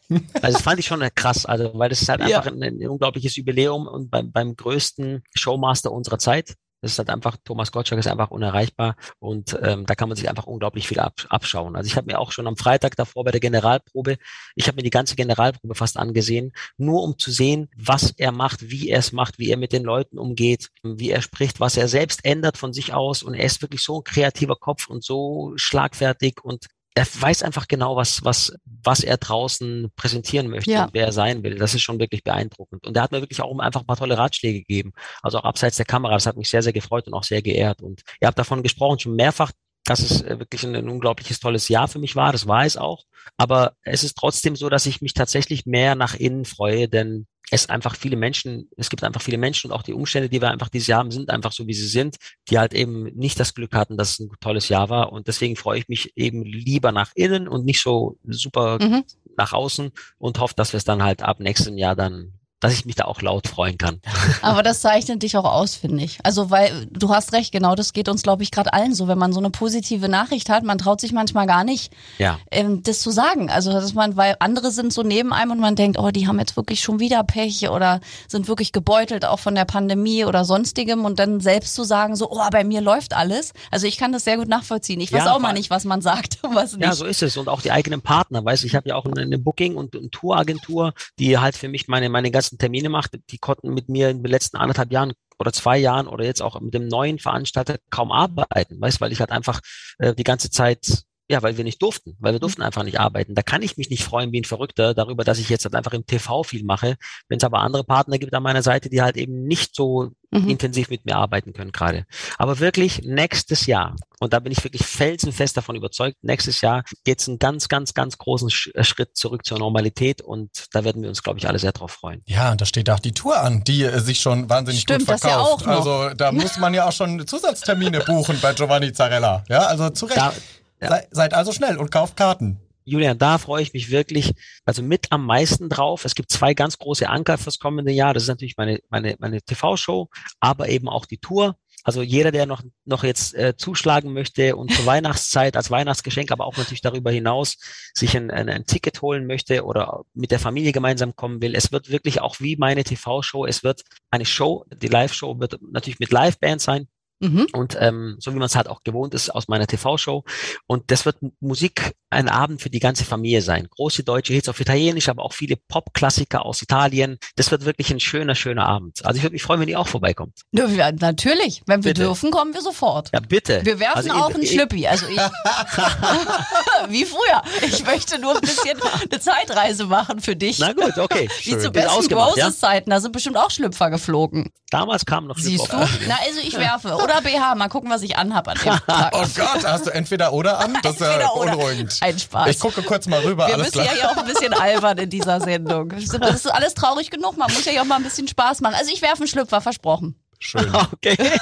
Also 0.43 0.59
das 0.59 0.63
fand 0.63 0.79
ich 0.79 0.87
schon 0.87 1.01
krass, 1.15 1.47
also 1.47 1.73
weil 1.75 1.89
das 1.89 2.03
ist 2.03 2.09
halt 2.09 2.21
Ja. 2.21 2.39
einfach 2.39 2.53
ein, 2.53 2.63
ein 2.63 2.89
unglaubliches 2.89 3.35
Jubiläum 3.37 3.87
und 3.87 4.11
beim, 4.11 4.31
beim 4.31 4.55
größten 4.55 5.23
Showmaster 5.35 5.91
unserer 5.91 6.19
Zeit. 6.19 6.55
Das 6.83 6.93
ist 6.93 6.99
halt 6.99 7.11
einfach, 7.11 7.37
Thomas 7.45 7.73
Gottschalk 7.73 7.99
ist 7.99 8.07
einfach 8.07 8.31
unerreichbar 8.31 8.97
und 9.19 9.59
ähm, 9.63 9.87
da 9.87 9.95
kann 9.95 10.09
man 10.09 10.17
sich 10.17 10.29
einfach 10.29 10.47
unglaublich 10.47 10.87
viel 10.87 11.01
ab, 11.01 11.27
abschauen. 11.29 11.75
Also 11.75 11.89
ich 11.89 11.97
habe 11.97 12.07
mir 12.07 12.19
auch 12.19 12.33
schon 12.33 12.47
am 12.47 12.57
Freitag 12.57 12.97
davor 12.97 13.25
bei 13.25 13.31
der 13.31 13.41
Generalprobe, 13.41 14.19
ich 14.55 14.69
habe 14.69 14.77
mir 14.77 14.83
die 14.83 14.91
ganze 14.91 15.17
Generalprobe 15.17 15.75
fast 15.75 15.97
angesehen, 15.97 16.53
nur 16.77 17.03
um 17.03 17.19
zu 17.19 17.31
sehen, 17.31 17.69
was 17.77 18.11
er 18.11 18.33
macht, 18.33 18.71
wie 18.71 18.89
er 18.89 18.99
es 18.99 19.13
macht, 19.13 19.39
wie 19.39 19.51
er 19.51 19.57
mit 19.57 19.73
den 19.73 19.85
Leuten 19.85 20.19
umgeht, 20.19 20.69
wie 20.83 21.11
er 21.11 21.23
spricht, 21.23 21.61
was 21.61 21.77
er 21.77 21.89
selbst 21.89 22.25
ändert 22.25 22.57
von 22.59 22.73
sich 22.73 22.93
aus 22.93 23.23
und 23.23 23.35
er 23.35 23.45
ist 23.45 23.63
wirklich 23.63 23.83
so 23.83 24.01
ein 24.01 24.05
kreativer 24.05 24.57
Kopf 24.57 24.89
und 24.89 25.03
so 25.03 25.53
schlagfertig 25.57 26.43
und 26.43 26.67
er 26.97 27.07
weiß 27.07 27.43
einfach 27.43 27.69
genau, 27.69 27.95
was, 27.95 28.25
was, 28.25 28.55
was 28.65 29.05
er 29.05 29.19
draußen 29.19 29.93
präsentieren 29.97 30.49
möchte 30.49 30.71
Ja. 30.71 30.85
und 30.87 30.95
wer 30.95 31.05
er 31.05 31.13
sein 31.13 31.43
will. 31.43 31.57
Das 31.57 31.75
ist 31.75 31.83
schon 31.83 32.01
wirklich 32.01 32.25
beeindruckend. 32.25 32.87
Und 32.87 32.97
er 32.97 33.03
hat 33.03 33.13
mir 33.13 33.21
wirklich 33.21 33.43
auch 33.43 33.57
einfach 33.59 33.83
ein 33.83 33.87
paar 33.87 33.99
tolle 33.99 34.17
Ratschläge 34.17 34.61
gegeben. 34.61 34.93
Also 35.23 35.39
auch 35.39 35.45
abseits 35.45 35.77
der 35.77 35.85
Kamera. 35.85 36.15
Das 36.15 36.25
hat 36.27 36.39
mich 36.39 36.49
sehr, 36.49 36.63
sehr 36.63 36.73
gefreut 36.73 37.07
und 37.07 37.13
auch 37.13 37.25
sehr 37.25 37.43
geehrt. 37.43 37.83
Und 37.83 38.01
ihr 38.23 38.27
habt 38.29 38.39
davon 38.39 38.63
gesprochen, 38.63 38.99
schon 38.99 39.15
mehrfach, 39.15 39.53
dass 39.87 40.01
es 40.01 40.23
äh, 40.23 40.39
wirklich 40.39 40.65
ein, 40.65 40.75
ein 40.75 40.89
unglaubliches 40.89 41.41
tolles 41.41 41.69
Jahr 41.69 41.89
für 41.89 41.99
mich 41.99 42.17
war. 42.17 42.33
Das 42.33 42.47
war 42.47 42.65
es 42.65 42.77
auch. 42.77 43.05
Aber 43.37 43.75
es 43.83 44.05
ist 44.05 44.17
trotzdem 44.17 44.57
so, 44.57 44.69
dass 44.69 44.87
ich 44.87 45.01
mich 45.01 45.15
tatsächlich 45.15 45.67
mehr 45.67 45.95
nach 45.95 46.15
innen 46.15 46.45
freue, 46.45 46.89
denn 46.89 47.27
es 47.51 47.69
einfach 47.69 47.95
viele 47.95 48.17
Menschen, 48.17 48.69
es 48.77 48.91
gibt 48.91 49.05
einfach 49.05 49.23
viele 49.23 49.39
Menschen 49.39 49.71
und 49.71 49.77
auch 49.77 49.83
die 49.83 49.93
Umstände, 49.93 50.29
die 50.29 50.41
wir 50.41 50.51
einfach 50.51 50.69
dieses 50.69 50.89
Jahr 50.89 50.99
haben, 50.99 51.13
sind 51.13 51.31
einfach 51.31 51.53
so, 51.53 51.67
wie 51.69 51.75
sie 51.75 51.87
sind, 51.87 52.17
die 52.49 52.59
halt 52.59 52.75
eben 52.75 53.05
nicht 53.15 53.39
das 53.39 53.55
Glück 53.55 53.73
hatten, 53.73 53.97
dass 53.97 54.13
es 54.13 54.19
ein 54.19 54.31
tolles 54.41 54.69
Jahr 54.69 54.89
war. 54.91 55.13
Und 55.13 55.29
deswegen 55.29 55.55
freue 55.55 55.79
ich 55.79 55.89
mich 55.89 56.13
eben 56.17 56.43
lieber 56.45 56.91
nach 56.91 57.13
innen 57.15 57.47
und 57.47 57.65
nicht 57.65 57.81
so 57.81 58.19
super 58.25 58.79
Mhm. 58.81 59.05
nach 59.37 59.53
außen 59.53 59.93
und 60.19 60.41
hoffe, 60.41 60.55
dass 60.57 60.73
wir 60.73 60.79
es 60.79 60.85
dann 60.85 61.05
halt 61.05 61.23
ab 61.23 61.39
nächstem 61.39 61.79
Jahr 61.79 61.95
dann, 61.95 62.33
dass 62.61 62.73
ich 62.73 62.87
mich 62.87 62.95
da 62.95 63.05
auch 63.05 63.21
laut 63.21 63.47
freuen 63.49 63.77
kann. 63.77 64.01
Aber 64.43 64.63
das 64.63 64.81
zeichnet 64.81 65.23
dich 65.23 65.37
auch 65.37 65.45
aus, 65.45 65.75
finde 65.75 66.03
ich. 66.05 66.19
Also, 66.23 66.51
weil 66.51 66.87
du 66.91 67.11
hast 67.11 67.33
recht, 67.35 67.53
genau, 67.53 67.75
das 67.75 67.93
geht 67.93 68.09
uns, 68.09 68.23
glaube 68.23 68.43
ich, 68.43 68.51
gerade 68.51 68.73
allen 68.73 68.95
so. 68.95 69.09
Wenn 69.09 69.19
man 69.19 69.33
so 69.33 69.41
eine 69.41 69.51
positive 69.51 70.09
Nachricht 70.09 70.49
hat, 70.49 70.65
man 70.65 70.79
traut 70.79 71.01
sich 71.01 71.13
manchmal 71.13 71.47
gar 71.47 71.65
nicht, 71.65 71.93
Ja. 72.19 72.39
ähm, 72.51 72.83
das 72.83 73.01
zu 73.01 73.11
sagen. 73.11 73.51
Also, 73.51 73.73
dass 73.73 73.93
man, 73.93 74.17
weil 74.17 74.37
andere 74.41 74.71
sind 74.71 74.93
so 74.93 75.03
neben 75.03 75.33
einem 75.35 75.51
und 75.51 75.61
man 75.61 75.77
denkt, 75.77 75.99
oh, 75.99 76.11
die 76.11 76.27
haben 76.27 76.39
jetzt 76.39 76.57
wirklich 76.57 76.81
schon 76.81 76.99
wieder 76.99 77.23
Pech 77.25 77.69
oder 77.69 78.01
sind 78.27 78.49
wirklich 78.49 78.73
gebeutelt 78.73 79.27
auch 79.27 79.39
von 79.39 79.55
der 79.55 79.67
Pandemie 79.67 80.25
oder 80.25 80.45
sonstigem 80.47 81.05
und 81.05 81.19
dann 81.19 81.41
selbst 81.41 81.75
zu 81.75 81.85
sagen, 81.85 82.17
so, 82.17 82.31
oh, 82.31 82.41
bei 82.51 82.65
mir 82.65 82.81
läuft 82.81 83.15
alles. 83.15 83.53
Also, 83.71 83.87
ich 83.87 83.99
kann 83.99 84.13
das 84.13 84.25
sehr 84.25 84.39
gut 84.39 84.49
nachvollziehen. 84.49 85.01
Ich 85.01 85.13
weiß 85.13 85.25
Ja, 85.27 85.35
auch 85.35 85.41
mal 85.41 85.53
nicht, 85.53 85.69
was 85.69 85.85
man 85.85 86.01
sagt 86.01 86.39
und 86.43 86.55
was 86.55 86.73
nicht. 86.73 86.85
Ja, 86.85 86.95
so 86.95 87.05
ist 87.05 87.23
es. 87.23 87.37
Und 87.37 87.49
auch 87.51 87.61
die 87.61 87.71
eigenen 87.71 88.01
Partner, 88.01 88.43
weißt 88.43 88.63
du, 88.63 88.67
ich 88.67 88.75
habe 88.75 88.89
ja 88.89 88.95
auch 88.97 89.05
eine, 89.05 89.21
eine 89.21 89.37
Booking- 89.39 89.77
und, 89.77 89.95
und 89.95 90.13
Touragentur, 90.13 90.95
die 91.19 91.37
halt 91.37 91.57
für 91.57 91.69
mich 91.69 91.87
meine, 91.89 92.09
meine 92.09 92.31
ganze 92.31 92.46
ersten 92.47 92.59
Termine 92.59 92.89
macht, 92.89 93.19
die 93.31 93.39
konnten 93.39 93.75
mit 93.75 93.89
mir 93.89 94.11
in 94.11 94.23
den 94.23 94.31
letzten 94.31 94.57
anderthalb 94.57 94.93
Jahren 94.93 95.13
oder 95.39 95.53
zwei 95.53 95.77
Jahren 95.79 96.07
oder 96.07 96.25
jetzt 96.25 96.41
auch 96.41 96.61
mit 96.61 96.75
dem 96.75 96.87
neuen 96.87 97.19
Veranstalter 97.19 97.79
kaum 97.91 98.13
arbeiten, 98.13 98.81
weißt, 98.81 99.01
weil 99.01 99.13
ich 99.13 99.21
halt 99.21 99.33
einfach 99.33 99.61
äh, 99.99 100.15
die 100.15 100.25
ganze 100.25 100.51
Zeit 100.51 101.03
ja, 101.29 101.43
weil 101.43 101.57
wir 101.57 101.65
nicht 101.65 101.83
durften, 101.83 102.17
weil 102.21 102.33
wir 102.33 102.41
durften 102.41 102.63
einfach 102.63 102.85
nicht 102.85 103.01
arbeiten. 103.01 103.35
Da 103.35 103.43
kann 103.43 103.63
ich 103.63 103.77
mich 103.77 103.91
nicht 103.91 104.05
freuen 104.05 104.31
wie 104.33 104.41
ein 104.41 104.45
Verrückter 104.45 104.95
darüber, 104.95 105.25
dass 105.25 105.39
ich 105.39 105.49
jetzt 105.49 105.65
halt 105.65 105.75
einfach 105.75 105.93
im 105.93 106.07
TV 106.07 106.45
viel 106.45 106.65
mache. 106.65 106.97
Wenn 107.29 107.39
es 107.39 107.45
aber 107.45 107.61
andere 107.61 107.85
Partner 107.85 108.19
gibt 108.19 108.33
an 108.35 108.43
meiner 108.43 108.63
Seite, 108.63 108.89
die 108.91 109.03
halt 109.03 109.17
eben 109.17 109.45
nicht 109.45 109.75
so 109.75 110.13
mhm. 110.31 110.49
intensiv 110.49 110.89
mit 110.89 111.05
mir 111.05 111.17
arbeiten 111.17 111.53
können 111.53 111.73
gerade. 111.73 112.07
Aber 112.39 112.61
wirklich 112.61 113.03
nächstes 113.03 113.67
Jahr, 113.67 113.97
und 114.21 114.33
da 114.33 114.39
bin 114.39 114.53
ich 114.53 114.63
wirklich 114.63 114.87
felsenfest 114.87 115.57
davon 115.57 115.75
überzeugt, 115.75 116.17
nächstes 116.23 116.61
Jahr 116.61 116.85
geht 117.05 117.21
es 117.21 117.29
einen 117.29 117.39
ganz, 117.39 117.69
ganz, 117.69 117.93
ganz 117.95 118.19
großen 118.19 118.51
äh, 118.75 118.85
Schritt 118.85 119.17
zurück 119.17 119.45
zur 119.45 119.59
Normalität 119.59 120.23
und 120.23 120.51
da 120.73 120.85
werden 120.85 121.03
wir 121.03 121.09
uns, 121.09 121.23
glaube 121.23 121.39
ich, 121.39 121.49
alle 121.49 121.59
sehr 121.59 121.73
drauf 121.73 121.91
freuen. 121.91 122.23
Ja, 122.27 122.53
und 122.53 122.61
da 122.61 122.67
steht 122.67 122.89
auch 122.89 123.01
die 123.01 123.13
Tour 123.13 123.41
an, 123.41 123.65
die 123.65 123.83
äh, 123.83 123.99
sich 123.99 124.21
schon 124.21 124.49
wahnsinnig 124.49 124.83
Stimmt, 124.83 125.07
gut 125.07 125.19
verkauft. 125.19 125.63
Das 125.63 125.67
ja 125.67 125.75
auch 125.75 125.85
noch. 125.85 125.87
Also 125.87 126.15
da 126.15 126.33
muss 126.33 126.57
man 126.59 126.73
ja 126.73 126.87
auch 126.87 126.93
schon 126.93 127.27
Zusatztermine 127.27 128.01
buchen 128.01 128.39
bei 128.41 128.53
Giovanni 128.55 128.93
Zarella. 128.93 129.45
Ja, 129.49 129.67
also 129.67 129.91
zu 129.91 130.07
Recht. 130.07 130.19
Da, 130.19 130.33
ja. 130.81 130.89
Sei, 130.89 131.09
seid 131.11 131.35
also 131.35 131.53
schnell 131.53 131.77
und 131.77 131.91
kauft 131.91 132.17
Karten. 132.17 132.61
Julian, 132.89 133.19
da 133.19 133.39
freue 133.39 133.63
ich 133.63 133.73
mich 133.73 133.91
wirklich, 133.91 134.33
also 134.65 134.81
mit 134.81 135.11
am 135.11 135.27
meisten 135.27 135.69
drauf. 135.69 136.05
Es 136.05 136.15
gibt 136.15 136.31
zwei 136.31 136.55
ganz 136.55 136.79
große 136.79 137.09
Anker 137.09 137.37
fürs 137.37 137.59
kommende 137.59 137.91
Jahr. 137.91 138.15
Das 138.15 138.23
ist 138.23 138.29
natürlich 138.29 138.57
meine, 138.57 138.79
meine, 138.89 139.17
meine 139.19 139.43
TV-Show, 139.43 140.09
aber 140.39 140.69
eben 140.69 140.89
auch 140.89 141.05
die 141.05 141.19
Tour. 141.19 141.57
Also 141.83 142.03
jeder, 142.03 142.31
der 142.31 142.47
noch, 142.47 142.63
noch 142.85 143.03
jetzt 143.03 143.35
äh, 143.35 143.57
zuschlagen 143.57 144.13
möchte 144.13 144.55
und 144.55 144.73
zur 144.73 144.87
Weihnachtszeit 144.87 145.57
als 145.57 145.71
Weihnachtsgeschenk, 145.71 146.31
aber 146.31 146.47
auch 146.47 146.57
natürlich 146.57 146.81
darüber 146.81 147.11
hinaus 147.11 147.59
sich 147.93 148.17
ein, 148.17 148.31
ein, 148.31 148.49
ein 148.49 148.67
Ticket 148.67 149.03
holen 149.03 149.27
möchte 149.27 149.65
oder 149.65 150.03
mit 150.15 150.31
der 150.31 150.39
Familie 150.39 150.73
gemeinsam 150.73 151.17
kommen 151.17 151.43
will. 151.43 151.57
Es 151.57 151.73
wird 151.73 151.91
wirklich 151.91 152.21
auch 152.21 152.39
wie 152.39 152.57
meine 152.57 152.85
TV-Show. 152.85 153.47
Es 153.47 153.65
wird 153.65 153.83
eine 154.11 154.27
Show, 154.27 154.65
die 154.73 154.89
Live-Show 154.89 155.41
wird 155.41 155.59
natürlich 155.73 155.99
mit 155.99 156.13
Live-Band 156.13 156.61
sein. 156.61 156.87
Mhm. 157.21 157.47
Und 157.53 157.77
ähm, 157.81 158.17
so 158.19 158.33
wie 158.33 158.37
man 158.37 158.47
es 158.47 158.57
halt 158.57 158.69
auch 158.69 158.83
gewohnt 158.83 159.15
ist 159.15 159.31
aus 159.31 159.49
meiner 159.49 159.67
TV-Show. 159.67 160.25
Und 160.67 160.91
das 160.91 161.07
wird 161.07 161.17
Musik 161.41 161.93
ein 162.11 162.29
Abend 162.29 162.63
für 162.63 162.71
die 162.71 162.79
ganze 162.79 163.05
Familie 163.05 163.43
sein. 163.43 163.69
Große 163.69 164.05
deutsche 164.05 164.33
Hits 164.33 164.49
auf 164.49 164.61
Italienisch, 164.61 165.09
aber 165.09 165.25
auch 165.25 165.33
viele 165.33 165.57
Pop-Klassiker 165.57 166.45
aus 166.45 166.63
Italien. 166.63 167.19
Das 167.37 167.51
wird 167.51 167.65
wirklich 167.65 167.91
ein 167.91 168.01
schöner, 168.01 168.35
schöner 168.35 168.67
Abend. 168.67 169.05
Also 169.05 169.19
ich 169.19 169.23
würde 169.23 169.35
mich 169.35 169.43
freuen, 169.43 169.61
wenn 169.61 169.69
ihr 169.69 169.81
auch 169.81 169.89
vorbeikommt. 169.89 170.41
Ja, 170.53 170.67
natürlich. 170.93 171.63
Wenn 171.67 171.85
wir 171.85 171.91
bitte. 171.91 172.03
dürfen, 172.03 172.31
kommen 172.31 172.55
wir 172.55 172.61
sofort. 172.61 173.11
Ja, 173.13 173.21
bitte. 173.21 173.65
Wir 173.65 173.79
werfen 173.81 174.11
also 174.11 174.13
auch 174.13 174.35
einen 174.35 174.47
Schlüppi. 174.47 174.87
Also 174.87 175.07
ich, 175.09 175.17
wie 176.89 177.05
früher. 177.05 177.43
Ich 177.67 177.85
möchte 177.85 178.19
nur 178.19 178.35
ein 178.35 178.41
bisschen 178.41 178.79
eine 179.11 179.21
Zeitreise 179.21 179.87
machen 179.87 180.21
für 180.21 180.37
dich. 180.37 180.59
Na 180.59 180.73
gut, 180.73 180.99
okay. 180.99 181.29
Wie 181.43 181.51
Schön. 181.51 181.61
zu 181.61 181.71
besten 181.71 182.15
Roses-Zeiten. 182.15 182.91
Ja? 182.91 182.97
Da 182.97 183.01
sind 183.01 183.13
bestimmt 183.13 183.37
auch 183.37 183.51
Schlüpfer 183.51 183.91
geflogen. 183.91 184.51
Damals 184.71 185.07
kam 185.07 185.27
noch 185.27 185.39
Schlüpfer. 185.39 185.87
Siehst 185.87 186.03
du? 186.03 186.09
Na, 186.09 186.17
also 186.27 186.41
ich 186.41 186.57
werfe. 186.57 186.97
Oder 187.07 187.23
BH. 187.23 187.55
Mal 187.55 187.69
gucken, 187.69 187.91
was 187.91 188.03
ich 188.03 188.17
anhab 188.17 188.49
an 188.49 188.59
dem 188.59 188.79
Tag. 188.87 189.13
oh 189.15 189.25
Gott, 189.37 189.65
hast 189.65 189.87
du 189.87 189.91
entweder 189.91 190.33
oder 190.33 190.59
an? 190.59 190.77
Das 190.83 190.95
ist 190.95 191.01
ja 191.01 191.29
beunruhigend. 191.35 191.97
Ein 192.01 192.19
Spaß. 192.19 192.49
Ich 192.51 192.59
gucke 192.59 192.83
kurz 192.83 193.07
mal 193.07 193.21
rüber. 193.21 193.47
Wir 193.47 193.55
alles 193.55 193.67
müssen 193.75 193.83
klar. 193.83 193.87
ja 193.87 193.93
hier 193.93 194.11
auch 194.11 194.17
ein 194.17 194.27
bisschen 194.27 194.53
albern 194.61 194.99
in 194.99 195.11
dieser 195.11 195.41
Sendung. 195.41 195.91
Das 195.91 196.35
ist 196.35 196.47
alles 196.53 196.75
traurig 196.75 197.11
genug. 197.11 197.37
Man 197.37 197.53
muss 197.53 197.65
ja 197.65 197.73
hier 197.73 197.83
auch 197.83 197.87
mal 197.87 197.97
ein 197.97 198.03
bisschen 198.03 198.27
Spaß 198.29 198.61
machen. 198.61 198.75
Also 198.75 198.91
ich 198.93 199.03
werfe 199.03 199.19
einen 199.19 199.29
Schlüpfer, 199.29 199.61
versprochen. 199.61 200.17
Schön. 200.39 200.71
Okay. 200.75 201.17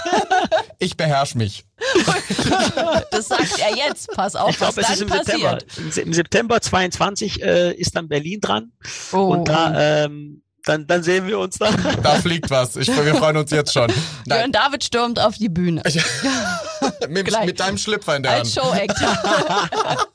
Ich 0.81 0.97
beherrsche 0.99 1.39
mich. 1.39 1.65
Das 3.11 3.29
sagt 3.29 3.59
er 3.59 3.75
jetzt. 3.75 4.11
Pass 4.11 4.37
auf, 4.37 4.51
ich 4.51 4.59
glaub, 4.59 4.77
was 4.77 4.87
dann 4.87 5.01
im 5.01 5.09
passiert. 5.09 5.65
September. 5.73 6.03
Im 6.03 6.13
September 6.13 6.61
22 6.61 7.43
äh, 7.43 7.73
ist 7.73 7.97
dann 7.97 8.09
Berlin 8.09 8.41
dran. 8.41 8.73
Oh. 9.13 9.29
Und 9.29 9.49
da 9.49 10.05
ähm, 10.05 10.43
dann, 10.65 10.87
dann 10.87 11.03
sehen 11.03 11.27
wir 11.27 11.39
uns 11.39 11.59
da. 11.59 11.71
Da 12.03 12.15
fliegt 12.17 12.51
was. 12.51 12.77
Ich, 12.77 12.89
wir 12.89 13.15
freuen 13.15 13.37
uns 13.37 13.51
jetzt 13.51 13.73
schon. 13.73 13.93
Nein. 14.27 14.41
Jörn 14.41 14.53
David 14.53 14.85
stürmt 14.85 15.21
auf 15.21 15.37
die 15.37 15.49
Bühne. 15.49 15.83
mit, 17.09 17.45
mit, 17.45 17.61
deinem 17.61 17.79
Schlüpfer 17.79 18.17
in 18.17 18.23
der 18.23 18.33
Als 18.33 18.57
Hand. 18.57 18.81
Als 18.81 18.99
Show-Act. 18.99 20.09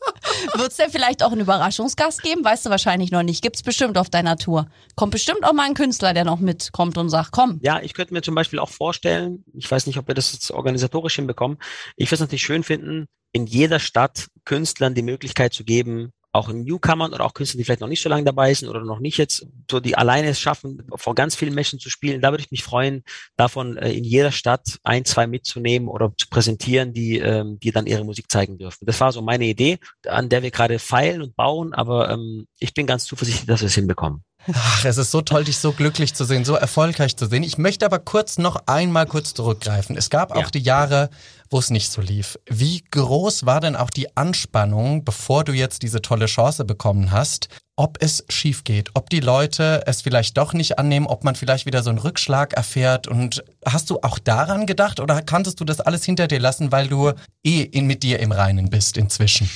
Wird 0.55 0.71
es 0.71 0.77
denn 0.77 0.89
vielleicht 0.89 1.23
auch 1.23 1.31
einen 1.31 1.41
Überraschungsgast 1.41 2.23
geben? 2.23 2.43
Weißt 2.43 2.65
du 2.65 2.69
wahrscheinlich 2.69 3.11
noch 3.11 3.23
nicht. 3.23 3.41
Gibt 3.43 3.57
es 3.57 3.63
bestimmt 3.63 3.97
auf 3.97 4.09
deiner 4.09 4.37
Tour. 4.37 4.67
Kommt 4.95 5.11
bestimmt 5.11 5.43
auch 5.43 5.53
mal 5.53 5.65
ein 5.65 5.75
Künstler, 5.75 6.13
der 6.13 6.25
noch 6.25 6.39
mitkommt 6.39 6.97
und 6.97 7.09
sagt, 7.09 7.31
komm. 7.31 7.59
Ja, 7.61 7.79
ich 7.81 7.93
könnte 7.93 8.13
mir 8.13 8.21
zum 8.21 8.35
Beispiel 8.35 8.59
auch 8.59 8.69
vorstellen, 8.69 9.43
ich 9.53 9.69
weiß 9.69 9.85
nicht, 9.85 9.97
ob 9.97 10.07
wir 10.07 10.15
das 10.15 10.33
jetzt 10.33 10.51
organisatorisch 10.51 11.15
hinbekommen. 11.15 11.57
Ich 11.95 12.07
würde 12.07 12.15
es 12.15 12.21
natürlich 12.21 12.43
schön 12.43 12.63
finden, 12.63 13.07
in 13.31 13.45
jeder 13.45 13.79
Stadt 13.79 14.27
Künstlern 14.45 14.95
die 14.95 15.03
Möglichkeit 15.03 15.53
zu 15.53 15.63
geben, 15.63 16.11
auch 16.31 16.49
Newcomern 16.49 17.13
oder 17.13 17.25
auch 17.25 17.33
Künstler, 17.33 17.57
die 17.57 17.63
vielleicht 17.63 17.81
noch 17.81 17.87
nicht 17.87 18.01
so 18.03 18.09
lange 18.09 18.23
dabei 18.23 18.53
sind 18.53 18.69
oder 18.69 18.81
noch 18.83 18.99
nicht 18.99 19.17
jetzt 19.17 19.47
so 19.69 19.79
die 19.79 19.95
alleine 19.95 20.27
es 20.27 20.39
schaffen, 20.39 20.83
vor 20.95 21.15
ganz 21.15 21.35
vielen 21.35 21.55
Menschen 21.55 21.79
zu 21.79 21.89
spielen. 21.89 22.21
Da 22.21 22.31
würde 22.31 22.43
ich 22.43 22.51
mich 22.51 22.63
freuen, 22.63 23.03
davon 23.35 23.77
äh, 23.77 23.91
in 23.91 24.03
jeder 24.03 24.31
Stadt 24.31 24.79
ein, 24.83 25.05
zwei 25.05 25.27
mitzunehmen 25.27 25.89
oder 25.89 26.13
zu 26.17 26.27
präsentieren, 26.29 26.93
die, 26.93 27.17
ähm, 27.17 27.59
die 27.59 27.71
dann 27.71 27.87
ihre 27.87 28.05
Musik 28.05 28.31
zeigen 28.31 28.57
dürfen. 28.57 28.85
Das 28.85 28.99
war 29.01 29.11
so 29.11 29.21
meine 29.21 29.45
Idee, 29.45 29.79
an 30.07 30.29
der 30.29 30.43
wir 30.43 30.51
gerade 30.51 30.79
feilen 30.79 31.21
und 31.21 31.35
bauen, 31.35 31.73
aber 31.73 32.11
ähm, 32.11 32.47
ich 32.59 32.73
bin 32.73 32.85
ganz 32.87 33.05
zuversichtlich, 33.05 33.47
dass 33.47 33.61
wir 33.61 33.67
es 33.67 33.75
hinbekommen. 33.75 34.23
Ach, 34.53 34.85
es 34.85 34.97
ist 34.97 35.11
so 35.11 35.21
toll, 35.21 35.43
dich 35.43 35.57
so 35.57 35.73
glücklich 35.73 36.13
zu 36.13 36.23
sehen, 36.23 36.45
so 36.45 36.55
erfolgreich 36.55 37.17
zu 37.17 37.25
sehen. 37.27 37.43
Ich 37.43 37.57
möchte 37.57 37.85
aber 37.85 37.99
kurz 37.99 38.37
noch 38.37 38.63
einmal 38.67 39.05
kurz 39.05 39.33
zurückgreifen. 39.33 39.97
Es 39.97 40.09
gab 40.09 40.31
auch 40.31 40.43
ja. 40.43 40.49
die 40.49 40.61
Jahre, 40.61 41.09
wo 41.49 41.59
es 41.59 41.69
nicht 41.69 41.91
so 41.91 42.01
lief. 42.01 42.39
Wie 42.47 42.83
groß 42.89 43.45
war 43.45 43.59
denn 43.59 43.75
auch 43.75 43.89
die 43.89 44.15
Anspannung, 44.15 45.03
bevor 45.03 45.43
du 45.43 45.51
jetzt 45.51 45.83
diese 45.83 46.01
tolle 46.01 46.27
Chance 46.27 46.63
bekommen 46.63 47.11
hast, 47.11 47.49
ob 47.75 47.97
es 48.01 48.25
schief 48.29 48.63
geht, 48.63 48.89
ob 48.93 49.09
die 49.09 49.19
Leute 49.19 49.83
es 49.85 50.01
vielleicht 50.01 50.37
doch 50.37 50.53
nicht 50.53 50.79
annehmen, 50.79 51.07
ob 51.07 51.23
man 51.23 51.35
vielleicht 51.35 51.65
wieder 51.65 51.83
so 51.83 51.89
einen 51.89 51.99
Rückschlag 51.99 52.53
erfährt 52.53 53.07
und 53.07 53.43
hast 53.65 53.89
du 53.89 53.99
auch 54.01 54.19
daran 54.19 54.65
gedacht 54.65 54.99
oder 54.99 55.21
kanntest 55.21 55.59
du 55.59 55.65
das 55.65 55.79
alles 55.79 56.03
hinter 56.03 56.27
dir 56.27 56.39
lassen, 56.39 56.71
weil 56.71 56.87
du 56.87 57.13
eh 57.43 57.61
in, 57.61 57.87
mit 57.87 58.03
dir 58.03 58.19
im 58.19 58.31
Reinen 58.31 58.69
bist 58.69 58.97
inzwischen? 58.97 59.49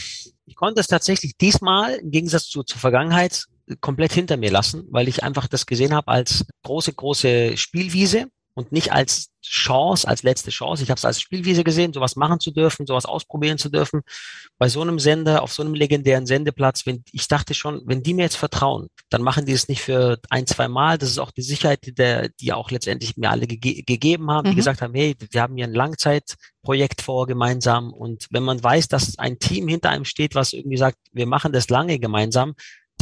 Ich 0.46 0.56
konnte 0.56 0.82
es 0.82 0.88
tatsächlich 0.88 1.36
diesmal, 1.38 1.96
im 1.96 2.12
Gegensatz 2.12 2.48
zu, 2.48 2.64
zur 2.64 2.80
Vergangenheit, 2.80 3.46
komplett 3.82 4.14
hinter 4.14 4.38
mir 4.38 4.52
lassen, 4.52 4.86
weil 4.90 5.08
ich 5.08 5.24
einfach 5.24 5.48
das 5.48 5.66
gesehen 5.66 5.94
habe 5.94 6.10
als 6.10 6.46
große, 6.64 6.94
große 6.94 7.58
Spielwiese 7.58 8.28
und 8.56 8.72
nicht 8.72 8.92
als 8.92 9.30
Chance, 9.42 10.08
als 10.08 10.24
letzte 10.24 10.52
Chance. 10.52 10.84
Ich 10.84 10.90
habe 10.90 10.98
es 10.98 11.06
als 11.06 11.20
Spielwiese 11.20 11.64
gesehen, 11.64 11.92
sowas 11.92 12.16
machen 12.16 12.40
zu 12.40 12.52
dürfen, 12.52 12.86
sowas 12.86 13.06
ausprobieren 13.06 13.58
zu 13.58 13.70
dürfen. 13.70 14.02
Bei 14.58 14.70
so 14.70 14.82
einem 14.82 15.00
Sender, 15.00 15.42
auf 15.42 15.52
so 15.52 15.64
einem 15.64 15.74
legendären 15.74 16.26
Sendeplatz, 16.26 16.86
wenn 16.86 17.04
ich 17.12 17.28
dachte 17.28 17.54
schon, 17.54 17.82
wenn 17.86 18.04
die 18.04 18.14
mir 18.14 18.24
jetzt 18.24 18.38
vertrauen, 18.38 18.88
dann 19.10 19.22
machen 19.22 19.46
die 19.46 19.52
es 19.52 19.68
nicht 19.68 19.82
für 19.82 20.20
ein, 20.30 20.48
zwei 20.48 20.68
Mal. 20.68 20.98
Das 20.98 21.10
ist 21.10 21.18
auch 21.18 21.32
die 21.32 21.42
Sicherheit, 21.42 21.86
die, 21.86 21.94
der, 21.94 22.30
die 22.30 22.54
auch 22.54 22.72
letztendlich 22.72 23.18
mir 23.18 23.32
alle 23.32 23.48
ge 23.48 23.82
gegeben 23.82 24.32
haben, 24.32 24.48
mhm. 24.48 24.52
die 24.52 24.58
gesagt 24.58 24.82
haben, 24.82 24.94
hey, 24.94 25.16
wir 25.32 25.42
haben 25.42 25.56
hier 25.56 25.66
ein 25.66 25.74
Langzeitprojekt 25.74 27.02
vor 27.02 27.28
gemeinsam. 27.28 27.92
Und 27.92 28.28
wenn 28.30 28.44
man 28.44 28.64
weiß, 28.64 28.88
dass 28.88 29.18
ein 29.18 29.40
Team 29.40 29.68
hinter 29.68 29.90
einem 29.90 30.06
steht, 30.06 30.36
was 30.36 30.54
irgendwie 30.54 30.78
sagt, 30.78 30.98
wir 31.12 31.26
machen 31.26 31.52
das 31.52 31.70
lange 31.70 32.00
gemeinsam, 32.00 32.54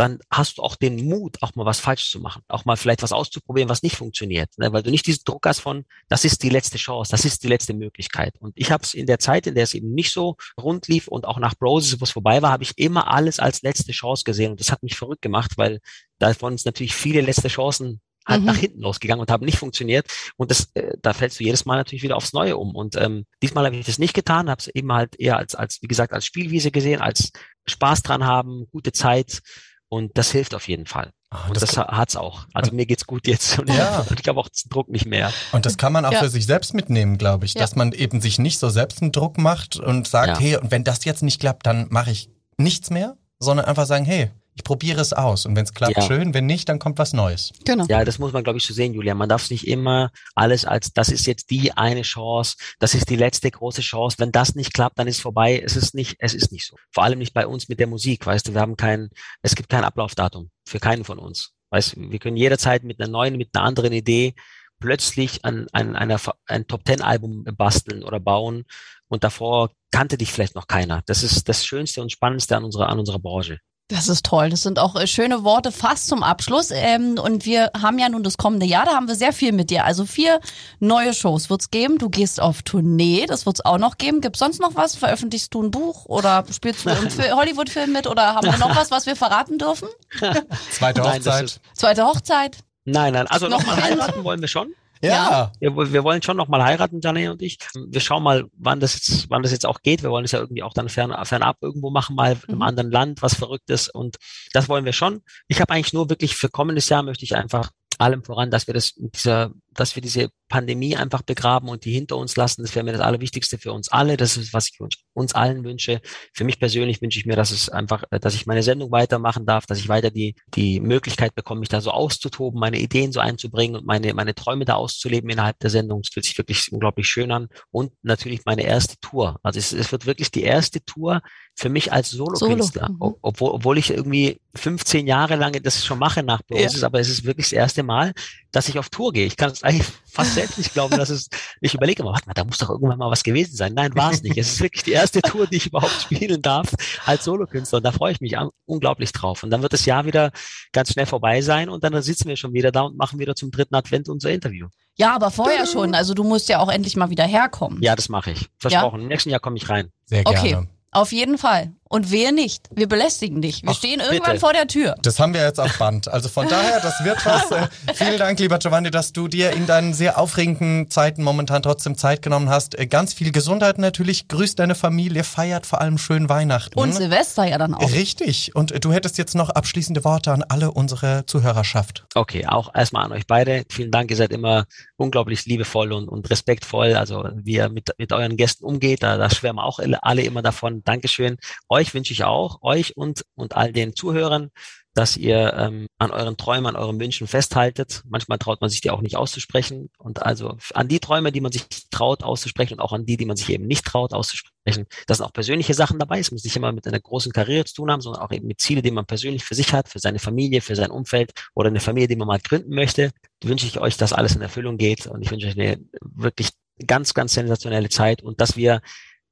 dann 0.02 0.18
hast 0.32 0.58
du 0.58 0.64
auch 0.64 0.76
den 0.76 1.08
Mut, 1.08 1.38
auch 1.42 1.54
mal 1.54 1.66
was 1.66 1.80
falsch 1.80 2.10
zu 2.10 2.20
machen, 2.20 2.42
auch 2.48 2.66
mal 2.66 2.76
vielleicht 2.76 3.04
was 3.04 3.12
auszuprobieren, 3.12 3.70
was 3.70 3.84
nicht 3.84 3.96
funktioniert, 3.96 4.50
ne? 4.58 4.74
weil 4.74 4.82
du 4.82 4.90
nicht 4.90 5.06
diesen 5.06 5.24
Druck 5.26 5.46
hast 5.46 5.60
von, 5.60 5.86
das 6.10 6.26
ist 6.26 6.42
die 6.42 6.50
letzte 6.50 6.80
Chance, 6.80 7.12
das 7.12 7.24
ist 7.24 7.44
die 7.44 7.48
letzte 7.48 7.76
Möglichkeit. 7.76 8.34
Und 8.40 8.54
ich 8.56 8.72
habe 8.72 8.84
es 8.84 8.96
in 8.96 9.06
der 9.06 9.20
Zeit, 9.20 9.46
in 9.46 9.54
der 9.54 9.66
es 9.66 9.76
eben 9.76 9.94
nicht 9.94 10.12
so 10.12 10.38
rund 10.60 10.88
lief 10.88 11.08
und 11.08 11.26
auch 11.26 11.38
nach 11.38 11.54
Broses, 11.54 12.02
wo 12.02 12.04
es 12.04 12.10
vorbei 12.10 12.42
war, 12.42 12.52
habe 12.52 12.64
ich 12.64 12.76
immer 12.78 13.12
alles 13.12 13.40
als 13.40 13.62
letzte 13.62 13.92
Chance 13.92 14.24
gesehen 14.24 14.50
und 14.52 14.60
das 14.60 14.72
hat 14.72 14.82
mich 14.82 14.98
verrückt 14.98 15.22
gemacht, 15.22 15.52
weil 15.58 15.82
davon 16.18 16.56
ist 16.56 16.66
natürlich 16.66 16.96
viele 16.96 17.22
letzte 17.22 17.48
Chancen 17.48 18.02
halt 18.26 18.42
mhm. 18.42 18.48
nach 18.48 18.58
hinten 18.58 18.82
losgegangen 18.82 19.22
und 19.22 19.30
haben 19.30 19.46
nicht 19.46 19.60
funktioniert. 19.60 20.08
Und 20.36 20.50
das, 20.50 20.70
äh, 20.74 20.96
da 21.02 21.14
fällst 21.14 21.40
du 21.40 21.44
jedes 21.44 21.66
Mal 21.66 21.76
natürlich 21.76 22.04
wieder 22.04 22.18
aufs 22.18 22.34
Neue 22.34 22.58
um. 22.58 22.76
Und 22.76 22.96
ähm, 22.96 23.26
diesmal 23.42 23.66
habe 23.66 23.76
ich 23.76 23.86
das 23.86 24.00
nicht 24.00 24.14
getan, 24.14 24.50
habe 24.50 24.60
es 24.60 24.68
eben 24.68 24.92
halt 24.92 25.20
eher 25.20 25.38
als, 25.38 25.54
als, 25.56 25.80
wie 25.82 25.88
gesagt, 25.88 26.14
als 26.14 26.26
Spielwiese 26.26 26.72
gesehen, 26.72 27.02
als 27.02 27.32
Spaß 27.68 28.02
dran 28.04 28.26
haben, 28.26 28.68
gute 28.72 28.92
Zeit 28.92 29.42
und 29.92 30.18
das 30.18 30.32
hilft 30.32 30.56
auf 30.56 30.70
jeden 30.70 30.86
Fall. 30.86 31.12
Oh, 31.34 31.50
und 31.50 31.62
das, 31.62 31.72
das 31.72 31.78
hat's 31.78 32.16
auch. 32.16 32.46
Also 32.54 32.74
mir 32.74 32.86
geht's 32.86 33.06
gut 33.06 33.28
jetzt 33.28 33.60
und 33.60 33.68
ja. 33.68 34.06
ich 34.18 34.28
habe 34.28 34.40
auch 34.40 34.48
den 34.48 34.70
Druck 34.70 34.88
nicht 34.88 35.06
mehr. 35.06 35.34
Und 35.52 35.66
das 35.66 35.78
kann 35.78 35.92
man 35.92 36.06
auch 36.06 36.14
ja. 36.14 36.20
für 36.20 36.30
sich 36.30 36.46
selbst 36.46 36.74
mitnehmen, 36.74 37.18
glaube 37.18 37.46
ich, 37.46 37.56
ja. 37.56 37.62
dass 37.62 37.76
man 37.76 37.92
eben 37.92 38.22
sich 38.22 38.40
nicht 38.40 38.58
so 38.58 38.70
selbst 38.70 39.02
einen 39.02 39.12
Druck 39.12 39.38
macht 39.38 39.76
und 39.76 40.08
sagt, 40.08 40.40
hey, 40.40 40.56
und 40.56 40.72
wenn 40.72 40.86
das 40.86 41.04
jetzt 41.04 41.24
nicht 41.24 41.42
klappt, 41.42 41.66
dann 41.68 41.88
mache 41.90 42.10
ich 42.10 42.30
nichts 42.56 42.90
mehr, 42.90 43.18
sondern 43.40 43.66
einfach 43.66 43.86
sagen, 43.86 44.06
hey, 44.06 44.32
ich 44.54 44.64
probiere 44.64 45.00
es 45.00 45.14
aus 45.14 45.46
und 45.46 45.56
wenn 45.56 45.64
es 45.64 45.74
klappt, 45.74 45.96
ja. 45.96 46.02
schön, 46.02 46.34
wenn 46.34 46.46
nicht, 46.46 46.68
dann 46.68 46.78
kommt 46.78 47.00
was 47.00 47.14
Neues. 47.14 47.54
Genau. 47.66 47.86
Ja, 47.88 48.04
das 48.04 48.20
muss 48.20 48.34
man, 48.34 48.44
glaube 48.44 48.58
ich, 48.58 48.66
so 48.66 48.74
sehen, 48.74 48.94
Julia. 48.94 49.16
Man 49.16 49.30
darf 49.30 49.44
es 49.44 49.50
nicht 49.50 49.66
immer 49.66 50.12
alles 50.36 50.66
als, 50.66 50.92
das 50.92 51.10
ist 51.10 51.26
jetzt 51.26 51.50
die 51.52 51.72
eine 51.72 52.02
Chance, 52.02 52.58
das 52.80 52.94
ist 52.94 53.10
die 53.10 53.16
letzte 53.16 53.50
große 53.50 53.82
Chance. 53.82 54.18
Wenn 54.20 54.32
das 54.32 54.56
nicht 54.56 54.74
klappt, 54.74 55.00
dann 55.00 55.08
ist 55.08 55.22
vorbei. 55.22 55.62
Es 55.64 55.78
ist 55.78 55.96
nicht, 55.96 56.18
es 56.20 56.34
ist 56.34 56.52
nicht 56.52 56.66
so. 56.66 56.76
Vor 56.92 57.04
allem 57.04 57.20
nicht 57.20 57.34
bei 57.34 57.48
uns 57.48 57.70
mit 57.70 57.80
der 57.80 57.88
Musik, 57.88 58.26
weißt 58.26 58.48
du, 58.48 58.54
wir 58.54 58.62
haben 58.62 58.76
kein, 58.76 59.10
es 59.42 59.56
gibt 59.56 59.70
kein 59.70 59.86
Ablaufdatum 59.86 60.50
für 60.68 60.80
keinen 60.80 61.06
von 61.06 61.18
uns. 61.18 61.54
Weißt 61.70 61.96
du, 61.96 62.12
wir 62.12 62.20
können 62.20 62.36
jederzeit 62.36 62.84
mit 62.84 63.00
einer 63.00 63.10
neuen, 63.10 63.38
mit 63.38 63.56
einer 63.56 63.64
anderen 63.64 63.94
Idee 63.94 64.36
plötzlich 64.82 65.46
an, 65.46 65.68
an 65.72 65.96
einer, 65.96 66.20
ein 66.48 66.68
Top 66.68 66.84
Ten 66.84 67.02
Album 67.02 67.46
basteln 67.56 68.04
oder 68.04 68.20
bauen 68.20 68.66
und 69.08 69.24
davor 69.24 69.72
kannte 69.92 70.18
dich 70.18 70.32
vielleicht 70.32 70.56
noch 70.56 70.68
keiner. 70.68 71.04
Das 71.06 71.24
ist 71.24 71.48
das 71.48 71.66
Schönste 71.66 72.02
und 72.02 72.12
Spannendste 72.12 72.58
an 72.58 72.66
unserer, 72.66 72.90
an 72.90 73.00
unserer 73.00 73.20
Branche. 73.20 73.60
Das 73.92 74.08
ist 74.08 74.26
toll. 74.26 74.50
Das 74.50 74.64
sind 74.64 74.80
auch 74.80 74.96
äh, 74.96 75.06
schöne 75.06 75.44
Worte 75.44 75.72
fast 75.72 76.08
zum 76.08 76.24
Abschluss. 76.24 76.72
Ähm, 76.72 77.18
und 77.22 77.46
wir 77.46 77.72
haben 77.80 78.00
ja 78.00 78.08
nun 78.10 78.24
das 78.24 78.38
kommende 78.38 78.66
Jahr, 78.66 78.86
da 78.86 78.92
haben 78.94 79.08
wir 79.08 79.16
sehr 79.16 79.34
viel 79.34 79.52
mit 79.52 79.70
dir. 79.70 79.86
Also 79.86 80.06
vier 80.06 80.40
neue 80.80 81.14
Shows 81.14 81.50
wird's 81.50 81.70
geben. 81.72 81.98
Du 81.98 82.10
gehst 82.10 82.40
auf 82.42 82.62
Tournee, 82.64 83.26
das 83.28 83.46
wird's 83.46 83.60
auch 83.64 83.78
noch 83.78 83.98
geben. 83.98 84.22
Gibt's 84.22 84.40
sonst 84.40 84.62
noch 84.62 84.76
was? 84.76 84.96
Veröffentlichst 84.96 85.54
du 85.54 85.62
ein 85.64 85.72
Buch 85.72 86.06
oder 86.06 86.44
spielst 86.52 86.86
du 86.86 86.90
Fi- 87.10 87.32
Hollywood-Film 87.32 87.92
mit 87.92 88.08
oder 88.08 88.34
haben 88.36 88.50
wir 88.50 88.58
noch 88.58 88.76
was, 88.76 88.92
was 88.92 89.06
wir 89.06 89.16
verraten 89.16 89.58
dürfen? 89.58 89.90
Zweite 90.72 91.04
Hochzeit. 91.04 91.60
Zweite 91.74 92.06
Hochzeit? 92.06 92.58
Nein, 92.86 93.14
nein, 93.14 93.28
also 93.28 93.48
Noch 93.48 93.60
nochmal 93.60 93.82
heiraten 93.84 94.24
wollen 94.24 94.42
wir 94.42 94.48
schon. 94.48 94.74
Ja. 95.02 95.52
Wir, 95.60 95.76
wir 95.76 96.04
wollen 96.04 96.22
schon 96.22 96.38
nochmal 96.38 96.64
heiraten, 96.64 97.02
Janne 97.02 97.32
und 97.32 97.42
ich. 97.42 97.58
Wir 97.88 98.02
schauen 98.02 98.24
mal, 98.24 98.46
wann 98.58 98.80
das 98.80 98.94
jetzt, 98.94 99.30
wann 99.30 99.44
das 99.44 99.52
jetzt 99.52 99.66
auch 99.66 99.82
geht. 99.82 100.04
Wir 100.04 100.12
wollen 100.12 100.26
es 100.26 100.32
ja 100.32 100.40
irgendwie 100.40 100.64
auch 100.64 100.74
dann 100.74 100.90
fern, 100.90 101.14
fernab 101.26 101.58
irgendwo 101.62 101.90
machen, 101.90 102.16
mal 102.16 102.38
Mhm. 102.48 102.62
anderen 102.62 102.92
Land, 102.92 103.22
was 103.22 103.36
Verrücktes. 103.36 103.90
Und 103.90 104.18
das 104.54 104.70
wollen 104.70 104.86
wir 104.86 104.94
schon. 104.94 105.22
Ich 105.48 105.62
habe 105.62 105.74
eigentlich 105.74 105.94
nur 105.94 106.10
wirklich 106.10 106.36
für 106.36 106.50
kommendes 106.50 106.90
Jahr 106.90 107.04
möchte 107.04 107.26
ich 107.26 107.36
einfach 107.36 107.72
allem 107.98 108.24
voran, 108.24 108.52
dass 108.52 108.68
wir 108.68 108.74
das 108.74 108.96
mit 108.98 109.16
dieser, 109.16 109.52
dass 109.74 109.96
wir 109.96 110.02
diese 110.02 110.30
Pandemie 110.50 110.98
einfach 110.98 111.22
begraben 111.22 111.70
und 111.70 111.86
die 111.86 111.94
hinter 111.94 112.18
uns 112.18 112.36
lassen. 112.36 112.62
Das 112.62 112.76
wäre 112.76 112.84
mir 112.84 112.92
das 112.92 113.00
Allerwichtigste 113.02 113.58
für 113.58 113.72
uns 113.72 113.90
alle. 113.90 114.18
Das 114.18 114.36
ist, 114.36 114.54
was 114.54 114.68
ich 114.70 114.80
uns, 115.14 115.34
allen 115.34 115.64
wünsche. 115.64 116.02
Für 116.34 116.44
mich 116.44 116.60
persönlich 116.60 117.02
wünsche 117.02 117.18
ich 117.20 117.26
mir, 117.26 117.38
dass 117.38 117.52
es 117.52 117.70
einfach, 117.70 118.04
äh, 118.12 118.20
dass 118.20 118.36
ich 118.36 118.46
meine 118.46 118.64
Sendung 118.64 118.92
weitermachen 118.92 119.46
darf, 119.46 119.66
dass 119.66 119.80
ich 119.80 119.88
weiter 119.88 120.12
die, 120.12 120.36
die 120.54 120.82
Möglichkeit 120.82 121.36
bekomme, 121.36 121.62
mich 121.62 121.70
da 121.70 121.80
so 121.80 121.92
auszutoben, 121.92 122.60
meine 122.60 122.80
Ideen 122.80 123.12
so 123.14 123.22
einzubringen 123.22 123.78
und 123.78 123.86
meine, 123.86 124.14
meine 124.14 124.36
Träume 124.36 124.66
da 124.66 124.76
auszuleben 124.76 125.30
innerhalb 125.30 125.58
der 125.60 125.70
Sendung. 125.70 126.02
Es 126.04 126.10
fühlt 126.10 126.26
sich 126.26 126.38
wirklich 126.38 126.72
unglaublich 126.72 127.08
schön 127.08 127.32
an. 127.32 127.48
Und 127.72 127.94
natürlich 128.02 128.42
meine 128.46 128.64
erste 128.64 128.96
Tour. 129.00 129.40
Also 129.44 129.58
es, 129.60 129.72
es 129.72 129.92
wird 129.94 130.06
wirklich 130.06 130.32
die 130.32 130.44
erste 130.44 130.84
Tour 130.84 131.22
für 131.56 131.70
mich 131.70 131.94
als 131.94 132.10
Solokünstler. 132.12 132.88
Solo, 132.88 132.94
mhm. 132.94 133.02
Ob- 133.02 133.18
Obwohl, 133.22 133.52
obwohl 133.52 133.78
ich 133.78 133.92
irgendwie 133.92 134.40
15 134.56 135.08
Jahre 135.08 135.38
lang 135.38 135.54
das 135.64 135.86
schon 135.86 136.00
mache 136.00 136.24
nach 136.24 136.42
Brosis, 136.44 136.84
aber 136.84 137.00
es 137.00 137.08
ist 137.10 137.24
wirklich 137.24 137.46
das 137.48 137.54
erste 137.54 137.84
Mal, 137.84 138.12
dass 138.52 138.68
ich 138.68 138.78
auf 138.78 138.90
Tour 138.90 139.14
gehe. 139.14 139.26
Ich 139.26 139.38
kann 139.38 139.52
es 139.52 139.61
eigentlich 139.64 139.88
fast 140.12 140.34
selbst 140.34 140.58
nicht 140.58 140.74
glauben, 140.74 140.98
dass 140.98 141.10
es, 141.10 141.28
ich 141.62 141.74
überlege 141.74 142.02
immer, 142.04 142.12
warte 142.12 142.28
mal, 142.28 142.34
da 142.34 142.44
muss 142.44 142.58
doch 142.58 142.70
irgendwann 142.70 142.98
mal 142.98 143.10
was 143.10 143.24
gewesen 143.24 143.56
sein. 143.56 143.74
Nein, 143.74 143.96
war 143.96 144.12
es 144.12 144.22
nicht. 144.24 144.38
Es 144.38 144.54
ist 144.54 144.62
wirklich 144.62 144.84
die 144.84 144.92
erste 144.92 145.22
Tour, 145.22 145.48
die 145.48 145.58
ich 145.58 145.68
überhaupt 145.68 146.02
spielen 146.02 146.42
darf 146.42 146.74
als 147.06 147.24
Solokünstler. 147.24 147.78
Und 147.78 147.84
da 147.84 147.92
freue 147.92 148.12
ich 148.12 148.22
mich 148.22 148.36
unglaublich 148.66 149.12
drauf. 149.12 149.44
Und 149.44 149.52
dann 149.52 149.62
wird 149.62 149.74
das 149.74 149.86
Jahr 149.86 150.06
wieder 150.06 150.32
ganz 150.74 150.92
schnell 150.92 151.06
vorbei 151.06 151.42
sein 151.42 151.70
und 151.70 151.84
dann 151.84 152.02
sitzen 152.02 152.28
wir 152.28 152.36
schon 152.36 152.54
wieder 152.54 152.72
da 152.72 152.82
und 152.82 152.98
machen 152.98 153.20
wieder 153.20 153.36
zum 153.36 153.52
dritten 153.52 153.76
Advent 153.76 154.10
unser 154.10 154.32
Interview. 154.32 154.68
Ja, 154.96 155.16
aber 155.16 155.32
vorher 155.32 155.66
schon. 155.66 155.96
Also 155.96 156.14
du 156.14 156.24
musst 156.24 156.50
ja 156.50 156.60
auch 156.60 156.70
endlich 156.70 156.96
mal 156.96 157.10
wieder 157.10 157.26
herkommen. 157.26 157.82
Ja, 157.82 157.96
das 157.96 158.10
mache 158.10 158.32
ich. 158.32 158.50
Versprochen. 158.58 159.02
Im 159.02 159.08
nächsten 159.08 159.30
Jahr 159.30 159.40
komme 159.40 159.58
ich 159.58 159.70
rein. 159.70 159.92
Sehr 160.06 160.26
Okay. 160.26 160.50
gerne. 160.50 160.68
Auf 160.92 161.12
jeden 161.12 161.38
Fall. 161.38 161.74
Und 161.92 162.10
wehe 162.10 162.34
nicht. 162.34 162.70
Wir 162.74 162.88
belästigen 162.88 163.42
dich. 163.42 163.64
Wir 163.64 163.72
Ach, 163.72 163.76
stehen 163.76 164.00
irgendwann 164.00 164.32
bitte. 164.32 164.40
vor 164.40 164.54
der 164.54 164.66
Tür. 164.68 164.96
Das 165.02 165.20
haben 165.20 165.34
wir 165.34 165.42
jetzt 165.42 165.60
auf 165.60 165.78
Band. 165.78 166.08
Also 166.08 166.30
von 166.30 166.48
daher, 166.48 166.80
das 166.80 167.04
wird 167.04 167.26
was. 167.26 167.52
Äh, 167.52 167.68
vielen 167.94 168.18
Dank, 168.18 168.40
lieber 168.40 168.60
Giovanni, 168.60 168.92
dass 168.92 169.12
du 169.12 169.28
dir 169.28 169.52
in 169.52 169.66
deinen 169.66 169.94
sehr 169.94 170.18
aufregenden 170.18 170.90
Zeiten 170.90 171.22
momentan 171.22 171.62
trotzdem 171.62 171.98
Zeit 171.98 172.22
genommen 172.22 172.50
hast. 172.50 172.80
Äh, 172.80 172.88
ganz 172.88 173.14
viel 173.14 173.32
Gesundheit 173.32 173.78
natürlich. 173.78 174.28
Grüß 174.30 174.56
deine 174.56 174.76
Familie, 174.76 175.24
feiert 175.24 175.66
vor 175.66 175.82
allem 175.82 175.98
schön 175.98 176.30
Weihnachten. 176.30 176.80
Und 176.80 176.94
Silvester 176.94 177.46
ja 177.46 177.58
dann 177.58 177.74
auch. 177.74 177.92
Richtig. 177.92 178.56
Und 178.56 178.72
äh, 178.72 178.80
du 178.80 178.94
hättest 178.94 179.18
jetzt 179.18 179.36
noch 179.36 179.50
abschließende 179.50 180.04
Worte 180.04 180.32
an 180.32 180.44
alle 180.48 180.72
unsere 180.72 181.26
Zuhörerschaft. 181.26 182.06
Okay, 182.16 182.46
auch 182.48 182.74
erstmal 182.74 183.06
an 183.06 183.12
euch 183.12 183.28
beide. 183.28 183.66
Vielen 183.70 183.92
Dank, 183.92 184.12
ihr 184.12 184.18
seid 184.18 184.32
immer 184.32 184.66
unglaublich 184.96 185.46
liebevoll 185.46 185.92
und, 185.92 186.08
und 186.08 186.30
respektvoll. 186.30 186.94
Also 186.96 187.28
wie 187.36 187.56
ihr 187.56 187.70
mit, 187.70 187.90
mit 187.98 188.14
euren 188.14 188.38
Gästen 188.38 188.64
umgeht, 188.64 189.04
da, 189.04 189.18
da 189.18 189.30
schwärmen 189.30 189.60
auch 189.60 189.80
alle 189.80 190.02
alle 190.04 190.22
immer 190.22 190.42
davon. 190.42 190.84
Dankeschön. 190.84 191.38
Euch 191.70 191.81
wünsche 191.94 192.14
ich 192.14 192.24
auch, 192.24 192.62
euch 192.62 192.96
und, 192.96 193.24
und 193.36 193.56
all 193.56 193.74
den 193.74 193.96
Zuhörern, 193.96 194.52
dass 194.94 195.16
ihr 195.16 195.54
ähm, 195.54 195.88
an 196.00 196.12
euren 196.12 196.36
Träumen, 196.36 196.66
an 196.66 196.76
euren 196.76 197.00
Wünschen 197.00 197.28
festhaltet. 197.28 198.02
Manchmal 198.06 198.38
traut 198.38 198.60
man 198.60 198.70
sich 198.70 198.82
die 198.82 198.90
auch 198.90 199.02
nicht 199.02 199.16
auszusprechen. 199.16 199.90
Und 199.98 200.24
also 200.24 200.58
an 200.74 200.90
die 200.90 201.00
Träume, 201.00 201.32
die 201.32 201.40
man 201.40 201.52
sich 201.52 201.64
traut 201.92 202.24
auszusprechen 202.24 202.74
und 202.76 202.80
auch 202.82 202.92
an 202.92 203.06
die, 203.06 203.16
die 203.16 203.26
man 203.26 203.38
sich 203.38 203.50
eben 203.50 203.68
nicht 203.68 203.86
traut 203.86 204.14
auszusprechen. 204.14 204.86
Da 205.08 205.16
sind 205.16 205.26
auch 205.26 205.34
persönliche 205.34 205.74
Sachen 205.74 205.98
dabei. 205.98 206.20
Es 206.20 206.32
muss 206.32 206.44
nicht 206.44 206.56
immer 206.58 206.74
mit 206.74 206.86
einer 206.88 207.00
großen 207.00 207.32
Karriere 207.32 207.64
zu 207.64 207.76
tun 207.76 207.92
haben, 207.92 208.02
sondern 208.02 208.22
auch 208.22 208.32
eben 208.32 208.48
mit 208.48 208.60
Ziele, 208.60 208.82
die 208.82 208.92
man 208.92 209.06
persönlich 209.06 209.46
für 209.46 209.56
sich 209.56 209.72
hat, 209.72 209.88
für 209.88 210.00
seine 210.00 210.20
Familie, 210.20 210.60
für 210.60 210.76
sein 210.76 210.92
Umfeld 210.92 211.32
oder 211.56 211.70
eine 211.70 211.80
Familie, 211.80 212.10
die 212.10 212.18
man 212.18 212.28
mal 212.28 212.40
gründen 212.40 212.76
möchte. 212.76 213.12
Wünsche 213.44 213.68
ich 213.68 213.80
euch, 213.80 213.96
dass 213.96 214.12
alles 214.12 214.36
in 214.36 214.42
Erfüllung 214.42 214.78
geht. 214.78 215.08
Und 215.08 215.22
ich 215.22 215.32
wünsche 215.32 215.48
euch 215.48 215.58
eine 215.58 215.80
wirklich 216.02 216.50
ganz, 216.86 217.14
ganz 217.14 217.34
sensationelle 217.34 217.90
Zeit 217.90 218.24
und 218.24 218.42
dass 218.42 218.58
wir 218.58 218.82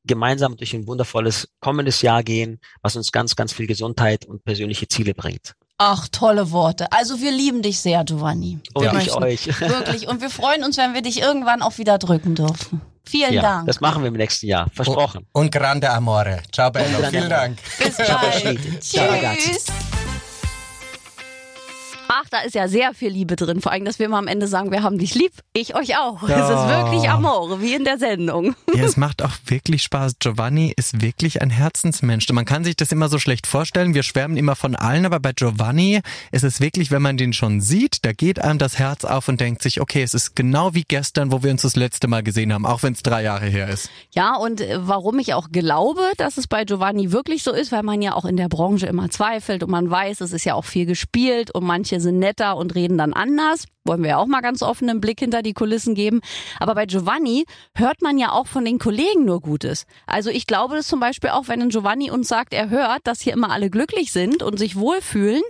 gemeinsam 0.09 0.57
durch 0.57 0.73
ein 0.73 0.85
wundervolles 0.87 1.47
kommendes 1.61 2.01
Jahr 2.01 2.23
gehen, 2.23 2.59
was 2.81 2.97
uns 2.97 3.13
ganz, 3.13 3.37
ganz 3.37 3.53
viel 3.53 3.67
Gesundheit 3.67 4.25
und 4.25 4.43
persönliche 4.43 4.89
Ziele 4.89 5.13
bringt. 5.13 5.53
Ach, 5.77 6.09
tolle 6.09 6.51
Worte. 6.51 6.91
Also 6.91 7.21
wir 7.21 7.31
lieben 7.31 7.61
dich 7.61 7.79
sehr, 7.79 8.03
Giovanni. 8.03 8.59
Und 8.73 8.83
Wir 8.83 8.93
ich 8.99 9.13
euch. 9.13 9.47
Wirklich. 9.61 10.09
Und 10.09 10.19
wir 10.19 10.29
freuen 10.29 10.65
uns, 10.65 10.75
wenn 10.77 10.93
wir 10.93 11.01
dich 11.01 11.21
irgendwann 11.21 11.61
auch 11.61 11.77
wieder 11.77 11.97
drücken 11.97 12.35
dürfen. 12.35 12.81
Vielen 13.05 13.33
Ja, 13.33 13.41
Dank. 13.41 13.67
das 13.67 13.79
machen 13.79 14.03
wir 14.03 14.09
im 14.09 14.15
nächsten 14.15 14.47
Jahr. 14.47 14.69
Versprochen. 14.73 15.25
Und 15.31 15.51
grande 15.51 15.89
amore. 15.89 16.41
Ciao, 16.51 16.69
Bello. 16.69 16.97
Vielen 17.09 17.23
amore. 17.23 17.29
Dank. 17.29 17.59
Bis 17.77 17.95
Ciao, 17.95 18.19
bald. 18.19 18.35
Schnitt. 18.35 18.83
Ciao. 18.83 19.07
Tschüss. 19.37 19.65
Ach, 22.11 22.27
da 22.31 22.39
ist 22.39 22.55
ja 22.55 22.67
sehr 22.67 22.95
viel 22.95 23.11
Liebe 23.11 23.35
drin. 23.35 23.61
Vor 23.61 23.71
allem, 23.71 23.85
dass 23.85 23.99
wir 23.99 24.07
immer 24.07 24.17
am 24.17 24.25
Ende 24.25 24.47
sagen, 24.47 24.71
wir 24.71 24.81
haben 24.81 24.97
dich 24.97 25.13
lieb. 25.13 25.31
Ich 25.53 25.75
euch 25.75 25.95
auch. 25.95 26.23
Es 26.23 26.29
ist 26.31 26.67
wirklich 26.67 27.07
Amore, 27.07 27.61
wie 27.61 27.75
in 27.75 27.83
der 27.83 27.99
Sendung. 27.99 28.55
Ja, 28.73 28.83
es 28.83 28.97
macht 28.97 29.21
auch 29.21 29.33
wirklich 29.45 29.83
Spaß. 29.83 30.13
Giovanni 30.17 30.73
ist 30.75 31.03
wirklich 31.03 31.43
ein 31.43 31.51
Herzensmensch. 31.51 32.27
Man 32.31 32.45
kann 32.45 32.63
sich 32.63 32.75
das 32.75 32.91
immer 32.91 33.09
so 33.09 33.19
schlecht 33.19 33.45
vorstellen. 33.45 33.93
Wir 33.93 34.01
schwärmen 34.01 34.37
immer 34.37 34.55
von 34.55 34.75
allen, 34.75 35.05
aber 35.05 35.19
bei 35.19 35.33
Giovanni 35.33 36.01
ist 36.31 36.43
es 36.43 36.59
wirklich, 36.59 36.89
wenn 36.89 37.03
man 37.03 37.17
den 37.17 37.31
schon 37.31 37.61
sieht, 37.61 38.03
da 38.03 38.11
geht 38.11 38.39
einem 38.39 38.57
das 38.57 38.79
Herz 38.79 39.05
auf 39.05 39.27
und 39.27 39.39
denkt 39.39 39.61
sich, 39.61 39.79
okay, 39.79 40.01
es 40.01 40.15
ist 40.15 40.35
genau 40.35 40.73
wie 40.73 40.85
gestern, 40.87 41.31
wo 41.31 41.43
wir 41.43 41.51
uns 41.51 41.61
das 41.61 41.75
letzte 41.75 42.07
Mal 42.07 42.23
gesehen 42.23 42.51
haben, 42.51 42.65
auch 42.65 42.81
wenn 42.81 42.93
es 42.93 43.03
drei 43.03 43.21
Jahre 43.21 43.45
her 43.45 43.69
ist. 43.69 43.87
Ja, 44.15 44.35
und 44.35 44.61
äh, 44.61 44.79
warum 44.79 45.19
ich 45.19 45.35
auch 45.35 45.51
glaube, 45.51 46.01
dass 46.17 46.37
es 46.37 46.47
bei 46.47 46.65
Giovanni 46.65 47.11
wirklich 47.11 47.43
so 47.43 47.51
ist, 47.51 47.71
weil 47.71 47.83
man 47.83 48.01
ja 48.01 48.15
auch 48.15 48.25
in 48.25 48.35
der 48.35 48.49
Branche 48.49 48.87
immer 48.87 49.11
zweifelt 49.11 49.61
und 49.61 49.69
man 49.69 49.91
weiß, 49.91 50.21
es 50.21 50.31
ist 50.31 50.45
ja 50.45 50.55
auch 50.55 50.65
viel 50.65 50.87
gespielt 50.87 51.51
und 51.51 51.63
manche 51.63 51.98
sind 51.99 52.19
netter 52.19 52.57
und 52.57 52.75
reden 52.75 52.97
dann 52.97 53.13
anders. 53.13 53.65
Wollen 53.85 54.03
wir 54.03 54.09
ja 54.11 54.17
auch 54.17 54.27
mal 54.27 54.41
ganz 54.41 54.61
offen 54.61 54.89
einen 54.89 55.01
Blick 55.01 55.19
hinter 55.19 55.41
die 55.41 55.53
Kulissen 55.53 55.95
geben. 55.95 56.21
Aber 56.59 56.75
bei 56.75 56.85
Giovanni 56.85 57.45
hört 57.75 58.01
man 58.01 58.17
ja 58.17 58.31
auch 58.31 58.47
von 58.47 58.65
den 58.65 58.79
Kollegen 58.79 59.25
nur 59.25 59.41
Gutes. 59.41 59.85
Also 60.05 60.29
ich 60.29 60.47
glaube 60.47 60.75
das 60.75 60.87
zum 60.87 60.99
Beispiel 60.99 61.31
auch, 61.31 61.47
wenn 61.47 61.61
ein 61.61 61.69
Giovanni 61.69 62.11
uns 62.11 62.27
sagt, 62.27 62.53
er 62.53 62.69
hört, 62.69 63.01
dass 63.05 63.21
hier 63.21 63.33
immer 63.33 63.51
alle 63.51 63.69
glücklich 63.69 64.11
sind 64.11 64.43
und 64.43 64.57
sich 64.57 64.75
wohlfühlen. 64.75 65.41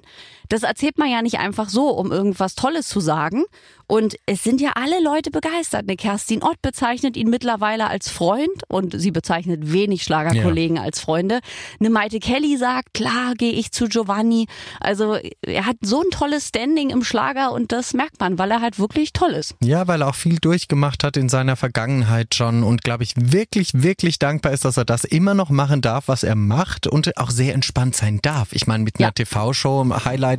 Das 0.49 0.63
erzählt 0.63 0.97
man 0.97 1.09
ja 1.09 1.21
nicht 1.21 1.39
einfach 1.39 1.69
so, 1.69 1.89
um 1.89 2.11
irgendwas 2.11 2.55
Tolles 2.55 2.87
zu 2.87 2.99
sagen. 2.99 3.43
Und 3.91 4.17
es 4.27 4.43
sind 4.43 4.61
ja 4.61 4.73
alle 4.75 5.01
Leute 5.03 5.31
begeistert. 5.31 5.85
Eine 5.87 5.95
Kerstin 5.95 6.43
Ott 6.43 6.61
bezeichnet 6.61 7.17
ihn 7.17 7.27
mittlerweile 7.31 7.87
als 7.87 8.07
Freund 8.09 8.61
und 8.67 8.93
sie 8.99 9.09
bezeichnet 9.09 9.71
wenig 9.73 10.03
Schlagerkollegen 10.03 10.77
als 10.77 10.99
Freunde. 10.99 11.39
Eine 11.79 11.89
Maite 11.89 12.19
Kelly 12.19 12.55
sagt, 12.57 12.93
klar 12.93 13.33
gehe 13.35 13.51
ich 13.51 13.71
zu 13.71 13.87
Giovanni. 13.87 14.45
Also 14.79 15.17
er 15.41 15.65
hat 15.65 15.77
so 15.81 16.01
ein 16.01 16.11
tolles 16.11 16.49
Standing 16.49 16.91
im 16.91 17.03
Schlager 17.03 17.51
und 17.51 17.71
das 17.71 17.95
merkt 17.95 18.19
man, 18.19 18.37
weil 18.37 18.51
er 18.51 18.61
halt 18.61 18.77
wirklich 18.77 19.11
toll 19.11 19.31
ist. 19.31 19.55
Ja, 19.63 19.87
weil 19.87 20.03
er 20.03 20.09
auch 20.09 20.15
viel 20.15 20.37
durchgemacht 20.37 21.03
hat 21.03 21.17
in 21.17 21.27
seiner 21.27 21.55
Vergangenheit 21.55 22.35
schon 22.35 22.63
und 22.63 22.83
glaube 22.83 23.03
ich 23.03 23.13
wirklich, 23.15 23.71
wirklich 23.73 24.19
dankbar 24.19 24.51
ist, 24.53 24.65
dass 24.65 24.77
er 24.77 24.85
das 24.85 25.03
immer 25.03 25.33
noch 25.33 25.49
machen 25.49 25.81
darf, 25.81 26.07
was 26.07 26.21
er 26.21 26.35
macht 26.35 26.85
und 26.85 27.17
auch 27.17 27.31
sehr 27.31 27.55
entspannt 27.55 27.95
sein 27.95 28.19
darf. 28.21 28.49
Ich 28.51 28.67
meine, 28.67 28.83
mit 28.83 28.99
einer 28.99 29.07
Ja. 29.07 29.11
TV-Show, 29.13 29.83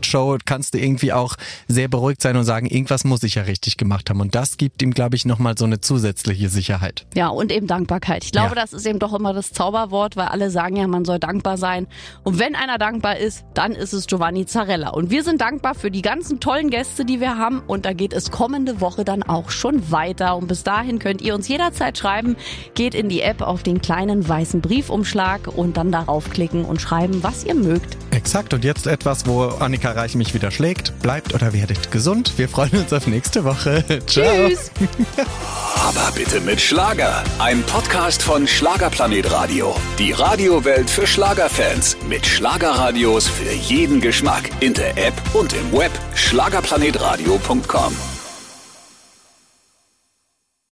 Highlight-Show 0.01 0.39
kannst 0.45 0.75
du 0.75 0.79
irgendwie 0.79 1.13
auch 1.13 1.37
sehr 1.69 1.89
beruhigt 1.89 2.23
sein 2.23 2.37
und 2.37 2.45
sagen, 2.45 2.67
irgendwas 2.67 3.05
muss 3.05 3.23
ich 3.23 3.35
ja 3.35 3.43
richtig 3.43 3.77
gemacht 3.77 4.11
haben. 4.11 4.21
Und 4.21 4.35
das 4.35 4.57
gibt 4.57 4.83
ihm, 4.83 4.93
glaube 4.93 5.17
ich, 5.17 5.25
nochmal 5.25 5.57
so 5.59 5.65
eine 5.65 5.81
zusätzliche 5.81 6.49
Sicherheit. 6.49 7.07
Ja, 7.15 7.29
und 7.29 7.53
eben 7.53 7.67
Dankbarkeit. 7.67 8.25
Ich 8.25 8.33
glaube, 8.33 8.55
Ja. 8.57 8.63
das 8.63 8.73
ist 8.73 8.87
eben 8.87 8.99
doch 8.99 9.13
immer 9.15 9.33
das 9.33 9.53
Zauberwort, 9.53 10.17
weil 10.17 10.29
alle 10.29 10.51
sagen 10.51 10.77
ja, 10.77 10.87
man 10.87 11.05
soll 11.05 11.19
dankbar 11.19 11.57
sein. 11.59 11.87
Und 12.25 12.39
wenn 12.39 12.55
einer 12.55 12.79
dankbar 12.79 13.19
ist, 13.19 13.45
dann 13.55 13.73
ist 13.73 13.93
es 13.93 14.07
Giovanni 14.07 14.47
Zarella. 14.47 14.91
Und 14.91 15.11
wir 15.11 15.23
sind 15.23 15.41
dankbar 15.41 15.75
für 15.75 15.91
die 15.91 16.03
ganzen 16.03 16.41
tollen 16.41 16.71
Gäste, 16.71 17.05
die 17.05 17.21
wir 17.21 17.37
haben. 17.37 17.61
Und 17.67 17.85
da 17.85 17.93
geht 17.93 18.13
es 18.13 18.31
kommende 18.31 18.81
Woche 18.81 19.05
dann 19.05 19.23
auch 19.23 19.51
schon 19.51 19.91
weiter. 19.91 20.37
Und 20.37 20.49
bis 20.49 20.63
dahin 20.65 20.99
könnt 20.99 21.21
ihr 21.23 21.35
uns 21.35 21.49
jederzeit 21.49 21.99
schreiben. 21.99 22.37
Geht 22.75 22.95
in 22.95 23.09
die 23.09 23.21
App 23.21 23.43
auf 23.43 23.63
den 23.63 23.81
kleinen 23.81 24.27
weißen 24.27 24.61
Briefumschlag 24.61 25.49
und 25.49 25.77
dann 25.77 25.93
darauf 25.93 26.31
klicken 26.31 26.65
und 26.65 26.81
schreiben, 26.81 27.23
was 27.23 27.45
ihr 27.45 27.55
mögt. 27.55 27.97
Exakt. 28.11 28.55
Und 28.55 28.65
jetzt 28.65 28.87
etwas, 28.87 29.27
wo 29.27 29.45
Annika 29.45 29.90
Reich 29.93 30.15
mich 30.15 30.35
wieder 30.35 30.51
schlägt. 30.51 30.99
Bleibt 31.01 31.35
oder 31.35 31.53
werdet 31.53 31.91
gesund. 31.91 32.35
Wir 32.37 32.49
freuen 32.49 32.77
uns 32.77 32.93
auf 32.93 33.07
nächste 33.07 33.45
Woche. 33.45 33.85
Ciao. 34.07 34.49
Tschüss! 34.49 34.71
Aber 35.77 36.13
bitte 36.15 36.41
mit 36.41 36.61
Schlager. 36.61 37.23
Ein 37.39 37.63
Podcast 37.63 38.23
von 38.23 38.47
Schlagerplanet 38.47 39.31
Radio. 39.31 39.75
Die 39.99 40.13
Radiowelt 40.13 40.91
für 40.91 41.07
Schlagerfans. 41.07 41.97
Mit 42.09 42.27
Schlagerradios 42.27 43.29
für 43.29 43.53
jeden 43.53 44.01
Geschmack. 44.01 44.51
In 44.61 44.75
der 44.75 44.97
App 44.99 45.15
und 45.33 45.53
im 45.53 45.73
Web. 45.73 45.93
Schlagerplanetradio.com. 46.15 48.20